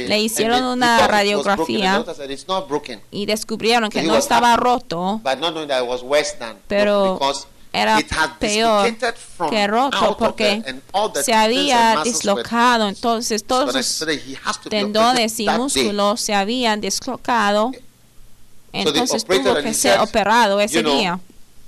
le 0.07 0.19
hicieron 0.19 0.63
una 0.63 1.07
radiografía. 1.07 2.03
Said 2.15 2.31
it's 2.31 2.47
not 2.47 2.67
broken, 2.67 3.01
y 3.11 3.25
descubrieron 3.25 3.89
que 3.89 3.99
So 3.99 4.05
he 4.05 4.07
no 4.07 4.17
estaba 4.17 4.53
happy. 4.53 4.63
roto, 4.63 5.21
but 5.23 5.39
not 5.39 5.53
that 5.67 5.83
it 5.83 5.87
was 5.87 6.01
worse 6.01 6.35
than 6.39 6.57
Pero 6.67 7.19
era 7.73 7.99
it 7.99 8.11
had 8.11 8.31
peor 8.39 8.87
que 9.49 9.67
roto 9.67 10.17
porque 10.17 10.63
se 11.23 11.33
había 11.33 12.01
dislocado. 12.03 12.87
Entonces 12.87 13.43
todos 13.43 13.73
los 13.73 13.85
So 13.85 14.05
tendones 14.69 15.39
y 15.39 15.47
músculos 15.49 16.21
se 16.21 16.33
habían 16.33 16.81
dislocado. 16.81 17.71
Entonces 18.73 19.23
operated 19.23 19.51
tuvo 19.51 19.61
que 19.61 19.73
ser 19.73 19.99
operado 19.99 20.59
ese 20.59 20.75
you 20.75 20.81
know, 20.81 20.97
día. 20.97 21.19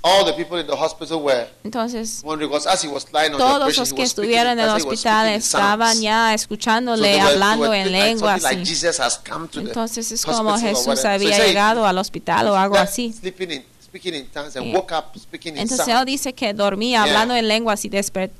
All 0.02 0.24
the 0.24 0.32
people 0.32 0.58
in 0.58 0.66
the 0.66 0.74
hospital 0.76 1.22
were 1.22 1.46
Entonces 1.62 2.22
because 2.38 2.66
as 2.66 2.82
he 2.82 2.88
was 2.88 3.06
lying 3.12 3.32
on 3.34 3.38
the 3.38 3.44
todos 3.44 3.76
los 3.76 3.92
que 3.92 4.02
estuvieron 4.02 4.52
en 4.52 4.60
el 4.60 4.70
hospital 4.70 5.28
estaban 5.28 6.00
ya 6.00 6.30
So 6.30 6.34
escuchándole 6.36 7.02
they 7.02 7.18
hablando 7.20 7.68
were 7.68 7.78
en 7.82 7.92
lengua 7.92 8.38
like 8.38 8.62
así. 8.62 8.64
Jesus 8.66 8.98
has 8.98 9.18
come 9.18 9.46
to 9.48 9.60
the 9.60 9.68
Entonces 9.68 10.10
es 10.10 10.24
como 10.24 10.56
Jesús. 10.56 10.98
So 11.00 11.08
había 11.08 11.36
said, 11.36 11.46
llegado 11.48 11.84
al 11.86 11.98
hospital 11.98 12.48
o 12.48 12.56
algo 12.56 12.76
así. 12.78 13.14
In, 13.22 14.14
in 14.14 14.26
tongues 14.28 14.56
and 14.56 14.66
Eh, 14.68 14.72
woke 14.74 14.92
up 14.92 15.06
in 15.44 15.58
Entonces 15.58 15.86
él 15.88 16.04
dice 16.06 16.32
que 16.32 16.54
dormía 16.54 17.04
Yeah. 17.04 17.12
hablando 17.12 17.34
en 17.34 17.46
lenguas 17.48 17.84
y 17.84 17.88
despertó 17.90 18.34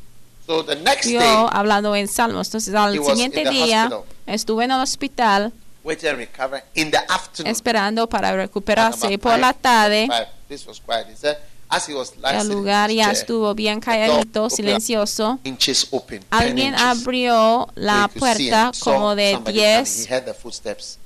So 0.46 0.64
the 0.64 0.76
next 0.76 1.04
day, 1.04 1.18
hablando 1.52 1.94
en 1.94 2.08
salmos. 2.08 2.46
Entonces 2.48 2.74
al 2.74 2.94
siguiente 3.04 3.48
día 3.50 3.84
hospital. 3.84 4.04
estuve 4.26 4.64
en 4.64 4.70
el 4.70 4.80
hospital 4.80 5.52
waiting 5.84 6.08
and 6.08 6.18
recover 6.18 6.62
in 6.74 6.90
the 6.90 6.98
afternoon. 7.08 7.50
esperando 7.52 8.06
para 8.08 8.32
recuperarse 8.32 9.12
y 9.12 9.18
por 9.18 9.38
la 9.38 9.52
tarde 9.52 10.08
This 10.48 10.66
was 10.66 10.80
quiet. 10.80 11.06
He 11.08 11.14
said, 11.14 11.36
el 11.70 12.48
lugar 12.48 12.90
ya 12.90 13.10
estuvo 13.12 13.54
bien 13.54 13.80
calladito, 13.80 14.50
silencioso. 14.50 15.38
inches 15.44 15.86
open. 15.90 16.20
10 16.20 16.26
Alguien 16.30 16.74
abrió 16.74 17.68
la 17.74 18.08
puerta 18.08 18.72
como 18.80 19.14
de 19.14 19.32
somebody 19.34 19.58
coming. 19.58 19.76
10 19.84 20.06
He 20.06 20.14
heard 20.14 20.24
the 20.24 20.34
footsteps. 20.34 20.98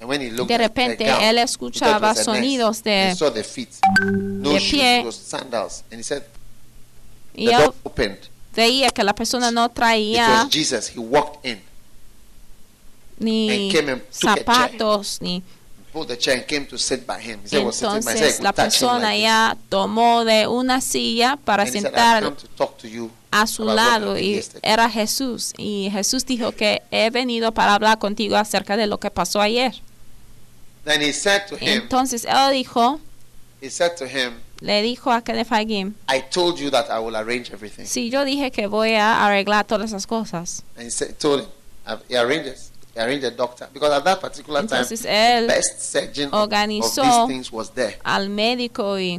And 0.00 0.08
when 0.08 0.20
he 0.20 0.30
looked 0.30 0.48
De 0.48 0.58
repente, 0.58 1.06
él 1.28 1.38
escuchaba 1.38 2.14
sonidos 2.14 2.82
de- 2.82 3.14
de 3.18 3.44
pie. 3.44 5.04
y 7.34 7.48
él 7.50 7.72
veía 8.54 8.90
que 8.90 9.04
la 9.04 9.14
persona 9.14 9.50
no 9.50 9.68
traía 9.68 10.48
ni 13.18 13.72
zapatos 14.10 15.18
ni 15.20 15.42
entonces 17.52 18.40
la 18.40 18.52
"Touch 18.52 18.64
him 18.64 18.70
persona 18.70 18.98
like 19.00 19.14
this." 19.16 19.22
ya 19.22 19.56
tomó 19.68 20.24
de 20.24 20.46
una 20.46 20.80
silla 20.80 21.36
para 21.44 21.62
And 21.64 21.74
he 21.74 21.80
said, 21.80 21.92
"I've 21.92 21.94
sentar 21.94 22.36
a 23.30 23.46
su 23.46 23.64
lado 23.64 24.18
y 24.18 24.34
yesterday." 24.36 24.72
era 24.72 24.90
Jesús 24.90 25.52
y 25.56 25.90
Jesús 25.92 26.24
dijo 26.26 26.52
que 26.52 26.82
he 26.90 27.10
venido 27.10 27.52
para 27.52 27.74
hablar 27.74 27.98
contigo 27.98 28.36
acerca 28.36 28.76
de 28.76 28.86
lo 28.86 28.98
que 28.98 29.10
pasó 29.10 29.40
ayer. 29.40 29.74
Then 30.84 31.02
he 31.02 31.12
said 31.12 31.42
to 31.48 31.56
him, 31.56 31.82
Entonces 31.82 32.24
él 32.24 32.52
dijo, 32.52 33.00
he 33.60 33.68
said 33.70 33.92
to 33.98 34.06
him, 34.06 34.34
le 34.60 34.82
dijo 34.82 35.12
a 35.12 35.22
Kenneth 35.22 35.52
Hagin, 35.52 35.94
I 36.08 36.22
told 36.30 36.58
you 36.58 36.70
that 36.70 36.86
I 36.90 36.98
will 36.98 37.14
arrange 37.16 37.52
everything. 37.52 37.84
si 37.84 38.08
yo 38.10 38.24
dije 38.24 38.50
que 38.50 38.66
voy 38.66 38.94
a 38.94 39.24
arreglar 39.26 39.66
todas 39.66 39.90
esas 39.90 40.06
cosas. 40.06 40.62
And 40.76 40.86
he 40.86 40.90
said, 40.90 41.14
told 41.18 41.42
him, 41.42 41.48
"I've- 41.86 42.02
he 42.08 42.16
arranged 42.16 42.46
it. 42.46 42.56
He 42.56 42.77
arranged 42.96 43.24
a 43.24 43.30
doctor. 43.30 43.68
Because 43.72 43.92
at 43.94 44.04
that 44.04 44.20
particular 44.20 44.60
time, 44.60 44.78
Entonces 44.80 45.02
the 45.02 45.08
él 45.08 45.46
best 45.46 45.80
surgeon 45.80 46.28
of, 46.28 46.34
of 46.34 46.40
organizó 46.42 47.02
these 47.02 47.26
things 47.26 47.52
was 47.52 47.70
there. 47.70 47.98
al 48.04 48.28
médico 48.28 48.98
y, 48.98 49.14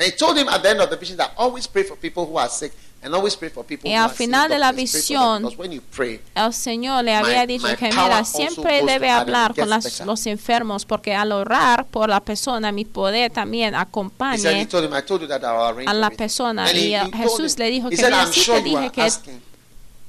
And 0.00 0.06
he 0.06 0.12
told 0.12 0.36
him 0.38 0.48
at 0.48 0.62
the 0.62 0.70
end 0.70 0.80
of 0.80 0.90
the 0.90 0.96
vision 0.96 1.16
that 1.16 1.32
always 1.36 1.66
pray 1.66 1.82
for 1.82 1.96
people 1.96 2.24
who 2.24 2.38
are 2.38 2.48
sick 2.48 2.72
and 3.02 3.12
always 3.14 3.34
pray 3.36 3.48
for 3.48 3.64
people 3.64 3.88
Y 3.90 3.94
who 3.94 3.98
al 4.00 4.06
are 4.10 4.14
final 4.14 4.42
sick. 4.42 4.50
de 4.52 4.58
la 4.58 4.70
visión, 4.72 5.42
Because 5.42 5.56
when 5.58 5.72
you 5.72 5.80
pray, 5.94 6.20
el 6.36 6.52
Señor 6.52 7.02
le 7.04 7.14
había 7.14 7.40
My- 7.40 7.46
dicho 7.46 7.66
my 7.68 7.74
que 7.76 7.88
mira, 7.90 8.24
siempre 8.24 8.82
debe 8.84 9.10
hablar 9.10 9.54
con 9.56 9.68
las- 9.68 10.00
los 10.06 10.24
enfermos 10.26 10.84
porque 10.84 11.14
al 11.14 11.32
orar 11.32 11.84
por 11.86 12.08
la 12.08 12.20
persona 12.20 12.70
mi 12.72 12.84
poder 12.84 13.30
también 13.32 13.74
said, 13.74 13.80
acompañe 13.80 14.66
told 14.66 14.84
him, 14.84 14.92
a 14.92 15.00
la 15.00 15.70
everything." 15.70 16.16
persona. 16.16 16.72
Y 16.72 16.94
he 16.94 17.10
Jesús 17.16 17.54
him- 17.54 17.58
le 17.58 17.70
dijo 17.70 17.88
que 17.90 17.96
said, 17.96 18.06
mira, 18.10 18.22
"I'm 18.22 18.32
sí 18.32 18.40
sure 18.40 18.58
te 18.62 18.64
dije 18.68 18.90
que 18.92 19.06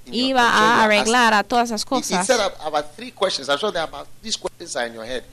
iba 0.07 0.41
a 0.49 0.83
arreglar 0.83 1.33
a 1.33 1.43
todas 1.43 1.69
esas 1.69 1.81
asking." 1.83 2.03
He, 2.03 2.13
he 2.13 2.19
cosas. 2.19 2.27
said 2.27 2.39
ab- 2.39 2.55
about 2.65 2.95
three 2.95 3.11
questions. 3.11 3.49
I'm 3.49 3.57
sure 3.57 3.71
there 3.71 3.81
are 3.83 3.87
about 3.87 4.07
these 4.21 4.37
questions 4.37 4.75
are 4.75 4.85
in 4.87 4.93
your 4.93 5.05
head. 5.05 5.23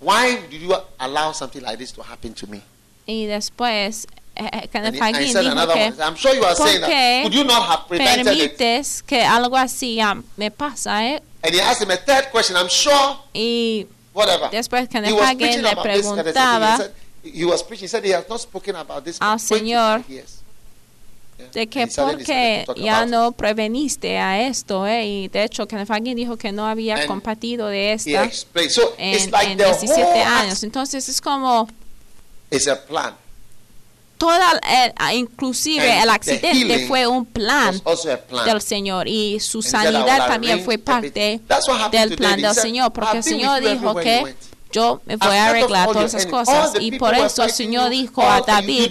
Why 0.00 0.36
did 0.48 0.60
you 0.62 0.74
allow 1.00 1.32
something 1.32 1.62
like 1.62 1.78
this 1.78 1.92
to 1.92 2.02
happen 2.02 2.32
to 2.34 2.46
me? 2.46 2.62
Y 3.06 3.26
después, 3.26 4.06
eh, 4.36 4.44
eh, 4.52 4.60
And 4.62 4.70
Kenneth 4.70 4.94
and 4.94 4.94
he 4.94 5.00
Hagin 5.00 5.32
said 5.32 5.44
dijo 5.44 5.52
another 5.52 5.74
que 5.74 5.84
one. 5.90 6.02
I'm 6.02 6.14
sure 6.16 6.34
you 6.34 6.44
are 6.44 6.54
saying 6.54 6.80
¿por 6.82 6.88
qué 6.90 7.22
that. 7.22 7.22
Could 7.24 7.34
you 7.34 7.44
not 7.44 7.62
have 7.68 7.88
prevented 7.88 8.26
it? 8.36 8.56
permites 8.58 9.02
que 9.02 9.22
algo 9.24 9.56
así 9.56 9.98
ah, 10.00 10.16
me 10.36 10.50
pasa, 10.50 11.02
¿eh? 11.04 11.22
And 11.42 11.54
he 11.54 11.60
asked 11.60 11.82
him 11.82 11.90
a 11.90 11.96
third 11.96 12.30
question. 12.30 12.56
I'm 12.56 12.68
sure, 12.68 13.16
Y 13.34 13.86
whatever. 14.12 14.48
después 14.50 14.82
He 14.82 14.88
Kenneth 14.88 15.12
was 15.14 15.22
Hagin 15.24 15.38
preaching 15.38 15.62
le 15.62 15.76
preguntaba 15.76 16.76
He 16.76 16.82
said 16.82 16.92
he 17.34 17.44
was 17.44 17.62
preaching. 17.62 17.84
He 17.84 17.88
said 17.88 18.04
he 18.04 18.10
has 18.12 18.28
not 18.28 18.40
spoken 18.40 18.76
about 18.76 19.04
this 19.04 19.18
Al 19.20 19.38
for 19.38 19.58
23 19.58 19.68
Señor 19.68 20.08
years. 20.08 20.37
De 21.52 21.66
que 21.68 21.82
he 21.82 21.90
suddenly 21.90 22.16
por 22.16 22.24
started 22.24 22.26
qué 22.26 22.64
to 22.66 22.74
talk 22.74 22.84
ya 22.84 23.06
no 23.06 23.32
preveniste 23.32 24.18
a 24.18 24.40
esto, 24.46 24.86
¿eh? 24.86 25.06
Y 25.06 25.28
de 25.28 25.44
hecho 25.44 25.66
Kenneth 25.66 25.90
Hagin 25.90 26.16
dijo 26.16 26.36
que 26.36 26.52
no 26.52 26.66
había 26.66 26.96
And 26.96 27.06
compartido 27.06 27.68
de 27.68 27.92
explained. 27.92 28.70
So 28.70 28.94
it's 28.98 29.24
en, 29.24 29.30
like 29.30 29.52
en 29.52 29.58
the 29.58 29.64
17 29.64 30.02
whole 30.02 30.22
años. 30.22 30.62
Entonces 30.62 31.08
es 31.08 31.20
como 31.20 31.68
is 32.50 32.66
a 32.68 32.84
plan. 32.84 33.14
toda, 34.18 34.60
ah, 34.96 35.14
inclusive 35.14 35.88
And 35.88 36.02
el 36.02 36.10
accidente 36.10 36.86
fue 36.88 37.06
un 37.06 37.24
plan 37.24 37.80
plan. 38.28 38.44
del 38.44 38.60
Señor 38.60 39.06
y 39.06 39.38
su 39.40 39.58
And 39.58 39.66
he 39.66 39.70
said, 39.70 39.80
"I 39.80 39.86
will 39.86 39.92
sanidad 39.94 40.26
también 40.26 40.64
fue 40.64 40.78
parte 40.78 41.06
everything." 41.06 41.46
That's 41.46 41.68
what 41.68 41.80
happened 41.80 42.08
del 42.10 42.16
plan 42.18 42.40
del 42.40 42.54
Señor, 42.54 42.92
porque 42.92 43.10
"I've 43.10 43.18
el 43.18 43.24
Señor 43.24 43.60
dijo 43.60 43.94
que 43.94 44.22
went." 44.24 44.36
Yo 44.72 45.00
me 45.06 45.16
voy 45.16 45.36
a 45.36 45.48
arreglar 45.48 45.88
todas 45.88 46.14
esas 46.14 46.26
cosas. 46.26 46.72
Y 46.80 46.98
por 46.98 47.14
eso 47.14 47.42
el 47.42 47.50
Señor 47.50 47.90
dijo 47.90 48.22
a 48.22 48.40
David, 48.40 48.90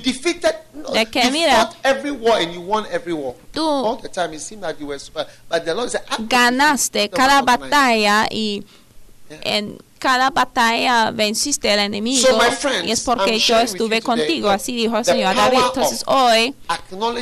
de 0.93 1.05
que 1.07 1.31
mira, 1.31 1.69
tú 3.51 3.67
all 3.67 3.97
the 4.01 4.09
time 4.09 4.33
it 4.35 4.41
seemed 4.41 4.63
like 4.63 4.79
you 4.79 4.87
were 4.87 4.99
super, 4.99 5.27
but 5.49 5.65
the 5.65 5.73
Lord 5.73 5.89
said, 5.89 6.01
"I 6.09 6.17
put 6.17 6.29
ganaste 6.29 7.09
cada 7.09 7.39
the 7.39 7.43
one 7.43 7.51
organized." 7.51 7.71
batalla 7.71 8.27
y 8.29 8.63
en 9.29 9.77
cada 9.97 10.29
batalla 10.29 11.11
venciste 11.11 11.71
al 11.71 11.79
enemigo 11.79 12.27
So, 12.27 12.39
friends, 12.39 12.87
y 12.87 12.91
es 12.91 13.01
porque 13.01 13.31
I'm 13.31 13.39
yo 13.39 13.59
estuve 13.59 14.01
contigo, 14.01 14.49
así 14.49 14.75
dijo 14.75 14.97
el 14.97 15.05
Señor 15.05 15.35
David. 15.35 15.59
Entonces 15.65 16.03
hoy 16.07 16.53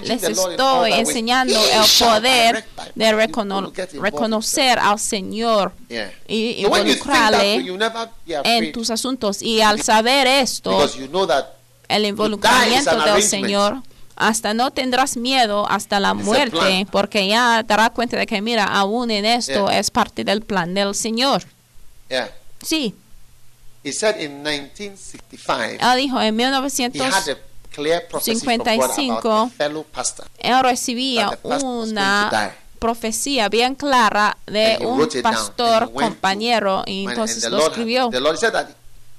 les 0.03 0.23
estoy 0.23 0.93
enseñando 0.93 1.53
el 1.59 2.05
poder 2.05 2.65
de 2.95 3.11
recono- 3.13 3.71
reconocer 4.01 4.79
al 4.79 4.99
Señor 4.99 5.71
Yeah. 5.89 6.11
y 6.27 6.55
So 6.55 6.61
you 6.61 6.69
that 6.69 6.77
involucrarle 6.79 7.63
you 7.63 7.77
en 8.43 8.71
tus 8.71 8.89
asuntos. 8.89 9.41
Y 9.41 9.61
al 9.61 9.81
saber 9.81 10.27
esto, 10.27 10.87
you 10.95 11.07
know 11.07 11.27
el 11.87 12.05
involucramiento 12.05 12.97
del. 13.01 13.21
Señor, 13.23 13.81
hasta 14.15 14.53
no 14.53 14.71
tendrás 14.71 15.17
miedo 15.17 15.67
hasta 15.69 15.99
la 15.99 16.13
muerte, 16.13 16.87
porque 16.91 17.27
ya 17.27 17.63
darás 17.63 17.91
cuenta 17.91 18.17
de 18.17 18.25
que, 18.25 18.41
mira, 18.41 18.63
aún 18.65 19.11
en 19.11 19.25
esto 19.25 19.67
Yeah. 19.69 19.79
es 19.79 19.91
parte 19.91 20.23
del 20.23 20.41
plan 20.41 20.73
del 20.73 20.95
Señor. 20.95 21.43
yeah. 22.09 22.29
Sí, 22.65 22.95
He 23.83 23.93
said 23.93 24.19
in 24.19 24.41
1965 24.41 25.77
él 25.79 25.97
dijo 25.97 26.19
en 26.19 26.39
he 26.39 26.99
had 26.99 27.29
a 27.29 27.37
clear 27.71 28.07
prophecy 28.07 28.43
from 28.43 28.57
God 28.57 28.67
about 28.67 28.95
55, 28.95 29.27
a 29.27 29.49
fellow 29.51 29.83
pastor 29.83 30.25
él 30.39 30.63
recibía 30.63 31.37
going 31.43 31.59
to 31.59 31.65
una 31.67 32.55
profecía 32.79 33.49
bien 33.49 33.75
clara 33.75 34.37
de 34.47 34.77
un 34.81 35.07
pastor 35.21 35.91
compañero 35.91 36.83
y 36.85 37.05
entonces 37.07 37.49
lo 37.49 37.59
escribió. 37.59 38.09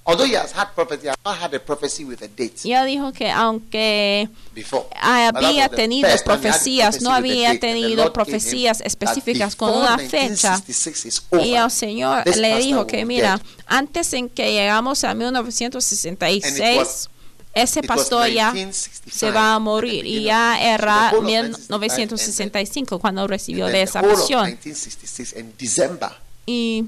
Although 0.06 0.24
he 0.24 0.36
has 0.36 0.52
had 0.52 0.68
prophecy, 0.74 1.08
not 1.24 1.36
had 1.42 1.52
a 1.54 1.58
prophecy 1.60 2.04
with 2.04 2.22
a 2.22 2.28
date 2.28 2.60
Y 2.64 2.72
él 2.72 2.86
dijo 2.86 3.12
que 3.12 3.30
aunque 3.30 4.28
before. 4.54 4.84
Había 5.00 5.68
tenido 5.68 6.08
profecías, 6.24 7.02
no 7.02 7.10
había 7.12 7.58
tenido 7.58 8.12
profecías 8.12 8.80
específicas 8.80 9.56
con 9.56 9.74
una 9.74 9.98
fecha. 9.98 10.52
1966 10.62 11.04
is 11.06 11.22
over, 11.30 11.44
Y 11.46 11.54
el 11.56 11.70
Señor 11.70 12.22
this 12.24 12.36
le 12.36 12.56
dijo 12.58 12.86
que, 12.86 13.04
mira, 13.04 13.40
antes 13.66 14.12
en 14.12 14.28
que 14.28 14.52
llegamos 14.52 15.04
a 15.04 15.10
And 15.10 15.22
it 15.22 15.26
1966, 15.26 16.78
was- 16.78 17.08
ese 17.54 17.82
pastor 17.82 18.28
ya 18.28 18.52
1965 18.52 19.18
se 19.18 19.30
va 19.30 19.54
a 19.54 19.58
morir. 19.58 20.04
Y 20.06 20.24
ya 20.24 20.60
era 20.60 21.10
So 21.10 21.16
the 21.22 21.32
whole 21.32 21.48
of 21.48 21.80
1965 21.80 22.98
cuando 22.98 23.26
recibió 23.26 23.66
de 23.66 23.82
esa 23.82 24.02
visión. 24.02 24.44
1966 24.46 25.34
in 25.36 25.54
December, 25.58 26.10
Y 26.46 26.84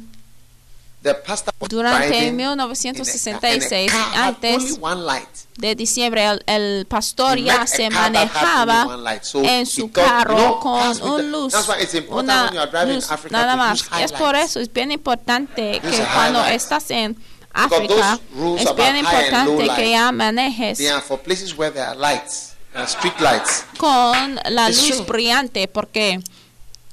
the 1.03 1.15
pastor 1.15 1.55
Durante 1.69 2.09
driving 2.09 2.41
in 2.41 2.41
a- 2.41 2.67
1966, 2.67 3.93
and 3.93 4.01
a 4.01 4.13
car 4.13 4.15
had 4.15 4.29
antes 4.29 4.79
de 5.59 5.75
diciembre, 5.75 6.25
el, 6.25 6.43
el 6.47 6.87
pastor 6.87 7.39
ya 7.39 7.67
se 7.67 7.91
manejaba 7.91 8.87
en 9.43 9.67
su 9.67 9.91
carro 9.91 10.61
con 10.61 11.03
un 11.03 11.33
luz, 11.33 11.55
una 12.09 12.51
luz, 12.87 13.09
nada 13.31 13.57
más. 13.57 13.85
Es 14.01 14.13
por 14.13 14.37
eso, 14.37 14.61
es 14.61 14.73
bien 14.73 14.93
importante 14.93 15.81
que 15.81 16.07
cuando 16.15 16.45
estás 16.47 16.91
en 16.91 17.17
África, 17.53 18.19
es 18.59 18.75
bien 18.77 18.97
importante 18.97 19.69
que 19.75 19.91
ya 19.91 20.13
manejes 20.13 20.79
uh, 20.81 21.19
con 23.79 24.41
la 24.51 24.69
luz 24.69 25.07
brillante 25.07 25.67
porque 25.67 26.21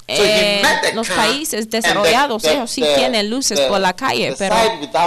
eh, 0.08 0.62
los 0.94 1.08
países 1.10 1.62
and 1.62 1.70
the- 1.72 1.78
desarrollados 1.82 2.42
the- 2.44 2.54
ellos 2.54 2.70
sí 2.72 2.82
the- 2.82 2.96
tienen 2.96 3.30
luces 3.30 3.60
por 3.62 3.80
la 3.80 3.94
calle, 3.94 4.36
pero 4.38 4.56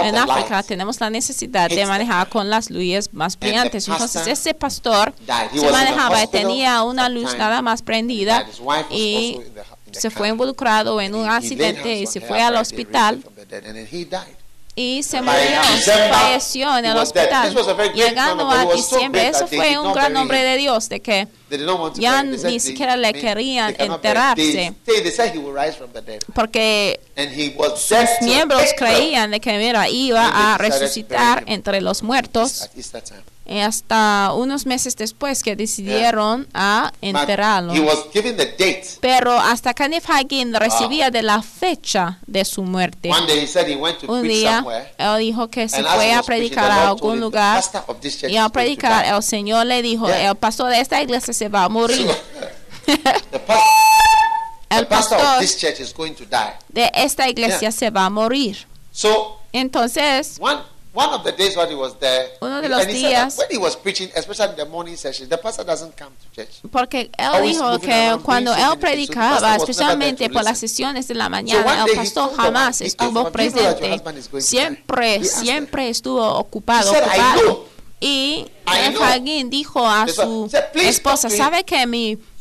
en 0.03 0.15
África 0.17 0.61
tenemos 0.63 0.99
la 0.99 1.09
necesidad 1.09 1.69
de 1.69 1.85
manejar 1.85 2.27
con 2.29 2.49
las 2.49 2.69
luces 2.69 3.13
más 3.13 3.37
brillantes. 3.39 3.87
Entonces 3.87 4.27
ese 4.27 4.53
pastor 4.53 5.13
se 5.53 5.71
manejaba 5.71 6.27
tenía 6.27 6.83
una 6.83 7.07
luz 7.09 7.33
nada 7.37 7.61
más 7.61 7.81
prendida 7.81 8.45
y 8.91 9.39
se 9.91 10.09
fue 10.11 10.27
involucrado 10.29 10.99
en 11.01 11.15
un 11.15 11.27
accidente 11.29 11.95
y 11.95 12.05
se 12.05 12.19
fue 12.21 12.41
al 12.41 12.55
hospital 12.57 13.23
y 14.75 15.03
se 15.03 15.21
murió, 15.21 15.61
December, 15.75 16.13
falleció 16.13 16.77
en 16.77 16.85
el 16.85 16.97
hospital. 16.97 17.53
Llegando 17.93 18.49
a 18.49 18.65
diciembre, 18.65 19.27
eso 19.27 19.47
fue 19.47 19.77
un 19.77 19.93
gran 19.93 20.15
him. 20.15 20.27
de 20.27 20.57
Dios, 20.57 20.89
de 20.89 20.99
que 21.01 21.27
Ya 21.95 22.23
ni 22.23 22.59
siquiera 22.59 22.95
le 22.95 23.13
querían 23.13 23.75
enterrarse. 23.77 24.73
Porque 26.33 26.99
sus 27.75 28.21
miembros 28.21 28.63
creían 28.77 29.31
de 29.31 29.39
que 29.39 29.57
mira 29.57 29.89
iba 29.89 30.53
a 30.53 30.57
resucitar 30.57 31.43
entre 31.47 31.81
los 31.81 32.03
muertos. 32.03 32.69
Eh, 33.51 33.63
hasta 33.63 34.31
unos 34.35 34.67
meses 34.67 34.95
después 34.95 35.41
que 35.41 35.55
decidieron 35.55 36.47
a 36.53 36.91
But 36.93 37.03
enterrarlo. 37.09 37.73
He 37.73 37.79
was 37.79 38.05
given 38.13 38.37
the 38.37 38.45
date. 38.45 38.83
Pero 39.01 39.31
hasta 39.39 39.73
Kenneth 39.73 40.05
Hagin 40.07 40.53
recibía 40.53 41.09
de 41.09 41.23
la 41.23 41.41
fecha 41.41 42.19
de 42.27 42.45
su 42.45 42.61
muerte. 42.61 43.09
One 43.09 43.25
day 43.25 43.39
he 43.39 43.47
said 43.47 43.67
he 43.67 43.75
went 43.75 43.97
to 44.01 44.11
Un 44.11 44.21
día 44.21 44.63
él 44.99 45.17
dijo 45.17 45.47
que 45.47 45.67
se 45.67 45.83
fue 45.83 46.13
a 46.13 46.21
predicar 46.21 46.69
a 46.69 46.89
algún 46.89 47.19
lugar 47.19 47.63
y 48.27 48.37
to 48.37 48.49
predicar 48.49 49.05
el 49.05 49.23
Señor 49.23 49.65
le 49.65 49.81
dijo, 49.81 50.07
Yeah. 50.07 50.29
el 50.29 50.35
pastor 50.35 50.69
de 50.69 50.79
esta 50.79 51.01
iglesia 51.01 51.33
se 51.33 51.49
va 51.49 51.63
a 51.63 51.69
morir. 51.69 52.07
The 52.85 54.77
el 54.77 54.85
pastor 54.87 55.17
pastor 55.17 55.19
of 55.19 55.39
this 55.39 55.57
church 55.57 55.79
is 55.79 55.91
going 55.91 56.13
to 56.13 56.25
die. 56.25 56.53
de 56.69 56.91
esta 56.93 57.27
iglesia 57.27 57.59
Yeah. 57.61 57.71
se 57.71 57.89
va 57.89 58.05
a 58.05 58.09
morir. 58.11 58.67
So 58.91 59.39
Entonces, 59.51 60.37
one 60.39 60.61
one 60.99 61.13
of 61.13 61.23
the 61.23 61.31
days 61.31 61.55
when 61.55 61.69
he 61.69 61.75
was 61.75 61.93
there, 61.99 62.27
Uno 62.41 62.61
de 62.61 62.67
los 62.69 62.81
and 62.81 62.91
he 62.91 63.01
said 63.01 63.11
that 63.13 63.27
días- 63.27 63.37
when 63.37 63.47
he 63.51 63.57
was 63.57 63.75
preaching, 63.77 64.09
especially 64.15 64.49
in 64.51 64.55
the 64.57 64.65
morning 64.65 64.97
session, 64.97 65.29
the 65.29 65.37
pastor 65.37 65.63
doesn't 65.65 65.95
come 65.97 66.11
to 66.11 66.35
church. 66.35 66.59
porque 66.71 67.09
él 67.17 67.41
dijo 67.43 67.79
que 67.79 68.17
cuando 68.23 68.51
so 68.53 68.57
él. 68.59 68.69
So 68.69 68.79
predicaba, 68.79 69.55
especialmente 69.55 70.29
por 70.29 70.43
las 70.43 70.57
sesiones 70.59 71.07
de 71.07 71.15
la 71.15 71.29
mañana, 71.29 71.85
day 71.85 71.93
el 71.93 71.97
pastor 71.97 72.31
jamás 72.35 72.81
estuvo 72.81 73.25
her, 73.27 73.31
"Do 73.31 73.43
you 73.43 73.51
know 73.51 73.63
that 73.63 73.79
your 73.79 73.79
presente. 73.79 73.93
husband 73.95 74.17
is 74.17 74.27
going 74.29 74.41
to 74.43 74.45
die?" 74.45 74.57
Siempre, 74.57 75.23
siempre 75.25 75.89
estuvo 75.89 76.33
ocupado, 76.37 76.91
said, 76.91 77.03
"I 77.03 77.19
ocupado. 77.39 77.65
Y. 78.01 78.45
Hagin 79.01 79.49
dijo 79.49 79.85
a 79.85 80.07
su 80.07 80.47
said, 80.49 80.71
"Please 80.71 80.89
esposa, 80.89 81.23
talk 81.27 81.31
to 81.31 81.35
him." 81.35 81.37
¿sabe 81.43 81.63
que 81.65 81.85
mi 81.87 82.17
So 82.37 82.38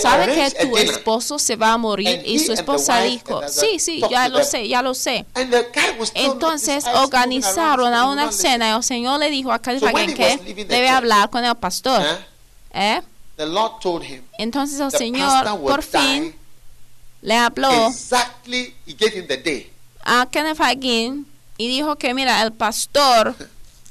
sabe 0.00 0.34
que 0.34 0.66
tu 0.66 0.76
esposo 0.76 1.38
se 1.38 1.56
va 1.56 1.72
a 1.72 1.78
morir? 1.78 2.22
Y 2.24 2.38
su 2.38 2.52
esposa 2.52 3.02
dijo, 3.02 3.42
sí, 3.48 3.78
sí, 3.78 4.02
ya 4.10 4.28
lo 4.28 4.44
sé, 4.44 4.68
ya 4.68 4.82
lo 4.82 4.94
sé. 4.94 5.26
And 5.34 5.50
the 5.50 5.68
guy 5.72 5.98
was 5.98 6.08
still 6.10 6.32
Entonces 6.32 6.84
organizaron 6.86 7.94
a 7.94 8.06
una 8.06 8.32
cena 8.32 8.70
y 8.70 8.76
el 8.76 8.82
Señor 8.82 9.20
le 9.20 9.30
dijo 9.30 9.52
a 9.52 9.60
he 9.64 10.14
que 10.14 10.64
debe 10.64 10.88
hablar 10.88 11.30
con 11.30 11.44
el 11.44 11.54
pastor. 11.56 12.02
¿eh? 12.72 13.02
The 13.36 13.46
Lord 13.46 13.80
told 13.80 14.04
him 14.04 14.22
Entonces 14.38 14.80
el 14.80 14.90
Señor 14.90 15.60
por 15.60 15.82
fin 15.82 16.34
le 17.22 17.36
habló 17.36 17.92
a 20.02 20.26
Kenneth 20.30 20.60
Hagin 20.60 21.26
y 21.58 21.68
dijo 21.68 21.96
que 21.96 22.14
mira, 22.14 22.42
el 22.42 22.52
pastor 22.52 23.34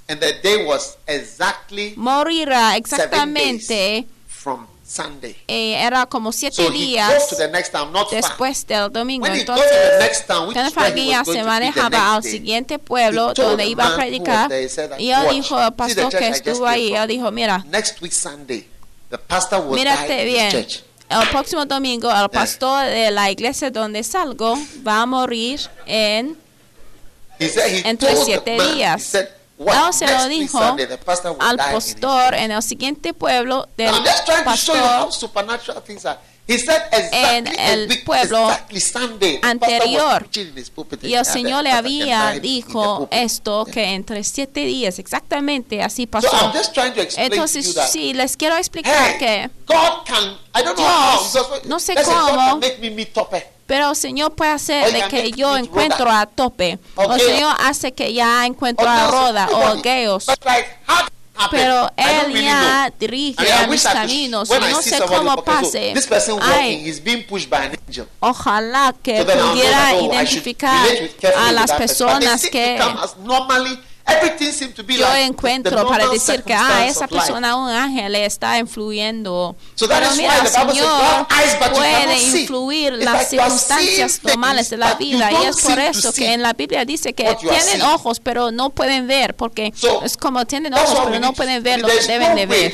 and 0.07 0.19
the 0.19 0.33
day 0.41 0.65
was 0.65 0.97
exactly 1.05 1.93
morirá 1.95 2.75
exactamente, 2.75 4.07
from 4.27 4.67
Sunday. 4.89 5.35
eh, 5.47 5.75
era 5.85 6.07
como 6.07 6.31
siete 6.31 6.65
So 6.65 6.71
días 6.71 7.27
town, 7.71 7.93
después 8.09 8.65
del 8.65 8.91
domingo. 8.91 9.23
When 9.23 9.39
Entonces, 9.39 9.67
going 10.27 11.25
se 11.25 11.43
manejaba 11.43 12.15
al 12.15 12.23
siguiente 12.23 12.79
pueblo 12.79 13.33
donde 13.35 13.67
iba 13.67 13.85
a 13.85 13.95
predicar 13.95 14.49
there, 14.49 14.63
he 14.63 14.69
said 14.69 14.91
y 14.97 15.11
él 15.11 15.25
"Watch, 15.25 15.35
dijo 15.35 15.57
al 15.57 15.75
pastor 15.75 16.09
que 16.09 16.27
estuvo 16.29 16.65
ahí, 16.65 16.93
él 16.93 17.07
dijo, 17.07 17.31
mira, 17.31 17.63
next 17.67 18.01
week 18.01 18.11
Sunday, 18.11 18.67
the 19.11 19.17
pastor 19.19 19.61
will 19.61 19.75
mírate 19.75 20.23
in 20.23 20.33
bien, 20.33 20.51
church. 20.51 20.83
el 21.07 21.29
próximo 21.29 21.65
domingo 21.65 22.11
el 22.11 22.29
pastor 22.29 22.85
de 22.85 23.11
la 23.11 23.29
iglesia 23.29 23.69
donde 23.69 24.03
salgo 24.03 24.57
va 24.85 25.01
a 25.01 25.05
morir 25.05 25.59
en 25.85 26.35
He 27.39 27.47
said 27.47 27.71
he 27.71 27.87
entre 27.87 28.13
told 28.13 28.25
siete 28.25 28.57
man, 28.57 28.75
días. 28.75 29.01
He 29.01 29.05
said, 29.05 29.29
Él 29.59 29.93
se 29.93 30.07
lo 30.07 30.27
dijo 30.27 30.59
al 31.39 31.57
pastor 31.57 32.33
en 32.33 32.51
el 32.51 32.63
siguiente 32.63 33.13
pueblo 33.13 33.67
del 33.75 33.93
I'm 33.93 34.05
just 34.05 34.25
trying 34.25 34.45
to 34.45 34.55
show 34.55 34.75
you 34.75 34.81
how 34.81 35.05
pastor 35.05 35.11
supernatural 35.11 35.81
things 35.83 36.05
are. 36.05 36.17
He 36.47 36.57
said 36.57 36.81
en 37.11 37.45
el 37.59 38.03
pueblo 38.03 38.49
anterior. 39.43 40.27
y 41.03 41.13
el 41.13 41.25
Señor 41.25 41.63
le 41.63 41.71
había 41.71 42.39
dijo 42.39 43.07
esto 43.11 43.65
que 43.65 43.93
entre 43.93 44.23
siete 44.23 44.61
días 44.61 44.97
exactamente 44.97 45.83
así 45.83 46.05
So 46.05 46.09
pasó 46.09 46.29
I'm 46.31 46.51
just 46.51 46.73
trying 46.73 46.93
to 46.93 47.01
explain 47.01 47.31
entonces 47.31 47.75
sí 47.91 48.13
les 48.13 48.35
quiero 48.35 48.55
explicar 48.55 49.19
que 49.19 49.51
God 49.67 50.05
can 50.05 50.39
I 50.55 50.63
don't 50.63 50.75
know 50.75 50.87
how 50.87 51.19
Dios, 51.19 51.65
no 51.65 51.79
sé 51.79 51.93
cómo. 52.03 52.59
Pero 53.69 53.91
el 53.91 53.95
Señor 53.95 54.33
puede 54.35 54.49
hacer 54.49 54.91
can 55.01 55.09
que 55.09 55.31
yo 55.31 55.55
encuentro 55.55 56.09
a 56.09 56.25
tope 56.25 56.79
o 56.95 57.13
el. 57.13 57.21
Señor 57.21 57.55
hace 57.59 57.91
que 57.93 58.11
ya 58.11 58.43
encuentro 58.47 58.89
a 58.89 59.07
Roda 59.11 59.47
o 59.51 59.79
happen. 60.87 61.13
pero 61.51 61.87
él 61.95 62.25
really 62.33 62.45
ya 62.45 62.87
know. 62.89 62.97
dirige 62.99 63.43
I 63.43 63.45
mean, 63.45 63.59
I 63.59 63.63
a 63.63 63.67
mis 63.67 63.83
could- 63.83 63.93
caminos 63.93 64.49
no 64.49 64.81
sé 64.81 64.99
cómo 65.07 65.35
so 65.35 65.43
pase. 65.45 65.93
Ay, 66.41 66.91
an 67.53 68.07
ojalá 68.19 68.95
que 69.03 69.19
So 69.19 69.25
pudiera 69.25 69.91
oh, 69.93 70.13
identificar 70.13 70.87
a 71.37 71.51
las 71.51 71.71
personas 71.73 72.41
que 72.41 72.79
come 74.09 74.19
as 74.19 74.29
normally, 74.29 74.29
everything 74.29 74.51
seems 74.51 74.73
to 74.75 74.83
be 74.83 74.97
yo 74.97 75.15
encuentro 75.15 75.87
para 75.87 76.07
decir 76.07 76.43
que 76.43 76.53
ah, 76.53 76.87
esa 76.87 77.07
persona, 77.07 77.55
un 77.55 77.69
ángel, 77.69 78.11
le 78.11 78.25
está 78.25 78.57
influyendo. 78.57 79.55
Pero 79.79 80.11
mira, 80.15 80.35
el 80.37 80.43
the 80.43 80.49
Bible 80.49 80.49
says, 80.49 80.73
Señor 80.73 80.87
"God 80.87 81.27
eyes, 81.31 81.59
but 81.59 81.67
you 81.69 81.75
puede 81.75 81.91
cannot 81.91 82.17
see." 82.17 82.41
influir 82.41 82.93
las 82.93 83.29
circunstancias 83.29 84.23
normales 84.23 84.69
de 84.69 84.77
la 84.77 84.95
vida 84.95 85.31
y 85.31 85.45
es 85.45 85.61
por 85.61 85.79
eso 85.79 86.13
que 86.13 86.33
en 86.33 86.41
la 86.41 86.53
Biblia 86.53 86.85
dice 86.85 87.13
que 87.13 87.35
tienen 87.35 87.81
ojos 87.81 88.19
pero 88.19 88.51
no 88.51 88.69
pueden 88.69 89.07
ver 89.07 89.35
porque 89.35 89.73
es 90.03 90.17
como 90.17 90.45
tienen 90.45 90.73
ojos 90.73 90.99
pero 91.05 91.19
no 91.19 91.33
pueden 91.33 91.63
ver 91.63 91.79
lo 91.79 91.87
que 91.87 92.05
deben 92.05 92.35
de 92.35 92.45
ver. 92.45 92.71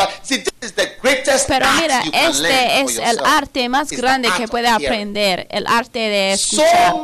Pero 1.47 1.67
mira, 1.81 2.03
este 2.13 2.81
es 2.81 2.97
el 2.97 3.19
arte 3.23 3.69
más 3.69 3.91
grande 3.91 4.29
que 4.37 4.47
puede 4.47 4.67
aprender, 4.67 5.47
el 5.49 5.67
arte 5.67 5.99
de 5.99 6.33
escuchar. 6.33 6.95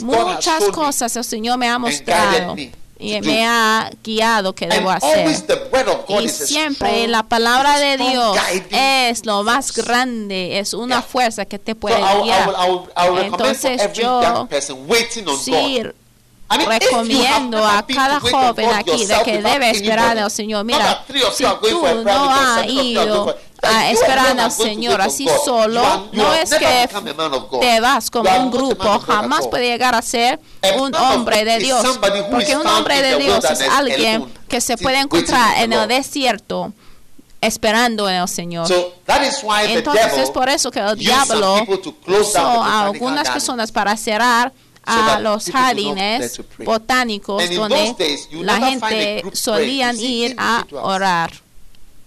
Muchas 0.00 0.64
cosas 0.72 1.14
el 1.16 1.24
Señor 1.24 1.58
me 1.58 1.68
ha 1.68 1.78
mostrado 1.78 2.56
y 3.00 3.18
to 3.20 3.26
me 3.26 3.38
do. 3.38 3.48
ha 3.48 3.90
guiado 4.04 4.54
que 4.54 4.66
debo 4.66 4.90
hacer. 4.90 5.26
the 5.46 5.54
word 5.72 5.88
of 5.88 6.06
God 6.06 6.20
Y 6.20 6.24
is 6.26 6.32
siempre 6.36 6.88
strong- 6.90 7.10
la 7.10 7.22
palabra 7.22 7.78
de 7.78 7.96
Dios 7.96 8.36
es 8.70 9.24
lo 9.26 9.42
más 9.42 9.72
grande, 9.74 10.58
es 10.58 10.74
una 10.74 10.96
Yeah. 10.96 11.02
fuerza 11.02 11.44
que 11.46 11.58
te 11.58 11.74
puede 11.74 11.98
I 11.98 12.22
guiar. 12.22 12.48
will, 12.48 12.56
I 12.56 12.70
will, 12.70 12.80
I 12.96 13.08
will 13.10 13.22
recommend 13.22 13.30
for 13.30 13.70
Entonces 13.70 13.92
yo 13.94 14.48
sí. 15.42 15.82
I 16.52 16.58
mean, 16.58 16.68
recomiendo 16.68 17.64
a 17.64 17.86
cada 17.86 18.18
joven 18.18 18.70
aquí 18.74 19.06
de 19.06 19.22
que 19.24 19.40
debe 19.40 19.70
esperar 19.70 20.18
al 20.18 20.30
Señor. 20.32 20.64
Mira, 20.64 21.04
si 21.32 21.44
tú 21.44 21.80
no 22.04 22.30
has 22.30 22.66
ido 22.66 23.36
a 23.62 23.90
esperar 23.90 24.38
al 24.38 24.50
Señor 24.50 25.00
así 25.00 25.28
solo, 25.44 26.08
no 26.12 26.34
es 26.34 26.50
que 26.50 26.88
te 27.60 27.80
vas 27.80 28.10
como 28.10 28.30
un 28.30 28.50
grupo, 28.50 28.98
jamás 29.00 29.46
puede 29.48 29.68
llegar 29.68 29.94
a 29.94 30.02
ser 30.02 30.40
un 30.78 30.94
hombre 30.94 31.44
de 31.44 31.58
Dios. 31.58 31.98
Porque 32.30 32.56
un 32.56 32.66
hombre 32.66 33.02
de 33.02 33.18
Dios 33.18 33.44
es 33.44 33.60
alguien 33.62 34.32
que 34.48 34.60
se 34.60 34.76
puede 34.76 34.98
encontrar 34.98 35.58
en 35.58 35.72
el 35.72 35.88
desierto 35.88 36.72
esperando 37.40 38.08
en 38.08 38.16
el 38.16 38.28
Señor. 38.28 38.68
So 38.68 38.94
that 39.06 39.22
is 39.22 39.40
why 39.42 39.66
the 39.66 39.78
Entonces 39.78 40.18
es 40.18 40.30
por 40.30 40.48
eso 40.48 40.70
que 40.70 40.80
el 40.80 40.96
diablo 40.96 41.66
usó 42.06 42.62
a 42.62 42.86
algunas 42.86 43.28
personas 43.30 43.72
para 43.72 43.96
cerrar 43.96 44.52
a 44.84 45.20
los 45.20 45.46
jardines 45.46 46.40
botánicos 46.58 47.42
donde 47.54 47.94
la 48.32 48.58
gente 48.58 49.22
solían 49.32 49.98
ir 49.98 50.34
a 50.38 50.66
orar. 50.72 51.30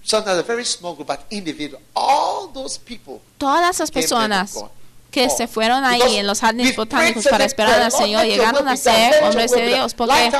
Sometimes 0.03 0.39
a 0.39 0.43
very 0.43 0.65
small 0.65 0.95
group, 0.95 1.07
but 1.07 1.25
individual. 1.31 1.81
All 1.95 2.47
those 2.47 2.77
people 2.77 3.21
Todas 3.39 3.89
came 3.89 4.03
personas. 4.03 4.69
Que 5.13 5.27
Oh. 5.27 5.37
se 5.37 5.47
fueron 5.47 5.85
ahí 5.85 6.17
en 6.17 6.25
los 6.25 6.39
jardines 6.39 6.75
botánicos 6.75 7.27
para 7.27 7.45
esperar 7.45 7.79
al 7.79 7.91
Señor 7.91 8.25
llegaron 8.25 8.67
a 8.67 8.75
ser 8.75 9.23
hombres 9.23 9.51
de. 9.51 9.67
Dios 9.67 9.93
porque 9.93 10.31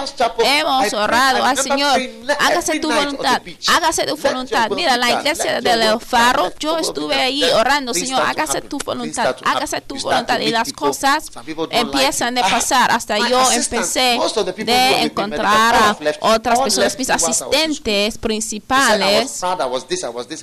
hemos 0.44 0.94
orado 0.94 1.46
al 1.46 1.58
Señor, 1.58 2.02
hágase 2.40 2.80
tu 2.80 2.92
voluntad, 2.92 3.42
hágase 3.68 4.06
tu 4.06 4.18
voluntad. 4.18 4.72
Mira, 4.72 4.98
la 4.98 5.12
iglesia 5.12 5.62
de 5.62 5.70
your 5.70 5.74
will 5.74 5.80
Leo 5.80 6.00
be 6.00 6.06
Faro, 6.06 6.44
done, 6.44 6.50
let 6.54 6.60
yo 6.60 6.78
estuve 6.80 7.16
ahí 7.16 7.44
orando, 7.44 7.94
Señor, 7.94 8.24
hágase 8.26 8.62
tu 8.62 8.80
voluntad, 8.80 9.36
hágase 9.46 9.80
tu 9.82 9.96
voluntad 10.00 10.40
y 10.40 10.50
las 10.50 10.74
cosas 10.74 11.32
empiezan 11.70 12.34
de 12.34 12.42
pasar. 12.42 12.92
Hasta 12.92 13.20
yo 13.30 13.52
empecé 13.52 14.20
de 14.58 15.02
encontrar 15.02 15.76
a 15.76 15.98
otras 16.22 16.60
personas, 16.60 16.98
mis 16.98 17.10
asistentes 17.12 18.18
principales 18.18 19.44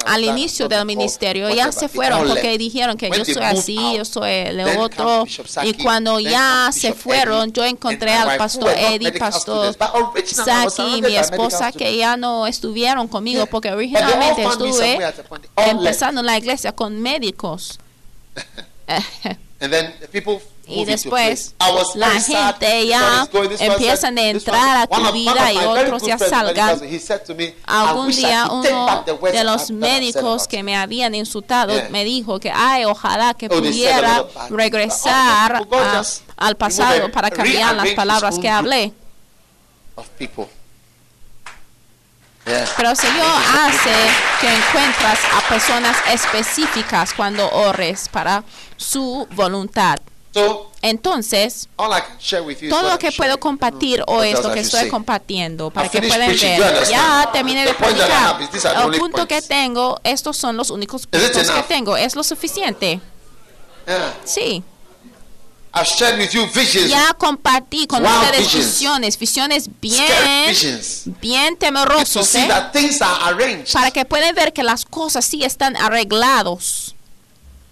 al 0.07 0.25
inicio 0.25 0.69
del 0.69 0.87
ministerio 0.87 1.51
ya 1.51 1.73
se 1.73 1.89
fueron 1.89 2.29
porque 2.29 2.57
dijeron 2.59 2.97
que 2.97 3.11
yo 3.11 3.25
soy 3.25 3.43
así, 3.43 3.97
yo 3.97 4.05
soy 4.05 4.20
el 4.25 4.57
then 4.57 4.79
otro. 4.79 5.25
Y 5.63 5.75
cuando 5.75 6.21
ya 6.21 6.71
se 6.73 6.93
fueron, 6.93 7.53
yo 7.53 7.65
encontré 7.65 8.13
al 8.13 8.37
pastor 8.37 8.73
Eddie, 8.77 9.13
pastor 9.13 9.77
Saki 10.25 10.97
y 10.97 11.03
mi 11.03 11.17
esposa 11.17 11.73
que 11.73 11.97
ya 11.97 12.17
no 12.17 12.47
estuvieron 12.47 13.09
conmigo 13.09 13.47
porque 13.47 13.71
originalmente 13.71 14.43
estuve 14.45 14.99
empezando 15.57 16.21
en 16.21 16.27
la 16.27 16.39
iglesia 16.39 16.73
con 16.73 17.01
médicos. 17.01 17.79
Y 20.71 20.85
después 20.85 21.55
la 21.97 22.09
gente 22.21 22.87
ya 22.87 23.27
empiezan 23.75 24.19
a 24.19 24.23
entrar 24.23 24.77
a 24.77 24.87
tu 24.87 24.95
vida 25.13 25.53
y 25.53 25.57
otros 25.59 26.03
ya 26.03 26.19
salgan. 26.31 26.69
Algún 27.67 28.07
día 28.11 28.49
uno 28.51 29.05
de 29.33 29.45
los 29.45 29.71
médicos 29.71 30.47
que 30.49 30.63
me 30.63 30.77
habían 30.77 31.15
insultado 31.15 31.73
me 31.91 32.05
dijo 32.05 32.39
que, 32.41 32.51
ay, 32.55 32.85
ojalá 32.85 33.35
que 33.35 33.47
Oh, 33.47 33.49
pudiera 33.59 34.25
regresar 34.51 35.55
a- 35.57 35.59
al 36.37 36.57
pasado 36.57 37.11
para 37.13 37.29
cambiar 37.31 37.75
las 37.75 37.85
palabras 37.97 38.39
que 38.39 38.49
hablé. 38.49 38.93
Pero 42.77 42.91
el 42.91 42.97
Señor 42.97 43.27
hace 43.27 43.91
que 44.41 44.49
encuentras 44.49 45.19
a 45.37 45.49
personas 45.49 45.97
específicas 46.11 47.13
cuando 47.15 47.49
ores 47.51 48.09
para 48.11 48.43
su 48.77 49.29
voluntad. 49.33 49.99
So 50.33 50.71
Entonces, 50.83 51.69
all 51.77 51.93
I 51.93 52.01
can 52.01 52.19
share 52.19 52.43
with 52.43 52.61
you 52.61 52.69
is 52.69 52.71
todo 52.71 52.89
lo 52.89 52.99
que 52.99 53.13
puedo 53.13 53.39
compartir 53.39 54.03
hoy 54.07 54.29
es 54.29 54.43
lo 54.43 54.53
que 54.53 54.61
estoy 54.61 54.89
compartiendo 54.89 55.71
para 55.71 55.89
que 55.89 56.01
puedan 56.01 56.29
ver. 56.29 56.89
Ya 56.89 57.29
terminé 57.33 57.67
de 57.67 57.75
predicar. 57.75 58.41
El 58.41 58.99
punto 58.99 59.27
que 59.27 59.43
tengo, 59.43 60.01
estos 60.05 60.37
son 60.37 60.57
los 60.57 60.71
únicos 60.71 61.07
puntos 61.07 61.51
que 61.51 61.63
tengo. 61.69 61.97
¿Es 61.97 62.17
lo 62.17 62.23
suficiente? 62.23 63.01
Sí. 64.25 64.63
I've 65.73 65.87
shared 65.87 66.19
with 66.19 66.31
you 66.31 66.47
visions. 66.53 66.89
Ya 66.89 67.15
compartí 67.15 67.87
con 67.87 68.05
ustedes 68.05 68.41
visions. 68.41 68.67
visiones, 68.67 69.19
visiones 69.19 69.69
bien, 69.81 70.05
bien 71.21 71.57
see 72.25 72.41
¿eh? 72.41 73.65
para 73.73 73.93
que 73.93 74.05
puedan 74.05 74.35
ver 74.35 74.53
que 74.53 74.65
las 74.65 74.85
cosas 74.85 75.25
sí 75.25 75.45
están 75.45 75.77
arreglados. 75.77 76.97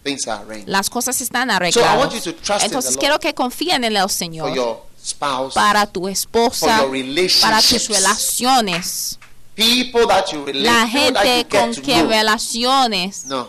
Things 0.08 0.26
are 0.26 0.42
arranged. 0.42 0.68
Las 0.68 0.88
cosas 0.88 1.20
están 1.20 1.48
So 1.48 1.52
I 1.52 1.56
arregladas. 1.56 1.98
want 1.98 2.12
you 2.14 2.20
to 2.20 2.32
trust 2.32 2.64
in 2.64 2.66
Entonces 2.66 2.96
quiero 2.96 3.18
que 3.18 3.34
confíen 3.34 3.84
en 3.84 3.96
el 3.96 4.02
for 4.02 4.10
Señor 4.10 4.54
your 4.54 4.82
spouse, 5.04 5.54
para 5.54 5.86
tu 5.86 6.08
esposa, 6.08 6.78
for 6.78 6.96
your 6.96 7.30
para 7.42 7.60
tus 7.60 7.88
relaciones, 7.88 9.18
people 9.54 10.06
that 10.06 10.26
you 10.32 10.44
relate, 10.44 10.64
la 10.64 10.72
that 10.72 10.86
you 10.86 10.98
gente 10.98 11.48
con 11.48 11.74
quien 11.74 12.08
relaciones. 12.08 13.26
No. 13.26 13.48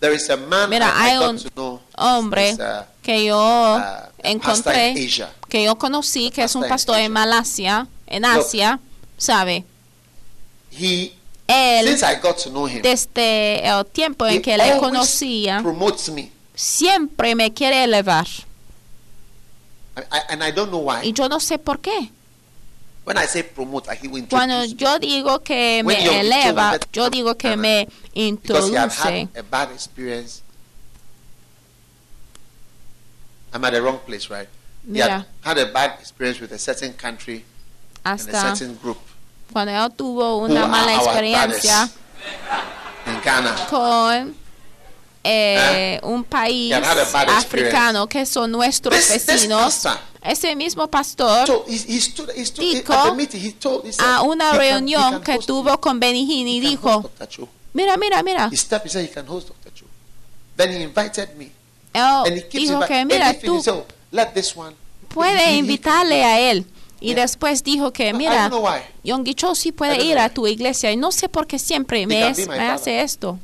There 0.00 0.14
is 0.14 0.28
a 0.30 0.36
man 0.36 0.70
Mira, 0.70 0.92
hay 1.00 1.16
un 1.18 1.38
hombre 1.96 2.56
que 3.02 3.24
yo 3.26 3.76
uh, 3.76 4.08
encontré, 4.18 4.94
que 5.48 5.64
yo 5.64 5.76
conocí, 5.76 6.30
que 6.30 6.42
es 6.42 6.54
un 6.56 6.66
pastor 6.66 6.98
en 6.98 7.12
Malasia, 7.12 7.86
en 8.06 8.24
Asia, 8.24 8.80
¿sabe? 9.16 9.64
He, 10.72 11.12
Él, 11.46 11.86
since 11.86 12.02
I 12.04 12.20
got 12.20 12.38
to 12.38 12.50
know 12.50 12.66
him, 12.66 12.82
desde 12.82 13.66
el 13.66 13.84
tiempo 13.86 14.26
en 14.26 14.40
que 14.40 14.56
le 14.56 14.78
conocía, 14.78 15.60
promotes 15.62 16.08
me. 16.10 16.30
siempre 16.54 17.34
me 17.34 17.52
quiere 17.52 17.84
elevar. 17.84 18.26
I, 19.96 20.20
and 20.30 20.42
I 20.42 20.50
don't 20.52 20.70
know 20.70 20.78
why. 20.78 21.02
Y 21.04 21.12
yo 21.12 21.28
no 21.28 21.38
sé 21.38 21.58
por 21.58 21.80
qué. 21.80 22.10
When 23.04 23.18
I 23.18 23.26
say 23.26 23.42
promote, 23.42 23.88
he 24.00 24.06
will 24.06 24.26
Cuando 24.28 24.64
yo 24.64 24.98
digo 24.98 25.42
que 25.42 25.82
When 25.84 25.98
me 25.98 26.20
eleva, 26.20 26.78
yo 26.92 27.10
digo 27.10 27.36
que 27.36 27.56
me 27.56 27.88
because 28.14 28.70
he 28.70 28.76
had 28.76 28.84
introduce. 28.84 28.96
had 28.96 29.28
a 29.36 29.42
bad 29.42 29.72
experience. 29.72 30.42
I'm 33.52 33.64
at 33.64 33.72
the 33.72 33.82
wrong 33.82 33.98
place, 34.06 34.30
right? 34.30 34.48
He 34.90 35.00
had 35.00 35.26
had 35.42 35.58
a 35.58 35.66
bad 35.66 35.98
experience 36.00 36.40
with 36.40 36.52
a 36.52 36.58
certain 36.58 36.92
country 36.94 37.44
and 38.04 38.20
a 38.20 38.22
hasta 38.22 38.56
certain 38.56 38.76
group 38.76 38.98
cuando 39.52 39.72
él 39.72 39.92
tuvo 39.94 40.38
una 40.38 40.66
mala 40.66 40.94
experiencia 40.94 41.88
con 43.70 44.34
eh, 45.24 46.00
un 46.02 46.24
país 46.24 46.74
africano 47.28 48.08
que 48.08 48.26
son 48.26 48.50
nuestros 48.50 48.96
vecinos. 49.08 49.86
Ese 50.24 50.54
mismo 50.54 50.88
pastor 50.88 51.64
Dijo 52.58 52.92
a 52.92 54.22
una 54.22 54.44
"He 54.44 54.50
can- 54.50 54.54
he 54.54 54.58
reunión 54.58 55.20
que 55.22 55.38
tuvo 55.38 55.80
con 55.80 55.98
Benihín 55.98 56.46
y 56.46 56.58
He 56.58 56.60
can 56.62 56.70
dijo, 56.70 56.88
host 56.96 57.02
Dr. 57.18 57.28
Cho." 57.28 57.48
mira, 57.72 57.96
mira, 57.96 58.22
mira, 58.22 58.48
él 61.94 62.24
And 62.26 62.36
he 62.36 62.42
keeps 62.48 62.52
dijo 62.68 62.80
que 62.86 63.04
mira, 63.04 63.34
tú 63.40 63.62
"Oh, 63.66 63.86
let 64.12 64.26
this 64.34 64.56
one. 64.56 64.76
puedes 65.08 65.52
invitarle 65.54 66.24
a 66.24 66.38
él. 66.52 66.64
Y 67.02 67.14
Yeah. 67.14 67.22
después 67.22 67.64
dijo 67.64 67.92
que, 67.92 68.12
mira. 68.14 68.48
Yonggi 69.02 69.34
Cho 69.34 69.54
sí 69.56 69.72
puede 69.72 70.02
ir 70.04 70.18
a 70.18 70.28
tu 70.28 70.46
iglesia 70.46 70.92
y 70.92 70.96
no 70.96 71.10
sé 71.10 71.28
por 71.28 71.46
qué 71.48 71.58
siempre 71.58 72.06
me, 72.06 72.28
es- 72.28 72.46
me 72.46 72.70
hace 72.70 73.00
esto. 73.02 73.38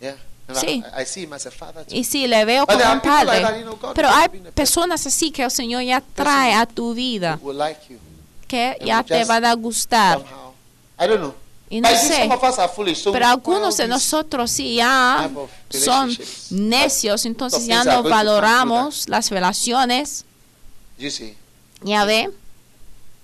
Yeah. 0.00 0.16
Sí. 0.60 0.84
I, 0.96 1.02
I 1.02 1.06
see 1.06 1.22
him 1.22 1.32
as 1.32 1.46
a 1.46 1.50
father 1.50 1.86
too. 1.86 1.94
Y 1.96 2.04
sí, 2.04 2.26
le 2.28 2.44
veo 2.44 2.66
But 2.66 2.78
como 2.78 2.92
un 2.92 3.00
people 3.00 3.24
like 3.24 3.26
padre. 3.26 3.42
that, 3.42 3.56
you 3.56 3.62
know, 3.62 3.76
God 3.80 3.94
Pero 3.94 4.10
hay 4.10 4.28
personas 4.54 5.06
así 5.06 5.30
que 5.30 5.42
el 5.42 5.50
Señor 5.50 5.82
ya 5.82 6.02
trae 6.14 6.52
a 6.52 6.66
tu 6.66 6.92
vida, 6.92 7.38
like 7.54 7.80
you 7.88 7.98
que 8.46 8.76
ya 8.84 9.02
te 9.02 9.24
van 9.24 9.46
a 9.46 9.54
gustar. 9.54 10.18
I 11.00 11.06
don't 11.06 11.16
know. 11.20 11.34
Y 11.70 11.80
no 11.80 11.88
But 11.88 11.96
sé, 11.98 12.28
foolish. 12.74 12.98
So 13.02 13.10
pero 13.12 13.26
algunos 13.26 13.78
de 13.78 13.88
nosotros 13.88 14.50
sí 14.50 14.74
ya 14.76 15.30
son 15.70 16.14
necios, 16.50 17.24
entonces 17.24 17.64
ya 17.66 17.82
no 17.82 18.02
valoramos 18.02 19.08
las 19.08 19.30
relaciones. 19.30 20.26
You 20.98 21.10
see. 21.10 21.34
Ya 21.82 22.04
ve, 22.04 22.28
Sometimes 22.28 22.34
somebody 22.34 22.34
lower 22.34 23.14
than 23.14 23.23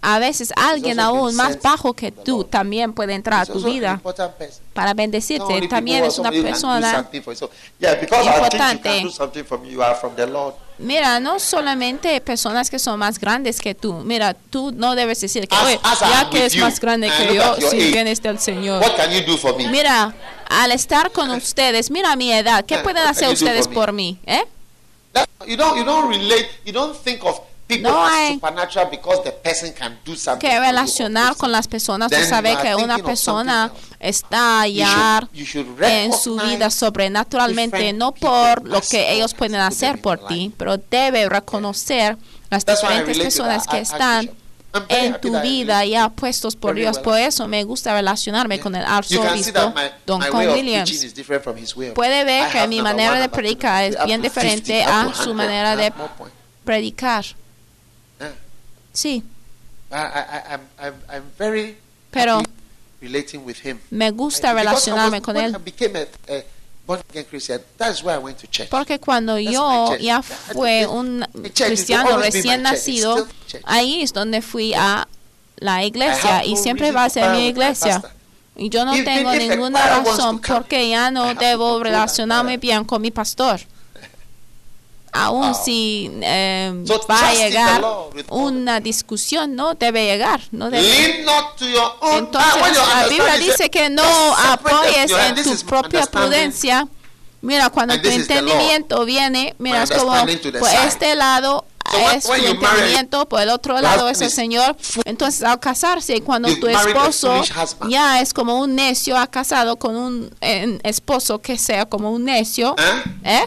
a 0.00 0.18
veces 0.18 0.52
alguien 0.56 1.00
aún 1.00 1.34
más 1.34 1.60
bajo 1.60 1.92
que 1.92 2.12
tú 2.12 2.44
también 2.44 2.92
puede 2.92 3.14
entrar 3.14 3.42
a 3.42 3.46
tu 3.46 3.60
vida 3.62 4.00
para 4.72 4.94
bendecirte. 4.94 5.66
También 5.68 6.04
es 6.04 6.18
una 6.18 6.30
persona 6.30 7.08
importante. 8.20 9.04
Mira, 10.78 11.18
no 11.18 11.40
solamente 11.40 12.20
personas 12.20 12.70
que 12.70 12.78
son 12.78 13.00
más 13.00 13.18
grandes 13.18 13.60
que 13.60 13.74
tú. 13.74 13.94
Mira, 14.04 14.34
tú 14.34 14.70
no 14.72 14.94
debes 14.94 15.20
decir 15.20 15.48
que, 15.48 15.56
oye, 15.56 15.80
ya 16.00 16.30
que 16.30 16.46
es 16.46 16.56
más 16.56 16.78
grande 16.78 17.10
and 17.10 17.28
que 17.28 17.34
yo, 17.34 17.56
si 17.68 17.90
vienes 17.90 18.22
del 18.22 18.38
Señor. 18.38 18.84
Mira, 19.70 20.14
al 20.48 20.70
estar 20.70 21.10
con 21.10 21.30
ustedes, 21.30 21.90
mira 21.90 22.14
mi 22.14 22.32
edad, 22.32 22.64
¿qué 22.64 22.74
Yeah, 22.74 22.84
pueden 22.84 23.08
hacer 23.08 23.28
ustedes 23.28 23.66
por 23.66 23.92
mí? 23.92 24.20
¿Eh? 24.24 24.44
You 25.46 25.56
don't 25.56 25.76
you 25.76 25.84
don't 25.84 26.08
relate. 26.08 26.48
You 26.64 26.72
don't 26.72 26.96
think 26.96 27.24
of 27.24 27.40
people 27.68 27.90
No 27.90 28.06
hay 28.06 28.34
supernatural 28.34 28.88
because 28.90 29.22
the 29.22 29.30
person 29.30 29.72
can 29.72 29.98
do 30.04 30.16
something. 30.16 30.48
Que 30.48 30.58
relacionar 30.58 31.36
con 31.36 31.52
las 31.52 31.68
personas, 31.68 32.10
Then 32.10 32.22
you 32.22 32.28
sabes 32.28 32.56
are 32.56 32.62
que 32.62 32.74
una 32.74 32.98
persona 32.98 33.70
está 34.00 34.66
ya 34.66 35.28
en 35.82 36.12
su 36.12 36.36
vida 36.36 36.70
sobrenaturalmente, 36.70 37.92
no 37.92 38.12
por 38.12 38.66
lo 38.66 38.80
que 38.80 39.12
ellos 39.12 39.34
pueden 39.34 39.60
hacer 39.60 40.00
por 40.00 40.26
ti, 40.26 40.52
pero 40.56 40.78
debe 40.78 41.28
reconocer 41.28 42.16
las 42.50 42.64
That's 42.64 42.80
diferentes 42.80 43.18
personas 43.18 43.66
que 43.66 43.78
están 43.78 44.30
en 44.88 45.20
tu 45.20 45.38
vida 45.40 45.84
ya 45.84 46.08
puestos 46.08 46.56
por 46.56 46.74
Dios. 46.74 46.96
well. 46.96 47.04
Por 47.04 47.18
eso 47.18 47.48
me 47.48 47.64
gusta 47.64 47.94
relacionarme 47.94 48.56
Yeah. 48.56 48.62
con 48.62 48.74
el 48.76 48.84
arzobispo 48.84 49.70
my, 49.70 49.82
Don 50.06 50.20
my 50.20 50.28
Con 50.28 50.46
Williams. 50.48 51.14
Puede 51.94 52.24
ver 52.24 52.48
I 52.48 52.52
que 52.52 52.68
mi 52.68 52.82
manera 52.82 53.18
de 53.18 53.28
predicar 53.28 53.84
es 53.84 53.96
bien 54.04 54.22
50, 54.22 54.28
diferente 54.28 54.84
a 54.84 55.04
100, 55.12 55.14
su 55.14 55.34
manera 55.34 55.76
de 55.76 55.92
predicar. 56.64 57.24
Sí, 58.98 59.22
I, 59.92 59.94
I, 59.94 59.98
I, 59.98 60.54
I'm, 60.54 60.60
I'm, 60.80 60.94
I'm 61.08 61.22
very 61.38 61.76
Pero 62.10 62.38
happy 62.38 62.50
relating 63.00 63.44
with 63.46 63.64
him. 63.64 63.78
me 63.90 64.10
gusta 64.10 64.52
relacionarme 64.52 65.22
con 65.22 65.36
él. 65.36 65.56
Porque 68.70 68.98
cuando 68.98 69.38
yo 69.38 69.96
ya 69.98 70.20
fue 70.20 70.84
un 70.88 71.24
cristiano 71.54 72.18
recién 72.18 72.62
nacido, 72.62 73.28
ahí 73.62 74.02
es 74.02 74.12
donde 74.12 74.42
fui 74.42 74.74
a 74.74 75.06
la 75.58 75.84
iglesia 75.84 76.44
y 76.44 76.56
siempre 76.56 76.90
va 76.90 77.04
a 77.04 77.10
ser 77.10 77.30
mi 77.30 77.46
iglesia. 77.46 78.02
Y 78.56 78.68
yo 78.68 78.84
no 78.84 78.94
tengo 79.04 79.32
ninguna 79.32 80.00
razón 80.00 80.40
porque 80.40 80.88
ya 80.88 81.12
no 81.12 81.34
debo 81.34 81.80
relacionarme 81.80 82.56
bien 82.56 82.84
con 82.84 83.00
mi 83.00 83.12
pastor. 83.12 83.60
Aún 85.12 85.52
Wow. 85.52 85.64
si 85.64 86.10
eh, 86.22 86.84
So 86.86 87.00
va 87.10 87.28
a 87.28 87.34
llegar 87.34 87.82
una 88.30 88.80
discusión, 88.80 89.54
no 89.56 89.74
debe 89.74 90.04
llegar. 90.04 90.40
No 90.50 90.70
debe. 90.70 91.20
Entonces, 91.20 92.52
Ah, 92.54 92.68
you 92.68 92.80
la 93.02 93.08
Biblia 93.08 93.36
dice 93.38 93.70
que 93.70 93.90
no 93.90 94.02
apoyes 94.36 95.10
en 95.10 95.42
tu 95.44 95.66
propia 95.66 96.06
prudencia. 96.06 96.86
Mira, 97.40 97.70
cuando 97.70 97.94
And 97.94 98.02
tu 98.02 98.08
entendimiento 98.08 99.04
viene, 99.04 99.54
mira, 99.58 99.84
es 99.84 99.90
como 99.92 100.12
por 100.12 100.28
side. 100.28 100.86
este 100.88 101.14
lado 101.14 101.64
So 101.90 102.10
es 102.10 102.24
tu 102.24 102.32
entendimiento, 102.34 103.26
por 103.28 103.40
el 103.40 103.48
otro 103.48 103.80
lado 103.80 104.08
es 104.10 104.20
el 104.20 104.30
Señor. 104.30 104.76
Entonces, 105.04 105.42
al 105.42 105.58
casarse, 105.60 106.20
cuando 106.20 106.54
tu 106.58 106.66
esposo 106.66 107.42
ya 107.88 108.20
es 108.20 108.34
como 108.34 108.58
un 108.60 108.74
necio, 108.74 109.16
ha 109.16 109.26
casado 109.28 109.76
con 109.76 109.96
un 109.96 110.30
eh, 110.40 110.78
esposo 110.82 111.38
que 111.40 111.56
sea 111.56 111.86
como 111.86 112.10
un 112.10 112.24
necio, 112.24 112.74
¿Eh? 113.24 113.46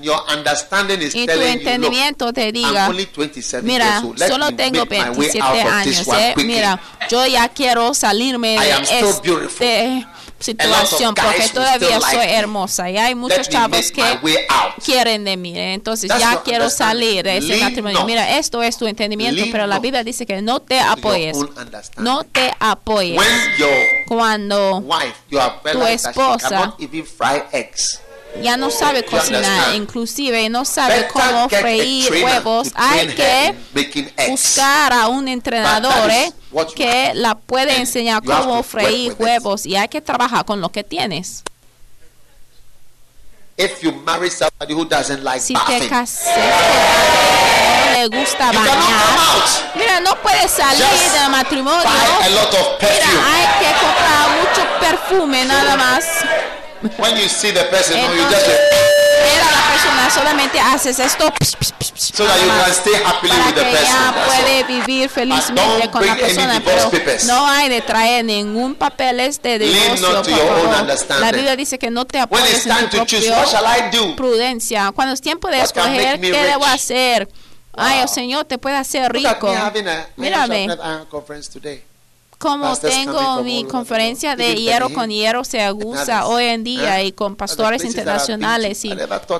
Your 0.00 0.20
understanding 0.28 1.00
is 1.02 1.14
Y 1.14 1.20
tu 1.20 1.26
telling 1.26 1.42
you, 1.46 1.58
entendimiento 1.58 2.32
te 2.32 2.52
diga, 2.52 2.88
only 2.88 3.06
27 3.06 3.66
Mira, 3.66 3.84
years 3.86 4.04
old. 4.04 4.18
Let 4.18 4.28
solo 4.28 4.52
tengo 4.52 4.86
make 4.86 4.90
my 4.98 5.10
way 5.10 5.28
27 5.30 5.42
out 5.42 5.66
of 5.66 5.72
años, 5.72 6.08
¿eh? 6.08 6.34
Mira, 6.44 6.80
yo 7.10 7.26
ya 7.26 7.48
quiero 7.48 7.94
salirme 7.94 8.54
I 8.54 8.58
de 8.60 8.72
am 8.72 8.84
still 8.84 9.14
beautiful. 9.22 9.66
esta 9.66 10.08
situación 10.38 11.14
porque 11.14 11.48
todavía 11.52 11.98
like 11.98 12.16
soy 12.16 12.26
me. 12.26 12.34
hermosa 12.36 12.90
y 12.90 12.96
hay 12.96 13.14
muchos 13.16 13.48
chavos 13.48 13.90
que 13.90 14.04
quieren 14.84 15.24
de 15.24 15.36
mí. 15.36 15.58
¿eh? 15.58 15.74
Entonces 15.74 16.08
That's 16.08 16.20
ya 16.20 16.42
quiero 16.44 16.70
salir 16.70 17.24
de 17.24 17.38
ese 17.38 17.56
matrimonio. 17.56 18.04
Mira, 18.04 18.38
esto 18.38 18.62
es 18.62 18.76
tu 18.78 18.86
entendimiento, 18.86 19.40
Lean 19.40 19.50
pero 19.50 19.66
la 19.66 19.80
Biblia 19.80 20.04
dice 20.04 20.26
que 20.26 20.40
no 20.40 20.60
te 20.60 20.78
apoyes. 20.78 21.36
No 21.96 22.22
te 22.22 22.54
apoyes. 22.60 23.18
When 23.18 23.56
your 23.58 24.06
Cuando 24.06 24.78
wife, 24.78 25.14
she 25.28 25.92
esposa 25.92 26.76
ya 28.42 28.56
no 28.56 28.70
sabe 28.70 29.04
cocinar, 29.04 29.74
inclusive 29.74 30.48
no 30.48 30.64
sabe 30.64 31.08
cómo 31.08 31.48
freír 31.48 32.10
huevos, 32.24 32.68
hay 32.74 33.08
que 33.08 33.54
buscar 34.28 34.92
a 34.92 35.08
un 35.08 35.28
entrenador 35.28 36.10
eh, 36.10 36.32
que 36.74 37.12
la 37.14 37.34
puede 37.34 37.76
enseñar 37.76 38.22
cómo 38.22 38.62
freír 38.62 39.14
huevos 39.18 39.66
y 39.66 39.76
hay 39.76 39.88
que 39.88 40.00
trabajar 40.00 40.44
con 40.44 40.60
lo 40.60 40.70
que 40.70 40.84
tienes. 40.84 41.42
If 43.60 43.82
you 43.82 43.90
marry 44.06 44.30
somebody 44.30 44.72
who 44.72 44.84
doesn't 44.84 45.24
like 45.24 45.40
Si 45.40 45.52
te 45.52 45.88
casas 45.88 46.28
con 46.32 46.42
alguien 46.42 47.32
que 47.82 47.90
no 47.90 47.98
le 47.98 48.06
gusta 48.20 48.52
You 48.52 48.58
bañar, 48.60 49.74
mira, 49.74 50.00
no 50.00 50.14
puedes 50.22 50.52
salir 50.52 50.84
Just 50.86 51.12
del 51.12 51.30
matrimonio. 51.30 51.82
buy 51.82 52.24
a 52.24 52.28
lot 52.30 52.54
of 52.54 52.80
Mira, 52.80 53.08
hay 53.26 53.46
que 53.58 53.80
comprar 53.80 54.28
mucho 54.38 54.62
perfume 54.78 55.44
nada 55.44 55.76
más. 55.76 56.04
When 56.98 57.16
you 57.16 57.28
see 57.28 57.50
the 57.52 57.64
person, 57.64 57.96
no, 58.00 58.14
you 58.14 58.22
Entonces, 58.22 58.46
just 58.46 59.32
mira 59.32 59.48
a 59.48 59.50
la 59.50 59.72
persona, 59.72 60.10
solamente 60.10 60.58
haces 60.60 60.98
esto 60.98 61.24
so 61.96 62.24
that 62.24 62.40
you 62.40 62.48
can 62.48 62.72
stay 62.72 62.94
happily 63.04 63.32
para 63.32 63.46
with 63.46 63.54
the 63.56 63.64
que 63.64 63.70
person. 63.72 63.96
That's 64.14 64.26
puede 64.26 64.64
vivir 64.64 65.08
felizmente 65.10 65.90
con 65.90 66.06
la 66.06 66.14
persona, 66.16 66.62
pero 66.64 66.90
papers. 66.90 67.24
no 67.24 67.46
hay 67.48 67.68
de 67.68 67.80
traer 67.82 68.24
ningún 68.24 68.74
papeles 68.76 69.42
de 69.42 69.58
Lean 69.58 69.72
divorcio, 69.72 70.12
not 70.12 70.24
to 70.24 70.30
por 70.30 70.38
your 70.38 70.48
own 70.52 70.60
favor. 70.66 70.80
understanding. 70.80 71.26
La 71.26 71.32
Biblia 71.32 71.56
dice 71.56 71.78
que 71.78 71.90
no 71.90 72.04
te 72.04 72.18
When 72.18 72.24
apoyes 72.24 72.54
it's 72.54 72.66
en 72.66 72.72
time 72.76 72.88
tu 72.90 72.96
to 72.98 73.06
choose, 73.06 73.26
propia 73.26 73.38
what 73.38 73.48
shall 73.48 73.66
I 73.66 73.90
do? 73.90 74.16
prudencia. 74.16 74.92
Cuando 74.94 75.14
es 75.14 75.20
tiempo 75.20 75.48
de 75.48 75.60
escoger, 75.62 76.20
¿qué 76.20 76.30
debo 76.44 76.64
hacer? 76.64 77.28
Ay, 77.76 78.00
el 78.00 78.08
Señor 78.08 78.44
te 78.44 78.58
puede 78.58 78.76
hacer 78.76 79.12
rico. 79.12 79.52
Mírame. 80.16 80.68
Como 82.38 82.66
tengo 82.76 83.42
mi 83.42 83.64
conferencia 83.64 84.36
de 84.36 84.54
hierro 84.54 84.90
con 84.94 85.10
hierro 85.10 85.42
se 85.44 85.58
others. 86.22 86.26
hoy 86.26 86.44
en 86.44 86.62
día 86.62 87.00
Eh, 87.00 87.06
y 87.06 87.12
con 87.12 87.34
pastores 87.34 87.82
internacionales 87.84 88.84
y 88.84 88.90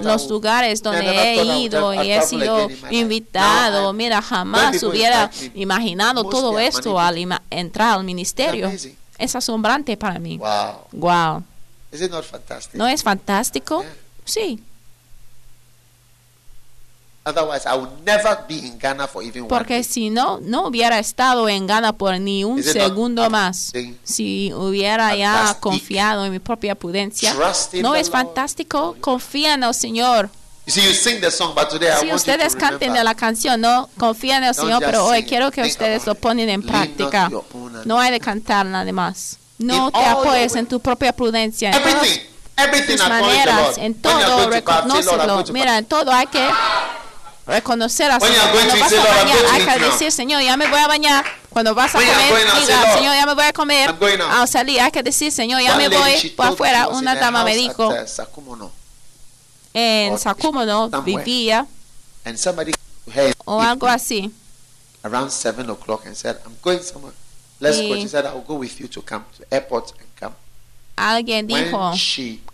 los 0.00 0.28
lugares 0.28 0.82
donde 0.82 1.04
he 1.32 1.36
ido 1.60 1.94
y 1.94 2.10
he 2.10 2.22
sido 2.22 2.68
invitado. 2.90 3.90
I- 3.92 3.94
Mira, 3.96 4.20
jamás 4.20 4.82
hubiera 4.82 5.30
imaginado 5.54 6.24
todo 6.24 6.58
esto 6.58 6.98
al 6.98 7.18
entrar 7.50 7.94
al 7.94 8.04
ministerio. 8.04 8.68
Es 9.16 9.34
asombrante 9.36 9.96
para 9.96 10.18
mí. 10.18 10.38
Wow. 10.38 10.48
Wow. 10.92 11.42
¿No 12.74 12.86
es 12.88 13.02
fantástico? 13.02 13.84
Sí, 14.24 14.60
Otherwise, 17.28 17.66
I 17.66 17.76
would 17.76 17.90
never 18.04 18.38
be 18.48 18.66
in 18.66 18.78
Ghana 18.78 19.06
for 19.06 19.22
even 19.22 19.42
one 19.42 19.48
porque 19.48 19.84
si 19.84 20.10
no, 20.10 20.40
no 20.40 20.66
hubiera 20.66 20.98
estado 20.98 21.48
en 21.48 21.66
Ghana 21.66 21.92
por 21.92 22.18
ni 22.18 22.44
un 22.44 22.62
segundo 22.62 23.28
más. 23.28 23.72
Si 24.02 24.52
hubiera 24.54 25.14
ya 25.14 25.56
confiado 25.60 26.24
en 26.24 26.32
mi 26.32 26.38
propia 26.38 26.74
prudencia. 26.74 27.34
¿No 27.82 27.94
es 27.94 28.10
fantástico? 28.10 28.96
Confía 29.00 29.54
en 29.54 29.62
el 29.64 29.74
Señor. 29.74 30.30
Si 30.68 32.12
ustedes 32.12 32.56
canten 32.56 32.92
de 32.92 33.02
la 33.02 33.14
canción, 33.14 33.60
no 33.60 33.88
confían 33.96 34.42
en 34.42 34.50
el 34.50 34.54
Señor, 34.54 34.82
pero 34.84 35.06
hoy 35.06 35.24
quiero 35.24 35.50
que 35.50 35.62
ustedes 35.62 36.06
lo 36.06 36.14
ponen 36.14 36.48
en 36.48 36.62
práctica. 36.62 37.30
No 37.84 37.98
hay 37.98 38.10
de 38.10 38.20
cantar 38.20 38.66
nada 38.66 38.90
más. 38.92 39.38
No 39.58 39.90
te 39.90 40.04
apoyes 40.04 40.54
en 40.54 40.66
tu 40.66 40.78
propia 40.78 41.12
prudencia. 41.12 41.70
En 41.70 41.82
todas 41.82 41.96
Everything, 41.96 42.20
everything 42.56 42.96
tus 42.96 43.08
maneras, 43.08 43.78
en 43.78 43.94
todo, 43.94 44.50
reconócelo. 44.50 45.44
Mira, 45.52 45.78
en 45.78 45.84
todo 45.84 46.12
hay 46.12 46.26
que 46.26 46.46
reconocer 47.48 48.10
a 48.10 48.20
Señor. 48.20 48.52
going 48.52 48.68
Cuando 48.68 48.76
vas 48.78 48.92
a 48.92 49.14
bañar, 49.14 49.38
hay 49.50 49.64
que 49.64 49.84
decir, 49.84 50.12
Señor, 50.12 50.42
ya 50.42 50.56
me 50.56 50.68
voy 50.68 50.78
a 50.78 50.86
bañar. 50.86 51.24
Cuando 51.48 51.74
vas 51.74 51.94
a 51.94 51.98
comer, 51.98 52.14
diga, 52.60 52.94
Señor, 52.94 53.14
ya 53.14 53.26
me 53.26 53.34
voy 53.34 53.44
a 53.44 53.52
comer. 53.52 53.88
Out. 53.88 54.20
Al 54.30 54.46
salir, 54.46 54.80
hay 54.80 54.90
que 54.90 55.02
decir, 55.02 55.32
Señor, 55.32 55.60
ya 55.62 55.76
me 55.76 55.88
voy 55.88 56.32
me 56.36 56.44
afuera. 56.46 56.88
Una 56.88 57.16
dama 57.16 57.42
me 57.42 57.56
dijo, 57.56 57.92
Sakumono, 58.06 58.70
en 59.72 60.18
somewhere. 60.18 60.88
vivía 61.04 61.66
o 63.44 63.60
algo 63.60 63.86
así. 63.86 64.32
around 65.02 65.30
seven 65.30 65.70
o'clock 65.70 66.04
and 66.06 66.16
said, 66.16 66.36
"I'm 66.44 66.56
going 66.60 66.82
somewhere. 66.82 67.14
Let's 67.60 67.80
go." 67.80 67.94
She 67.94 68.08
said, 68.08 68.26
"I'll 68.26 68.44
go 68.46 68.54
with 68.56 68.78
you 68.80 68.88
to 68.88 69.00
come 69.00 69.24
to 69.32 69.38
the 69.42 69.54
airport 69.54 69.92
and 69.98 70.08
come." 70.18 70.34
alguien 70.98 71.46
dijo 71.46 71.92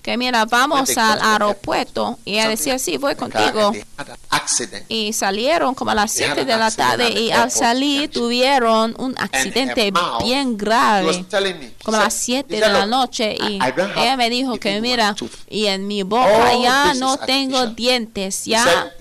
que 0.02 0.16
mira, 0.16 0.44
vamos 0.44 0.96
al 0.96 1.20
aeropuerto 1.20 2.18
y 2.24 2.34
ella 2.34 2.42
something 2.42 2.56
decía, 2.56 2.78
sí, 2.78 2.98
voy 2.98 3.14
contigo. 3.14 3.72
Y 4.88 5.12
salieron 5.12 5.74
como 5.74 5.90
a 5.90 5.94
las 5.94 6.12
They 6.14 6.24
had 6.24 6.34
7 6.34 6.40
an 6.42 6.46
de 6.46 6.56
la 6.56 6.70
tarde 6.70 7.10
y 7.20 7.30
al 7.30 7.50
salir 7.50 8.10
tuvieron 8.10 8.94
un 8.98 9.14
accidente 9.18 9.92
bien 10.22 10.56
grave. 10.56 11.24
como 11.82 11.96
a 11.98 12.04
las 12.04 12.14
said- 12.14 12.44
7 12.46 12.54
she 12.56 12.60
de 12.60 12.68
la 12.72 12.80
"Look, 12.86 12.88
noche 12.90 13.36
y 13.38 13.58
ella 13.96 14.16
me 14.16 14.30
dijo 14.30 14.56
que 14.58 14.80
mira 14.80 15.14
y 15.48 15.66
en 15.66 15.86
mi 15.86 16.02
boca 16.02 16.52
ya 16.62 16.94
no 16.94 17.16
tengo 17.18 17.66
dientes 17.68 18.44
ya 18.44 18.92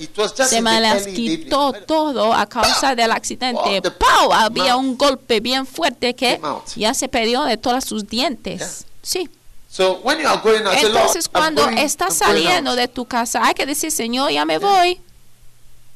se 0.50 0.62
me 0.62 0.80
las 0.80 1.08
quitó 1.08 1.74
todo 1.74 2.34
a 2.34 2.46
causa 2.48 2.96
del 2.96 3.12
accidente. 3.12 3.82
¡Pau! 3.92 4.34
había 4.34 4.76
un 4.76 4.98
golpe 4.98 5.40
bien 5.40 5.66
fuerte 5.66 6.14
que 6.16 6.40
ya 6.76 6.94
se 6.94 7.08
perdió 7.08 7.44
de 7.44 7.58
todos 7.58 7.84
sus 7.84 8.08
dientes. 8.08 8.86
Sí. 9.02 9.30
So 9.70 10.00
when 10.04 10.20
you 10.20 10.28
are 10.28 10.40
going 10.44 10.62
out, 10.68 10.74
say, 10.74 10.84
Lord, 10.84 10.96
entonces 10.98 11.28
cuando 11.28 11.68
estás 11.70 12.16
saliendo 12.18 12.76
de 12.76 12.88
tu 12.88 13.06
casa 13.06 13.44
hay 13.44 13.56
que 13.56 13.66
decir 13.66 13.92
Señor 13.92 14.30
ya 14.32 14.46
me 14.46 14.60
voy 14.60 15.00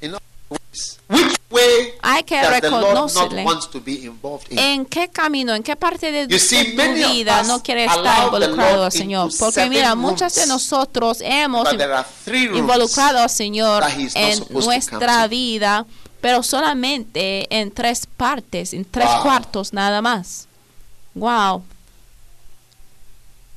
In 0.01 0.11
other 0.13 0.21
Which 1.09 1.37
way 1.49 1.93
hay 2.03 2.23
que 2.23 2.35
does 2.41 2.61
the 2.61 2.69
Lord 2.69 2.93
not 3.13 3.33
want 3.45 3.71
to 3.71 3.79
be 3.81 4.05
involved 4.05 4.51
in? 4.51 4.59
¿En 4.59 4.85
qué 4.85 5.09
camino, 5.09 5.53
en 5.55 5.63
qué 5.63 5.75
parte 5.75 6.11
de, 6.11 6.27
You 6.29 6.39
see, 6.39 6.71
tu 6.71 6.75
many 6.75 7.01
of 7.03 7.11
vida 7.11 7.41
us 7.41 7.47
no 7.47 7.61
quiere 7.63 7.85
allow 7.85 7.97
estar 7.97 8.15
the 8.15 8.25
involucrado 8.45 8.77
Lord 8.77 8.91
Señor? 8.91 9.25
into 9.25 9.37
Porque 9.37 9.53
seven 9.55 9.69
mira, 9.69 9.95
muchos 9.95 10.35
de 10.35 10.41
rooms. 10.41 10.47
nosotros 10.49 11.21
hemos 11.21 11.69
But 11.69 11.77
there 11.77 11.93
are 11.93 12.05
three 12.25 12.47
rooms 12.47 12.59
involucrado 12.59 13.27
Señor 13.29 13.81
that 13.81 13.91
he 13.97 14.03
is 14.03 14.15
not 14.15 14.23
en 14.23 14.37
supposed 14.37 14.59
to 14.59 14.65
nuestra 14.65 15.23
to. 15.23 15.29
vida, 15.29 15.85
pero 16.21 16.43
solamente 16.43 17.47
en 17.49 17.71
tres 17.71 18.05
partes, 18.17 18.73
en 18.73 18.83
tres 18.85 19.07
Wow. 19.07 19.23
cuartos 19.23 19.73
nada 19.73 20.01
más. 20.01 20.47
Wow. 21.15 21.63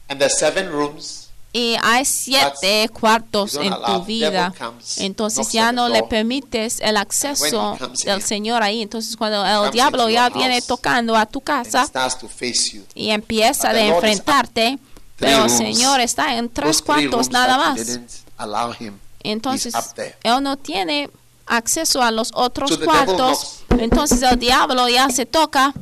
and 0.09 0.21
the 0.21 0.29
seven 0.29 0.71
rooms. 0.71 1.20
Y 1.53 1.77
hay 1.83 2.05
siete 2.05 2.89
cuartos 2.93 3.57
en 3.57 3.75
tu 3.85 4.05
vida. 4.05 4.53
Entonces 4.99 5.51
ya 5.51 5.73
no 5.73 5.89
le 5.89 6.05
permites 6.05 6.79
el 6.81 6.97
acceso 6.97 7.77
del 8.05 8.23
Señor 8.23 8.63
ahí. 8.63 8.83
Entonces 8.83 9.17
cuando 9.17 9.45
el 9.45 9.71
diablo 9.73 10.09
ya 10.09 10.29
viene 10.31 10.63
tocando 10.63 11.17
a 11.17 11.27
tu 11.27 11.41
and 11.41 11.45
casa, 11.45 11.91
y 12.95 13.11
empieza 13.11 13.73
is 13.73 13.89
enfrentarte, 13.89 14.79
pero 15.17 15.45
el. 15.45 15.51
Señor 15.51 16.01
está 16.01 16.37
en 16.37 16.49
tres 16.49 16.83
cuartos 16.83 17.31
nada 17.31 17.57
más. 17.57 17.99
Entonces, 19.23 19.75
él 20.23 20.43
no 20.43 20.57
tiene 20.57 21.11
acceso 21.47 22.01
a 22.01 22.11
los 22.11 22.31
otros 22.35 22.79
cuartos. 22.79 23.61
Entonces 23.71 24.23
el 24.23 24.39
diablo 24.39 24.89
ya 24.89 25.11
se 25.11 25.27
toca, 25.27 25.75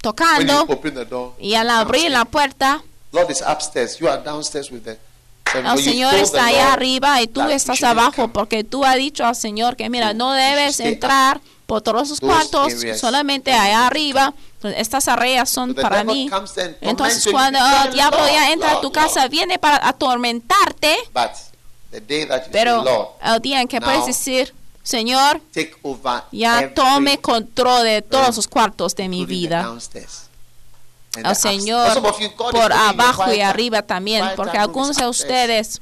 tocando, 0.00 0.66
y 1.40 1.54
al 1.54 1.68
abrir 1.68 2.10
la 2.10 2.24
puerta, 2.24 2.82
Lord 3.12 3.30
is 3.30 3.42
upstairs. 3.42 3.98
You 3.98 4.08
are 4.08 4.22
downstairs 4.22 4.70
with 4.70 4.82
the. 4.84 4.98
El 5.54 5.82
Señor 5.82 6.14
está 6.14 6.46
allá 6.46 6.72
arriba 6.72 7.20
y 7.20 7.26
tú 7.26 7.40
estás 7.42 7.82
abajo 7.82 8.28
porque 8.28 8.62
tú 8.62 8.84
has 8.84 8.96
dicho 8.96 9.24
al 9.24 9.34
Señor 9.34 9.74
que 9.76 9.90
mira, 9.90 10.14
no 10.14 10.32
debes 10.32 10.78
entrar 10.78 11.40
por 11.66 11.82
todos 11.82 12.08
los 12.08 12.20
those 12.20 12.20
cuartos, 12.20 12.72
solamente 12.98 13.52
allá 13.52 13.86
arriba. 13.86 14.34
Estas 14.62 15.08
áreas 15.08 15.48
son 15.48 15.74
para 15.74 16.04
mí. 16.04 16.30
Entonces 16.80 17.26
cuando 17.30 17.58
You 17.58 17.86
el 17.86 17.92
diablo 17.94 18.18
"Lord, 18.18 18.32
ya 18.32 18.52
entra 18.52 18.72
a 18.72 18.80
tu 18.80 18.92
casa, 18.92 19.22
Lord." 19.22 19.30
viene 19.30 19.58
para 19.58 19.88
atormentarte. 19.88 20.96
Pero 22.52 23.16
el 23.22 23.40
día 23.40 23.60
en 23.60 23.68
que 23.68 23.80
puedes 23.80 24.06
decir, 24.06 24.54
Señor, 24.82 25.40
ya 26.32 26.72
tome 26.74 27.18
control 27.18 27.84
de 27.84 28.02
todos 28.02 28.36
los 28.36 28.48
cuartos 28.48 28.94
de 28.94 29.08
mi 29.08 29.24
vida. 29.24 29.72
Upstairs. 31.16 31.38
Señor 31.38 32.02
por 32.36 32.72
abajo 32.72 33.32
y 33.32 33.40
arriba 33.40 33.82
también, 33.82 34.24
porque 34.36 34.58
algunos 34.58 34.96
de 34.96 35.08
ustedes 35.08 35.80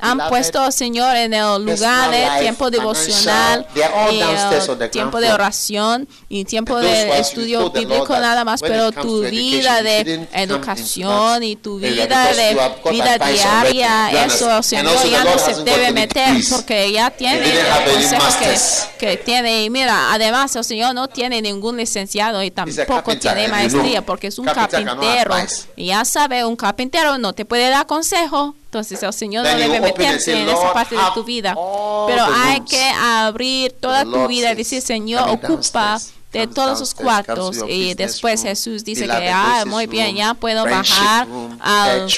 han 0.00 0.28
puesto 0.28 0.60
al 0.60 0.72
Señor 0.72 1.16
en 1.16 1.34
el 1.34 1.64
lugar 1.64 2.10
de 2.10 2.24
life, 2.24 2.40
tiempo 2.40 2.70
financial, 2.70 3.66
devocional 3.72 4.84
y 4.84 4.88
tiempo 4.88 5.20
de 5.20 5.32
oración 5.32 6.08
y 6.28 6.44
tiempo 6.44 6.78
de 6.78 7.18
estudio 7.18 7.70
bíblico 7.70 8.18
nada 8.18 8.44
más, 8.44 8.60
pero 8.60 8.92
tu 8.92 9.22
vida 9.22 9.82
de 9.82 10.26
educación 10.32 11.42
y 11.42 11.56
tu 11.56 11.78
vida 11.78 12.32
de 12.32 12.58
vida 12.90 13.18
diaria, 13.18 14.24
eso 14.24 14.56
el 14.56 14.64
Señor 14.64 15.10
ya 15.10 15.24
no 15.24 15.38
se 15.38 15.62
debe 15.62 15.92
meter 15.92 16.36
porque 16.50 16.92
ya 16.92 17.10
tiene 17.10 17.50
el 17.50 17.92
consejo 17.92 18.26
que, 18.38 18.56
que 18.98 19.16
tiene. 19.16 19.64
Y 19.64 19.70
mira, 19.70 20.12
además 20.12 20.54
el 20.56 20.64
Señor 20.64 20.94
no 20.94 21.08
tiene 21.08 21.40
ningún 21.40 21.76
licenciado 21.76 22.42
y 22.42 22.50
tampoco 22.50 23.16
tiene 23.16 23.48
maestría 23.48 24.02
porque 24.04 24.28
es 24.28 24.38
un 24.38 24.46
carpintero. 24.46 25.34
Y 25.76 25.86
ya 25.86 26.04
sabe, 26.04 26.44
un 26.44 26.56
carpintero 26.56 27.18
no 27.18 27.32
te 27.32 27.44
puede 27.44 27.68
dar 27.70 27.86
consejo. 27.86 28.54
Entonces 28.74 29.02
el 29.04 29.12
Señor 29.12 29.44
no 29.44 29.56
debe 29.56 29.80
meterse 29.80 30.32
en 30.32 30.48
esa 30.48 30.56
"Lord, 30.56 30.72
parte 30.72 30.96
de 30.96 31.02
tu 31.14 31.22
vida. 31.22 31.54
Pero 31.54 32.24
hay 32.24 32.56
rooms." 32.56 32.70
que 32.70 32.82
abrir 32.82 33.72
toda 33.72 34.02
tu 34.02 34.26
vida 34.26 34.50
y 34.50 34.56
decir, 34.56 34.82
Señor, 34.82 35.22
"Come 35.22 35.54
ocupa 35.54 36.00
de 36.32 36.48
todos 36.48 36.78
comes 36.78 36.94
cuartos. 36.94 37.58
Y 37.68 37.94
después 37.94 38.42
Jesús 38.42 38.82
dice 38.82 39.06
que, 39.06 39.28
ah, 39.28 39.62
muy 39.64 39.86
bien, 39.86 40.16
ya 40.16 40.34
puedo 40.34 40.64
bajar 40.64 41.28
al 41.60 42.08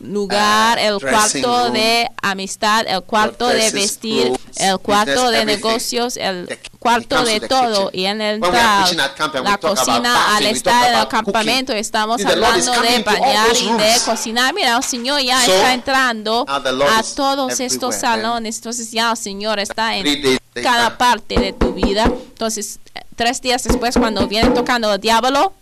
lugar, 0.00 0.78
uh, 0.78 0.80
el 0.80 1.00
cuarto 1.00 1.70
de 1.70 2.08
amistad, 2.22 2.86
el 2.86 3.02
cuarto 3.02 3.48
de 3.48 3.70
vestir, 3.72 4.32
el 4.56 4.78
cuarto 4.78 5.30
de 5.30 5.44
negocios, 5.44 6.16
el 6.16 6.46
cuarto 6.80 7.22
de 7.24 7.40
todo. 7.40 7.90
Y 7.92 8.06
en 8.06 8.20
el 8.20 8.40
camp 8.40 9.34
la 9.44 9.58
cocina, 9.58 10.36
al 10.36 10.46
estar 10.46 10.92
en 10.92 10.98
el 10.98 11.06
campamento, 11.06 11.72
estamos 11.72 12.24
hablando 12.24 12.72
de 12.82 13.02
bañar 13.04 13.54
y 13.54 13.72
de 13.72 13.92
cocinar. 14.04 14.52
Mira, 14.52 14.76
el 14.76 14.82
Señor 14.82 15.20
ya 15.20 15.40
So, 15.44 15.52
está 15.52 15.74
entrando 15.74 16.44
Lord 16.48 16.88
a 16.90 17.02
todos 17.14 17.60
estos 17.60 17.94
salones. 17.94 18.56
Entonces 18.56 18.90
ya 18.90 19.12
el 19.12 19.16
Señor 19.16 19.60
está 19.60 19.96
en 19.96 20.40
cada 20.62 20.98
parte 20.98 21.38
de 21.38 21.52
tu 21.52 21.72
vida. 21.72 22.04
Entonces, 22.06 22.80
tres 23.14 23.40
días 23.40 23.62
después, 23.62 23.96
cuando 23.96 24.26
viene 24.26 24.50
tocando 24.50 24.92
el 24.92 25.00
diablo, 25.00 25.52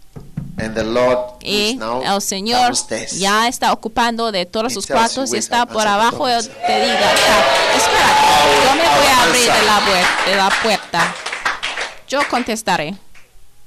and 0.60 0.74
the 0.74 0.84
Lord 0.84 1.18
y 1.40 1.76
now 1.78 2.02
el 2.02 2.20
Señor 2.22 2.72
ya 3.12 3.48
está 3.48 3.72
ocupando 3.72 4.32
de 4.32 4.44
todos 4.46 4.72
He 4.72 4.74
sus 4.74 4.86
cuartos 4.86 5.30
y 5.30 5.32
"Wait, 5.34 5.42
está 5.42 5.66
por 5.66 5.86
abajo. 5.86 6.18
phone." 6.18 6.32
Él 6.32 6.48
te 6.66 6.80
diga, 6.84 7.12
"Ah, 7.12 7.76
espera, 7.76 8.64
yo 8.64 8.74
me 8.74 8.88
voy 8.98 9.06
a 9.06 9.22
abrir 9.22 9.52
de 9.52 9.62
la, 9.66 9.80
puer- 9.80 10.24
de 10.26 10.36
la 10.36 10.50
puerta. 10.62 11.14
Yo 12.08 12.20
contestaré. 12.28 12.94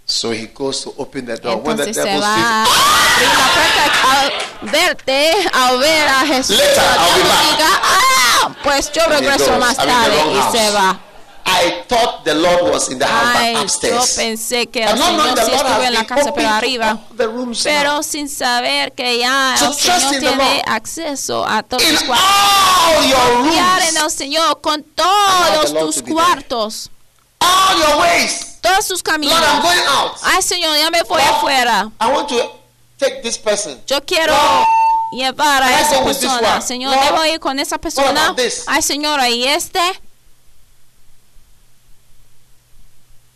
So 0.06 0.34
he 0.34 0.48
goes 0.48 0.82
to 0.84 0.94
open 0.98 1.26
the 1.26 1.38
door. 1.38 1.58
When 1.58 1.78
the 1.78 1.84
Entonces 1.84 1.96
se 1.96 2.04
devil 2.04 2.22
va 2.22 2.36
a 2.36 2.64
abrir 2.64 3.30
la 3.38 3.48
puerta 3.54 3.84
al 4.12 4.70
verte, 4.72 5.32
al 5.54 5.78
ver 5.80 6.08
a 6.08 6.26
Jesús. 6.26 6.58
Later, 6.58 6.74
el 6.74 6.84
I'll 6.84 7.14
be 7.14 7.22
diablo 7.22 7.30
back. 7.30 7.52
diga, 7.52 7.82
"Ah, 7.84 8.56
pues 8.64 8.92
yo 8.92 9.06
regreso 9.08 9.58
más 9.58 9.78
tarde 9.78 10.22
y 10.34 10.52
se 10.58 10.70
va. 10.72 11.00
I 11.46 11.84
thought 11.88 12.24
the 12.24 12.34
Lord 12.36 12.72
was 12.72 12.89
in 12.89 13.00
the 13.00 13.06
house, 13.06 13.36
Ay, 13.38 13.54
but 13.54 13.60
yo 13.60 13.64
upstairs. 13.64 14.16
pensé 14.16 14.68
que 14.68 14.84
el 14.84 14.98
Señor 14.98 15.39
sí 15.46 15.52
estuvo 15.52 15.82
en 15.84 15.94
la 15.94 16.06
casa, 16.06 16.34
pero 16.34 16.50
arriba. 16.50 16.98
Pero 17.64 18.04
sin 18.04 18.30
saber 18.30 18.94
que 18.94 19.18
ya 19.20 19.56
So 19.58 19.68
el 19.68 19.74
Señor 19.74 20.20
tiene 20.20 20.62
acceso 20.66 21.46
a 21.46 21.64
todos 21.64 21.84
los 21.84 22.04
cuartos. 22.04 22.26
all 22.98 23.06
your 23.08 23.44
Confiar 23.44 23.82
en 23.89 23.98
el 23.98 24.12
Señor 24.12 24.62
con 24.62 24.84
todos 24.84 25.74
tus 25.74 26.02
cuartos, 26.04 26.89
all 27.39 27.78
your 27.78 27.98
ways. 28.00 28.58
todos 28.62 28.86
sus 28.86 29.02
caminos. 29.04 29.39
Lord, 29.39 29.50
I'm 29.50 29.62
going 29.62 29.88
out. 29.88 30.18
Ay, 30.24 30.42
Señor, 30.42 30.78
ya 30.78 30.89
me 30.89 31.02
voy 31.04 31.22
Lord, 31.22 31.36
afuera. 31.36 31.92
I 32.00 32.08
want 32.12 32.30
to 32.30 32.52
take 33.00 33.22
this 33.22 33.38
person. 33.38 33.82
Yo 33.88 34.00
quiero 34.06 34.34
Lord, 34.34 34.68
llevar 35.14 35.64
a 35.64 35.82
esa 35.82 36.04
persona. 36.04 36.62
Señor, 36.62 36.94
Lord, 36.96 37.06
debo 37.06 37.26
ir 37.26 37.39
con 37.39 37.60
esa 37.60 37.78
persona. 37.78 38.36
Ay, 38.68 38.82
Señor, 38.82 39.20
y 39.28 39.46
este. 39.48 39.82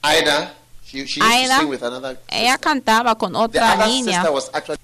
Ida, 0.06 0.54
she, 0.86 1.06
she 1.08 1.20
used 1.20 1.22
Aida, 1.22 1.56
to 1.56 1.60
sing 1.62 1.70
with 1.70 1.84
another 1.84 2.20
Ella 2.30 2.58
cantaba 2.58 3.16
con 3.18 3.36
otra 3.36 3.76
niña. 3.88 4.24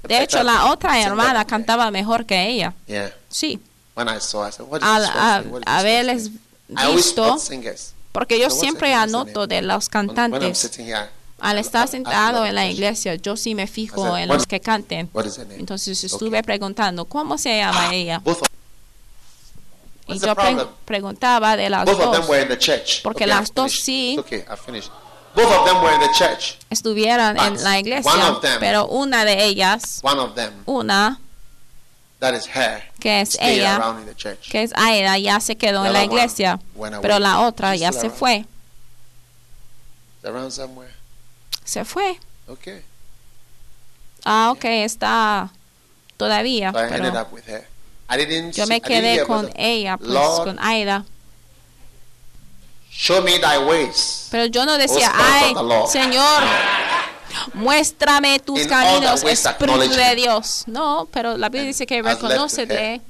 De 0.07 0.24
hecho, 0.24 0.43
la 0.43 0.72
otra 0.72 0.99
hermana 1.01 1.45
cantaba 1.45 1.91
mejor 1.91 2.26
que 2.26 2.47
ella. 2.47 2.74
Yeah. 2.88 3.13
Sí. 3.30 3.59
When 3.95 4.07
I 4.07 4.19
saw, 4.19 4.47
I 4.47 4.51
said, 4.51 4.65
what 4.67 4.82
is 4.82 4.88
Al 4.88 5.05
a-? 5.05 5.43
What 5.47 5.61
is 5.61 5.67
haberles 5.67 6.30
visto, 6.95 7.38
porque 8.11 8.39
yo 8.39 8.49
So 8.49 8.59
siempre 8.59 8.93
anoto 8.93 9.47
de 9.47 9.61
los 9.61 9.89
When, 9.93 10.07
when 10.07 10.17
I'm 10.17 10.32
cantantes. 10.32 10.57
sitting 10.57 10.86
here, 10.88 11.09
Al 11.39 11.57
estar 11.57 11.88
sentado 11.88 12.45
en 12.45 12.53
la 12.55 12.67
iglesia, 12.67 13.15
yo 13.15 13.36
sí 13.36 13.55
me 13.55 13.65
fijo 13.67 14.03
said, 14.13 14.24
en 14.24 14.30
los 14.30 14.45
que 14.45 14.59
canten. 14.59 15.09
Entonces 15.57 15.97
Okay. 15.97 16.07
estuve 16.07 16.43
preguntando, 16.43 17.05
¿cómo 17.05 17.38
se 17.38 17.57
llama 17.57 17.93
ella? 17.93 18.22
Y 20.07 20.19
yo 20.19 20.36
pre- 20.36 20.57
preguntaba 20.86 21.55
de 21.57 21.69
las 21.69 21.86
both 21.86 21.99
dos. 21.99 22.28
Porque 23.03 23.24
okay, 23.24 23.28
las 23.28 23.53
dos 23.53 23.72
sí. 23.72 24.17
Okay. 24.19 24.43
Both 25.36 25.51
of 25.51 25.65
them 25.65 25.82
were 25.82 25.93
in 25.93 26.01
the 26.01 26.09
church. 26.17 26.57
Estuvieron 26.69 27.36
But 27.38 27.45
en 27.47 27.63
la 27.63 27.69
one 27.71 27.79
iglesia, 27.79 28.29
of 28.32 28.41
them- 28.41 28.59
pero 28.59 28.86
una 28.88 29.23
de 29.25 29.45
ellas, 29.45 29.99
One 30.03 30.19
of 30.19 30.36
them, 30.36 30.51
una 30.67 31.19
that 32.19 32.34
is 32.36 32.45
her, 32.47 32.84
que 32.99 33.21
es 33.21 33.38
ella, 33.39 33.77
around 33.77 33.99
in 34.01 34.05
the 34.07 34.15
church. 34.15 34.49
que 34.51 34.61
es 34.63 34.71
Aida, 34.75 35.17
ya 35.17 35.39
se 35.39 35.55
quedó 35.55 35.82
The 35.84 35.88
en 35.88 35.93
la 35.93 35.99
one 36.03 36.05
iglesia, 36.13 36.59
pero 37.01 37.19
la 37.19 37.41
otra 37.47 37.71
She's 37.71 37.82
ya 37.82 37.91
se 37.93 37.99
around. 38.07 38.15
fue. 38.15 38.45
Around 40.23 40.51
somewhere. 40.51 40.91
Se 41.63 41.84
fue. 41.86 42.19
Okay. 42.47 42.84
Ah, 44.25 44.51
ok, 44.51 44.65
está 44.65 45.49
todavía. 46.17 46.71
So 46.71 46.77
I 46.79 46.84
ended 46.84 47.01
Pero 47.13 47.21
up 47.21 47.32
with 47.34 47.47
her. 47.47 47.65
I 48.09 48.17
didn't. 48.17 48.51
yo 48.53 48.67
me 48.67 48.75
I 48.75 48.79
didn't 48.79 48.88
quedé 48.88 49.25
con 49.25 49.49
ella, 49.55 49.97
pues, 49.97 50.09
Lord, 50.09 50.43
con 50.45 50.59
Aida. 50.59 51.05
Show 52.91 53.21
me 53.21 53.39
thy 53.39 53.57
ways. 53.57 54.27
Pero 54.29 54.45
yo 54.45 54.65
no 54.65 54.77
decía, 54.77 55.11
ay, 55.13 55.53
the 55.53 55.63
Lord." 55.63 55.89
Señor, 55.89 56.43
muéstrame 57.53 58.39
tus 58.39 58.61
In 58.61 58.69
caminos, 58.69 59.23
Espíritu 59.23 59.95
de. 59.95 60.15
Dios. 60.15 60.63
No, 60.67 61.07
pero 61.11 61.37
la 61.37 61.49
Biblia 61.49 61.67
dice 61.67 61.85
que 61.85 62.01
reconócete. 62.01 63.01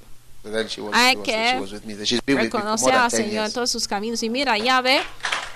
So 0.43 0.89
Hay 0.93 1.17
que. 1.17 1.61
So 1.69 2.19
reconocer 2.25 2.93
al 2.93 3.11
10 3.11 3.25
Señor 3.25 3.45
en 3.45 3.53
todos 3.53 3.69
sus 3.69 3.87
caminos. 3.87 4.23
Y 4.23 4.29
mira, 4.29 4.57
ya 4.57 4.81
ve, 4.81 4.99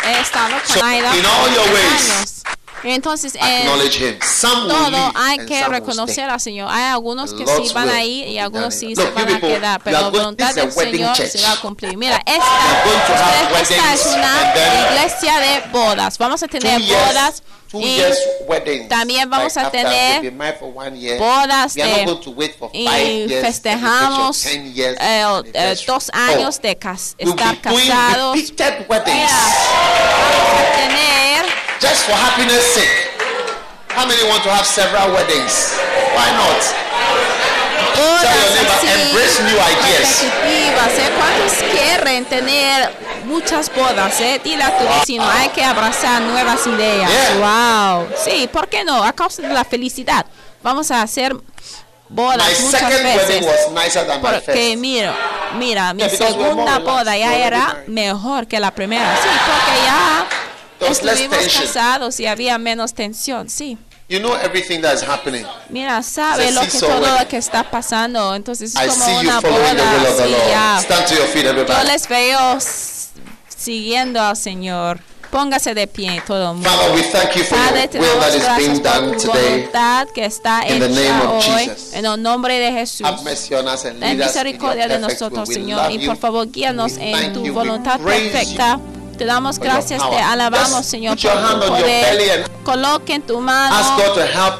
he 0.05 0.21
estado 0.21 0.55
con 0.65 0.75
So, 0.75 0.85
Aida 0.85 1.17
in 1.17 1.25
all 1.25 1.31
por 1.47 1.55
your 1.55 1.63
10 1.63 1.73
ways, 1.73 2.11
años. 2.11 2.43
Entonces, 2.85 3.33
will 3.35 4.67
todo 4.67 5.11
hay 5.15 5.37
que 5.45 5.65
reconocer 5.67 6.29
al 6.29 6.39
Señor. 6.39 6.69
Hay 6.71 6.83
algunos 6.91 7.33
que 7.33 7.45
sí 7.45 7.73
van 7.73 7.89
a 7.89 8.03
ir 8.03 8.27
y 8.27 8.37
algunos 8.39 8.73
sí 8.73 8.95
se 8.95 9.03
you 9.03 9.11
van 9.13 9.33
a 9.33 9.39
quedar, 9.39 9.81
pero 9.83 10.01
la 10.01 10.09
voluntad 10.09 10.49
a 10.49 10.53
del 10.53 10.71
Señor 10.71 11.15
se 11.17 11.41
va 11.41 11.53
a 11.53 11.61
cumplir. 11.61 11.97
Mira, 11.97 12.21
esta, 12.25 13.61
esta 13.61 13.93
es 13.93 14.05
una 14.05 14.53
iglesia 14.91 15.39
de 15.39 15.61
bodas. 15.71 16.17
Vamos 16.17 16.41
a 16.43 16.47
tener 16.47 16.79
bodas 16.81 17.41
two 17.71 17.79
y 17.81 17.95
years 17.95 18.17
weddings. 18.47 18.87
también 18.89 19.27
vamos 19.29 19.57
a 19.57 19.69
tener 19.71 20.21
bodas 21.17 21.75
we 21.75 21.81
are 21.81 21.91
de- 21.91 22.05
not 22.05 22.05
going 22.05 22.21
to 22.23 22.31
wait 22.31 22.55
for 22.57 22.69
y 22.71 23.27
festejamos 23.41 24.37
celebration, 24.37 24.73
10 24.73 24.75
years 24.75 24.97
eh, 25.01 25.51
eh, 25.53 25.75
dos 25.87 26.09
años 26.13 26.61
de 26.61 26.75
cas- 26.77 27.15
We'll 27.19 27.31
estar 27.31 27.59
casados. 27.61 28.37
weddings 28.87 29.31
Mira, 29.31 30.69
tener 30.75 31.44
just 31.79 32.05
for 32.05 32.13
happiness 32.13 32.63
sake. 32.73 33.11
How 33.89 34.05
many 34.07 34.23
want 34.27 34.43
to 34.43 34.49
have 34.51 34.65
several 34.65 35.13
weddings? 35.13 35.75
Why 36.15 36.27
not? 36.35 36.85
así, 37.95 38.87
embrace 38.87 39.41
new 39.43 39.57
ideas. 39.57 40.23
¿eh? 40.23 41.09
¿Cuántos 41.17 41.53
quieren 41.71 42.25
tener 42.25 42.91
muchas 43.25 43.71
bodas? 43.73 44.19
Eh? 44.19 44.41
Dile 44.43 44.63
a 44.63 44.77
tu 44.77 44.85
vecino, 44.85 45.23
hay 45.29 45.49
que 45.49 45.63
abrazar 45.63 46.21
nuevas 46.21 46.65
ideas. 46.67 47.09
Yeah. 47.09 47.97
Wow. 47.97 48.07
Sí, 48.23 48.49
¿por 48.51 48.67
qué 48.67 48.83
no? 48.83 49.03
A 49.03 49.13
causa 49.13 49.41
de 49.41 49.53
la 49.53 49.63
felicidad. 49.63 50.25
Vamos 50.61 50.91
a 50.91 51.01
hacer 51.01 51.35
bodas 52.09 52.37
My 52.59 52.65
muchas 52.65 52.89
veces. 53.03 53.45
was 53.45 53.71
nicer 53.71 54.05
than 54.05 54.21
my 54.21 54.29
Porque 54.29 54.75
mira, 54.77 55.15
mira, 55.57 55.93
mi 55.93 56.03
Yeah, 56.03 56.09
segunda 56.17 56.79
boda 56.79 57.17
ya 57.17 57.35
era 57.35 57.83
mejor 57.87 58.47
que 58.47 58.59
la 58.59 58.71
primera. 58.71 59.15
Sí, 59.21 59.29
porque 59.29 59.85
ya 59.85 60.25
estuvimos 60.79 61.37
casados 61.37 62.19
y 62.19 62.27
había 62.27 62.57
menos 62.57 62.93
tensión. 62.93 63.49
Sí. 63.49 63.77
You 64.07 64.19
know 64.19 64.35
everything 64.35 64.81
that 64.81 64.93
is 64.93 65.03
happening. 65.03 65.45
Mira, 65.69 66.03
sabe 66.03 66.51
lo 66.51 66.61
que 66.61 66.79
todo 66.79 66.99
wedding. 66.99 67.19
lo 67.21 67.27
que 67.27 67.37
está 67.37 67.63
pasando. 67.71 68.35
Entonces 68.35 68.75
es 68.75 68.83
I 68.83 68.87
como 68.87 69.19
una 69.19 69.39
boda 69.39 69.73
Yo 71.09 71.49
everybody. 71.49 71.87
les 71.87 72.07
veo 72.07 72.57
siguiendo 73.57 74.21
al 74.21 74.37
Señor. 74.37 74.99
Póngase 75.31 75.73
de 75.73 75.87
pie 75.87 76.21
todo 76.25 76.51
el 76.51 76.57
mundo. 76.57 76.69
Father, 76.69 76.95
we 76.95 77.01
thank 77.01 77.35
you 77.35 77.43
for 77.43 77.57
Padre, 77.57 77.87
te 77.87 77.97
damos 77.97 78.15
gracias 78.15 78.79
por 78.79 79.17
tu 79.17 79.27
voluntad 79.27 80.07
que 80.13 80.25
está 80.25 80.61
hecha 80.65 81.29
hoy 81.29 81.71
en 81.93 82.05
el 82.05 82.21
nombre 82.21 82.59
de 82.59 82.71
Jesús. 82.71 83.07
Ten 83.99 84.17
misericordia 84.17 84.87
de 84.87 84.99
nosotros, 84.99 85.49
Señor, 85.49 85.91
y 85.91 86.05
por 86.05 86.17
favor 86.17 86.49
guíanos 86.51 86.93
en 86.99 87.33
tu 87.33 87.51
voluntad 87.51 87.99
perfecta. 87.99 88.79
Te 89.17 89.25
damos 89.25 89.59
gracias, 89.59 90.01
te 90.09 90.17
alabamos, 90.17 90.85
Señor, 90.85 91.17
por 91.17 91.59
tu 91.61 91.67
poder. 91.67 92.45
and 92.45 92.63
Coloque 92.63 93.13
en 93.13 93.21
tu 93.21 93.39
mano 93.39 93.75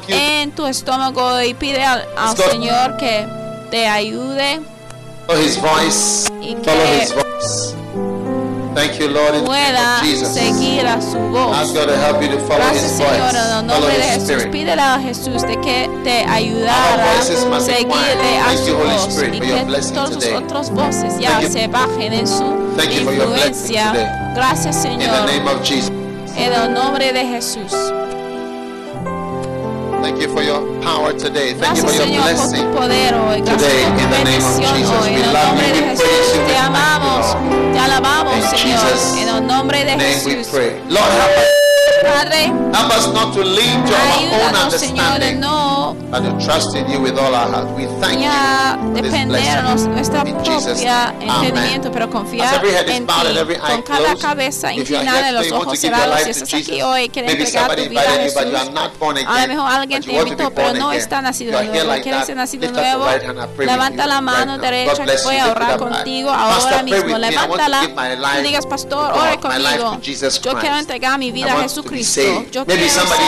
en 0.08 0.52
tu 0.52 0.66
estómago 0.66 1.42
y 1.42 1.54
pide 1.54 1.84
al, 1.84 2.06
Señor 2.50 2.96
que 2.96 3.26
te 3.70 3.86
ayude 3.86 4.60
Follow 5.26 5.42
His 5.42 5.60
voice. 5.60 6.32
y 6.40 6.54
Follow 6.54 6.62
que 6.64 7.02
His 7.02 7.14
voice. 7.14 7.75
Thank 8.76 9.00
you, 9.00 9.08
Lord, 9.08 9.34
in 9.34 9.44
the 9.44 9.50
name 9.50 9.72
pueda 9.72 10.26
seguir 10.26 10.86
a 10.86 11.00
su 11.00 11.18
voz. 11.18 11.56
Ask 11.56 11.72
God 11.72 11.86
to 11.86 11.96
help 11.96 12.22
you 12.22 12.28
to 12.28 12.38
follow 12.40 12.60
Gracias 12.60 12.92
Señor, 12.92 13.30
en 13.30 13.36
el 13.36 13.66
nombre 13.66 13.96
de 13.96 14.02
Jesús. 14.02 14.44
Pídele 14.52 14.82
a 14.82 15.00
Jesús 15.00 15.42
de 15.42 15.58
que 15.62 15.88
te 16.04 16.24
ayudara 16.28 17.18
a 17.18 17.22
seguirle 17.22 18.38
a 18.38 18.54
su 18.54 18.76
voz 18.76 19.18
y 19.32 19.40
que 19.40 19.64
todas 19.94 20.12
sus 20.12 20.26
otras 20.26 20.70
voces 20.70 21.18
ya 21.18 21.40
se 21.40 21.68
bajen 21.68 22.12
en 22.12 22.26
su 22.26 22.44
influencia. 22.82 24.34
Gracias 24.34 24.82
Señor, 24.82 25.26
en 26.36 26.52
el 26.52 26.74
nombre 26.74 27.14
de 27.14 27.24
Jesús. 27.24 27.72
Thank 30.06 30.22
you 30.22 30.28
for 30.32 30.40
your 30.40 30.62
power 30.82 31.12
today. 31.12 31.52
Thank 31.52 31.78
you 31.78 31.82
Gracias 31.82 31.90
for 31.90 31.96
your 31.98 32.06
Señor 32.06 32.22
por 32.22 32.30
blessing. 32.30 32.62
tu 32.62 32.78
poder 32.78 33.14
hoy. 33.14 33.40
Gracias 33.40 33.58
today, 33.58 33.82
por 33.82 33.96
tu 33.96 34.02
in 34.04 34.10
the 34.10 34.22
name 34.22 34.44
of 34.44 34.60
Jesus. 34.60 34.90
hoy. 35.02 35.10
We 35.10 35.16
En 35.18 35.24
el 35.26 35.32
love 35.34 35.46
nombre 35.48 35.66
you, 35.66 35.74
de 35.74 35.80
we 35.80 35.86
Jesús 35.90 36.06
praise 36.06 36.30
you, 36.30 36.40
we 36.40 36.46
te 36.46 36.52
you, 36.54 36.62
amamos, 36.62 37.26
te 37.72 37.78
alabamos 37.80 38.34
In 38.36 38.42
Señor. 38.42 38.78
Jesus' 38.86 39.18
En 39.18 39.28
el 39.28 39.46
nombre 39.48 39.78
de 39.84 39.96
name 39.96 40.14
we 40.24 40.30
Jesús. 40.36 40.46
pray. 40.54 40.70
Lord, 40.88 41.10
us, 41.10 41.65
Padre, 42.02 42.52
help 42.72 42.92
us 42.92 43.12
not 43.12 43.34
to 43.34 43.42
lean 43.42 43.84
to 43.84 43.94
our 43.94 44.48
own 44.48 44.54
understanding, 44.54 45.40
no 45.40 45.66
but 46.10 46.20
to 46.20 46.44
trust 46.44 46.74
in 46.76 46.88
you 46.88 47.00
with 47.00 47.18
all 47.18 47.34
our 47.34 47.48
heart. 47.50 47.68
We 47.76 47.86
thank 48.00 48.20
you 48.22 48.30
for 48.94 49.02
this 49.02 49.12
blessing. 49.26 49.90
nuestra 49.92 50.22
In 50.22 50.44
Jesus' 50.44 50.80
propia 50.80 51.12
name. 51.18 51.32
entendimiento, 51.32 51.88
Amen. 51.88 51.92
pero 51.92 52.06
As 52.42 52.52
every 52.52 52.70
head 52.72 52.88
is 52.88 53.00
bowed 53.00 53.26
and 53.26 53.38
every 53.38 53.56
eye 53.56 53.58
con 53.60 53.82
cada 53.82 54.04
closed, 54.04 54.22
cabeza 54.22 54.72
if 54.72 54.88
you 54.90 54.96
are 54.96 55.04
here 55.04 55.28
y 55.28 55.32
los 55.32 55.42
today, 55.42 55.48
you 55.48 55.54
want 55.54 55.66
ojos 55.66 55.80
to 55.80 55.88
give 55.88 55.96
your 55.96 56.08
life 56.08 56.26
Jesus. 56.26 56.68
Maybe 57.26 57.46
somebody 57.46 57.82
invited 57.84 58.26
you, 58.26 58.32
but 58.34 58.46
you 58.46 58.56
are 58.56 58.70
not 58.72 58.98
born 58.98 59.16
A 59.18 59.22
lo 59.22 59.30
again. 59.30 59.48
mejor 59.48 59.70
alguien 59.70 60.02
te 60.02 60.12
invitó, 60.12 60.50
pero 60.50 60.74
no 60.74 60.88
again. 60.90 61.02
está 61.02 61.22
nacido 61.22 61.58
de 61.58 61.66
nuevo. 61.66 62.24
ser 62.24 62.36
nacido 62.36 62.70
nuevo? 62.72 63.06
Levanta 63.58 64.06
la 64.06 64.20
mano 64.20 64.58
derecha 64.58 65.04
que 65.04 65.16
voy 65.24 65.36
a 65.36 65.50
orar 65.50 65.78
contigo 65.78 66.30
ahora 66.30 66.82
mismo. 66.82 67.18
Levántala. 67.18 67.82
life 67.82 68.42
digas, 68.42 68.66
pastor, 68.66 69.12
to 69.12 69.20
ore 69.20 69.38
conmigo. 69.38 69.98
Yo 70.42 70.58
quiero 70.58 70.76
entregar 70.78 71.18
mi 71.18 71.32
vida 71.32 71.52
a 71.52 71.65
Jesucristo. 71.68 72.20
saved. 72.22 72.50
Yo 72.50 72.64
Maybe 72.66 72.82
quiero 72.82 73.00
somebody 73.00 73.24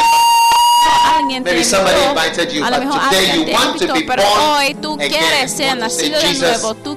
alguien 1.18 1.45
te 1.45 1.51
invitó, 1.57 2.14
invited 2.14 2.51
you, 2.53 2.64
a 2.64 2.70
lo 2.70 2.78
mejor 2.78 3.01
alguien 3.01 3.45
te 3.45 3.53
invitó, 3.53 3.95
pero 4.07 4.22
born 4.22 4.41
hoy 4.41 4.74
tú 4.74 4.97
quieres 4.97 5.53
ser 5.53 5.76
nacido 5.76 6.18
de 6.20 6.28
"Jesus, 6.28 6.41
nuevo. 6.43 6.74
Tú 6.76 6.97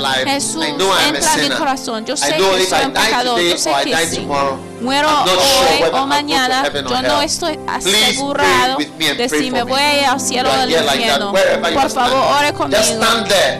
life. 0.00 0.30
Jesús, 0.30 0.64
entra 0.64 1.34
en 1.34 1.40
mi 1.42 1.50
corazón. 1.56 2.04
Yo 2.04 2.16
sé 2.16 2.36
que 2.36 2.62
if 2.62 2.68
soy 2.68 2.78
I 2.82 2.84
un 2.86 2.92
die 2.94 3.02
pecador. 3.02 3.36
today 3.36 3.50
Yo 3.50 3.58
sé 3.58 3.70
que 3.84 4.06
sí. 4.06 4.26
Muero 4.80 5.08
hoy 5.08 5.84
o 5.92 6.06
mañana. 6.06 6.64
Yo 6.72 7.02
no 7.02 7.22
estoy 7.22 7.58
asegurado 7.66 8.78
de 8.78 9.28
si 9.28 9.50
me 9.50 9.62
voy 9.62 9.80
a 9.80 9.98
ir 10.00 10.04
al 10.06 10.20
cielo 10.20 10.48
o 10.50 10.52
al 10.52 10.70
infierno. 10.70 11.32
Por 11.32 11.90
favor, 11.90 12.36
ore 12.38 12.52
conmigo. 12.52 12.82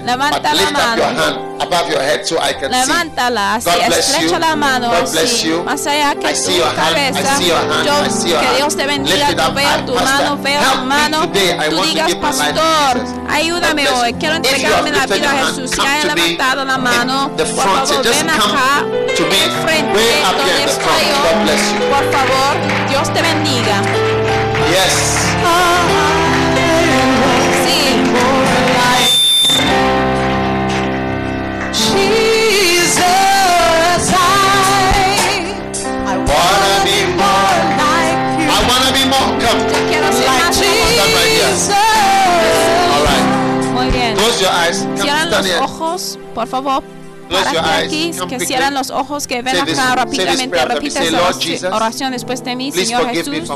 Levanta 0.04 0.54
la 0.54 0.70
mano. 0.70 1.36
hand 1.56 1.62
above 1.62 1.88
your 1.90 2.00
head 2.00 2.24
so 2.24 2.36
I 2.38 2.52
can 2.52 2.72
see. 2.72 2.80
Levántala 2.80 3.54
así, 3.56 3.70
estrecha 3.70 4.38
la 4.38 4.56
mano 4.56 4.92
así, 4.92 5.48
más 5.64 5.86
allá 5.86 6.14
que 6.14 6.34
tu 6.34 6.74
cabeza. 6.74 7.38
Yo, 7.40 8.38
que. 8.40 8.56
Dios 8.56 8.76
te 8.76 8.86
bendiga, 8.86 9.30
yo 9.30 9.52
veo 9.52 9.84
tu 9.86 9.94
mano, 9.94 10.36
veo 10.38 10.60
tu 10.60 10.84
mano. 10.84 11.32
Tú 11.70 11.82
digas, 11.82 12.14
pastor, 12.16 13.04
ayúdame 13.28 13.88
hoy, 13.88 14.14
quiero 14.14 14.36
entregarme 14.36 14.92
la 14.92 15.06
vida 15.06 15.30
a 15.30 15.46
Jesús. 15.46 15.70
Si 15.70 15.80
me 15.80 16.14
levantado 16.14 16.64
la 16.64 16.78
mano, 16.78 17.30
por 17.36 17.46
favor, 17.46 18.04
ven 18.04 18.30
acá, 18.30 18.84
enfrente, 19.08 20.22
donde 20.36 20.64
estoy 20.64 21.05
God 21.12 21.36
bless 21.44 21.72
you. 21.72 21.78
Por 21.88 22.04
favor, 22.12 22.50
Dios 22.88 23.12
te 23.12 23.20
bendiga. 23.22 23.76
Yes. 24.70 24.94
Sí. 27.64 28.02
Jesus, 32.76 33.02
I, 34.12 35.54
I 36.06 36.16
Wanna 36.16 36.74
be 36.84 36.98
more. 37.16 37.56
like 37.80 38.18
you. 38.38 38.48
I 38.48 38.58
want 38.68 38.82
to 38.86 38.92
be 38.92 39.04
more. 39.06 39.30
Come. 39.40 39.60
Yo 39.72 39.78
quiero 39.88 40.08
ser 40.12 40.26
Like 40.26 40.42
más 40.44 40.56
como 40.56 40.86
Stand 40.90 41.12
right 41.14 41.46
los 45.30 45.60
ojos, 45.60 46.18
por 46.34 46.46
favor. 46.46 46.82
Para 47.28 47.50
que 47.50 47.58
aquí, 47.58 48.12
que 48.28 48.40
cierran 48.40 48.74
los 48.74 48.90
ojos, 48.90 49.26
que 49.26 49.42
ven 49.42 49.56
acá 49.56 49.94
rápidamente. 49.96 50.56
Lord 51.10 51.72
oración- 51.72 52.10
después 52.12 52.42
de 52.44 52.56
mí, 52.56 52.72
Señor 52.72 53.08
Jesús. 53.08 53.48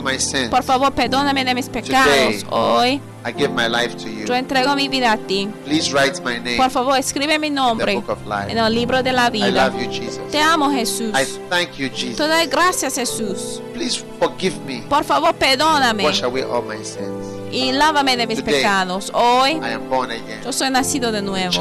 Por 0.50 0.62
favor, 0.62 0.92
perdóname 0.92 1.44
de 1.44 1.54
mis 1.54 1.68
pecados. 1.68 2.44
Hoy 2.50 3.00
I 3.26 3.32
give 3.36 3.50
my 3.50 3.68
life 3.68 3.96
to 3.96 4.08
you. 4.08 4.24
yo 4.26 4.34
entrego 4.34 4.74
mi 4.74 4.88
vida 4.88 5.12
a 5.12 5.16
ti. 5.18 5.48
Please 5.66 5.92
write 5.92 6.20
my 6.24 6.38
name. 6.38 6.56
Por 6.56 6.70
favor, 6.70 6.98
escribe 6.98 7.38
mi 7.38 7.50
nombre 7.50 7.94
book 7.96 8.08
of 8.08 8.26
life. 8.26 8.50
en 8.50 8.56
el 8.58 8.74
libro 8.74 9.02
de 9.02 9.12
la 9.12 9.26
I 9.28 9.30
vida. 9.30 9.68
love 9.68 9.78
you, 9.78 9.90
Jesus. 9.90 10.20
Te 10.30 10.40
amo, 10.40 10.70
Jesús. 10.70 11.12
I 11.14 11.26
thank 11.50 11.72
you, 11.76 11.90
Jesus. 11.90 12.16
Te 12.16 12.26
doy 12.26 12.46
gracias, 12.46 12.94
Jesús. 12.94 13.60
Please 13.74 14.02
forgive 14.18 14.56
me. 14.66 14.82
Por 14.88 15.04
favor, 15.04 15.34
perdóname 15.34 16.04
Wash 16.04 16.22
away 16.22 16.42
all 16.42 16.62
my 16.62 16.82
sins. 16.82 17.29
Y 17.50 17.72
lávame 17.72 18.16
de 18.16 18.26
mis 18.26 18.42
pecados. 18.42 19.10
Hoy 19.14 19.52
I 19.52 19.72
am 19.74 19.88
born 19.88 20.10
again. 20.10 20.42
yo 20.44 20.52
soy 20.52 20.70
nacido 20.70 21.12
de 21.12 21.22
nuevo. 21.22 21.52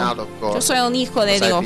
Yo 0.54 0.62
soy 0.62 0.80
un 0.80 0.96
hijo 0.96 1.26
de 1.26 1.40
Dios. 1.40 1.66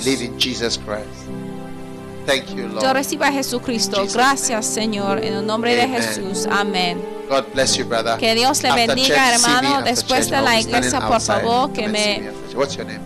Thank 2.25 2.55
you, 2.55 2.63
Yo 2.63 2.67
Lord. 2.69 2.93
recibo 2.93 3.25
a 3.25 3.31
Jesucristo. 3.31 3.97
Jesus' 3.97 4.13
Gracias, 4.15 4.65
Señor, 4.65 5.23
en 5.23 5.33
el 5.33 5.45
nombre 5.45 5.75
de 5.75 5.83
Amen. 5.83 6.01
Jesús. 6.01 6.47
Amén. 6.49 7.01
God 7.29 7.43
God 7.43 7.53
bless 7.53 7.75
you, 7.75 7.85
brother. 7.85 8.17
Que 8.17 8.33
Dios 8.33 8.61
le 8.63 8.69
After 8.69 8.87
bendiga, 8.87 9.15
church, 9.15 9.43
hermano. 9.43 9.81
Después 9.81 10.29
de 10.29 10.41
la 10.41 10.59
iglesia, 10.59 11.01
por 11.01 11.19
favor, 11.19 11.73
que 11.73 11.87
me. 11.87 12.29
What's 12.55 12.75
your 12.77 12.85
name? 12.85 13.01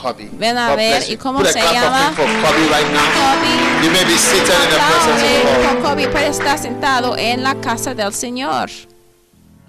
Kobe. 0.00 0.28
Ven 0.32 0.56
a 0.56 0.70
God 0.70 0.76
ver, 0.76 1.10
¿y 1.10 1.16
cómo 1.16 1.44
se 1.44 1.60
llama? 1.60 2.12
Kobe 2.16 2.68
right 2.68 2.90
now. 2.92 3.00
Kobe. 3.14 3.84
You 3.84 3.90
may 3.92 4.04
be 4.04 4.16
seated 4.16 4.48
in 4.48 4.70
the 4.70 4.78
presence 4.78 5.22
of 5.22 5.42
the 5.44 5.74
Lord. 5.74 5.82
Kobe 5.82 6.08
puede 6.08 6.28
estar 6.28 6.58
sentado 6.58 7.16
en 7.16 7.42
la 7.42 7.54
casa 7.56 7.94
del 7.94 8.12
Señor. 8.12 8.70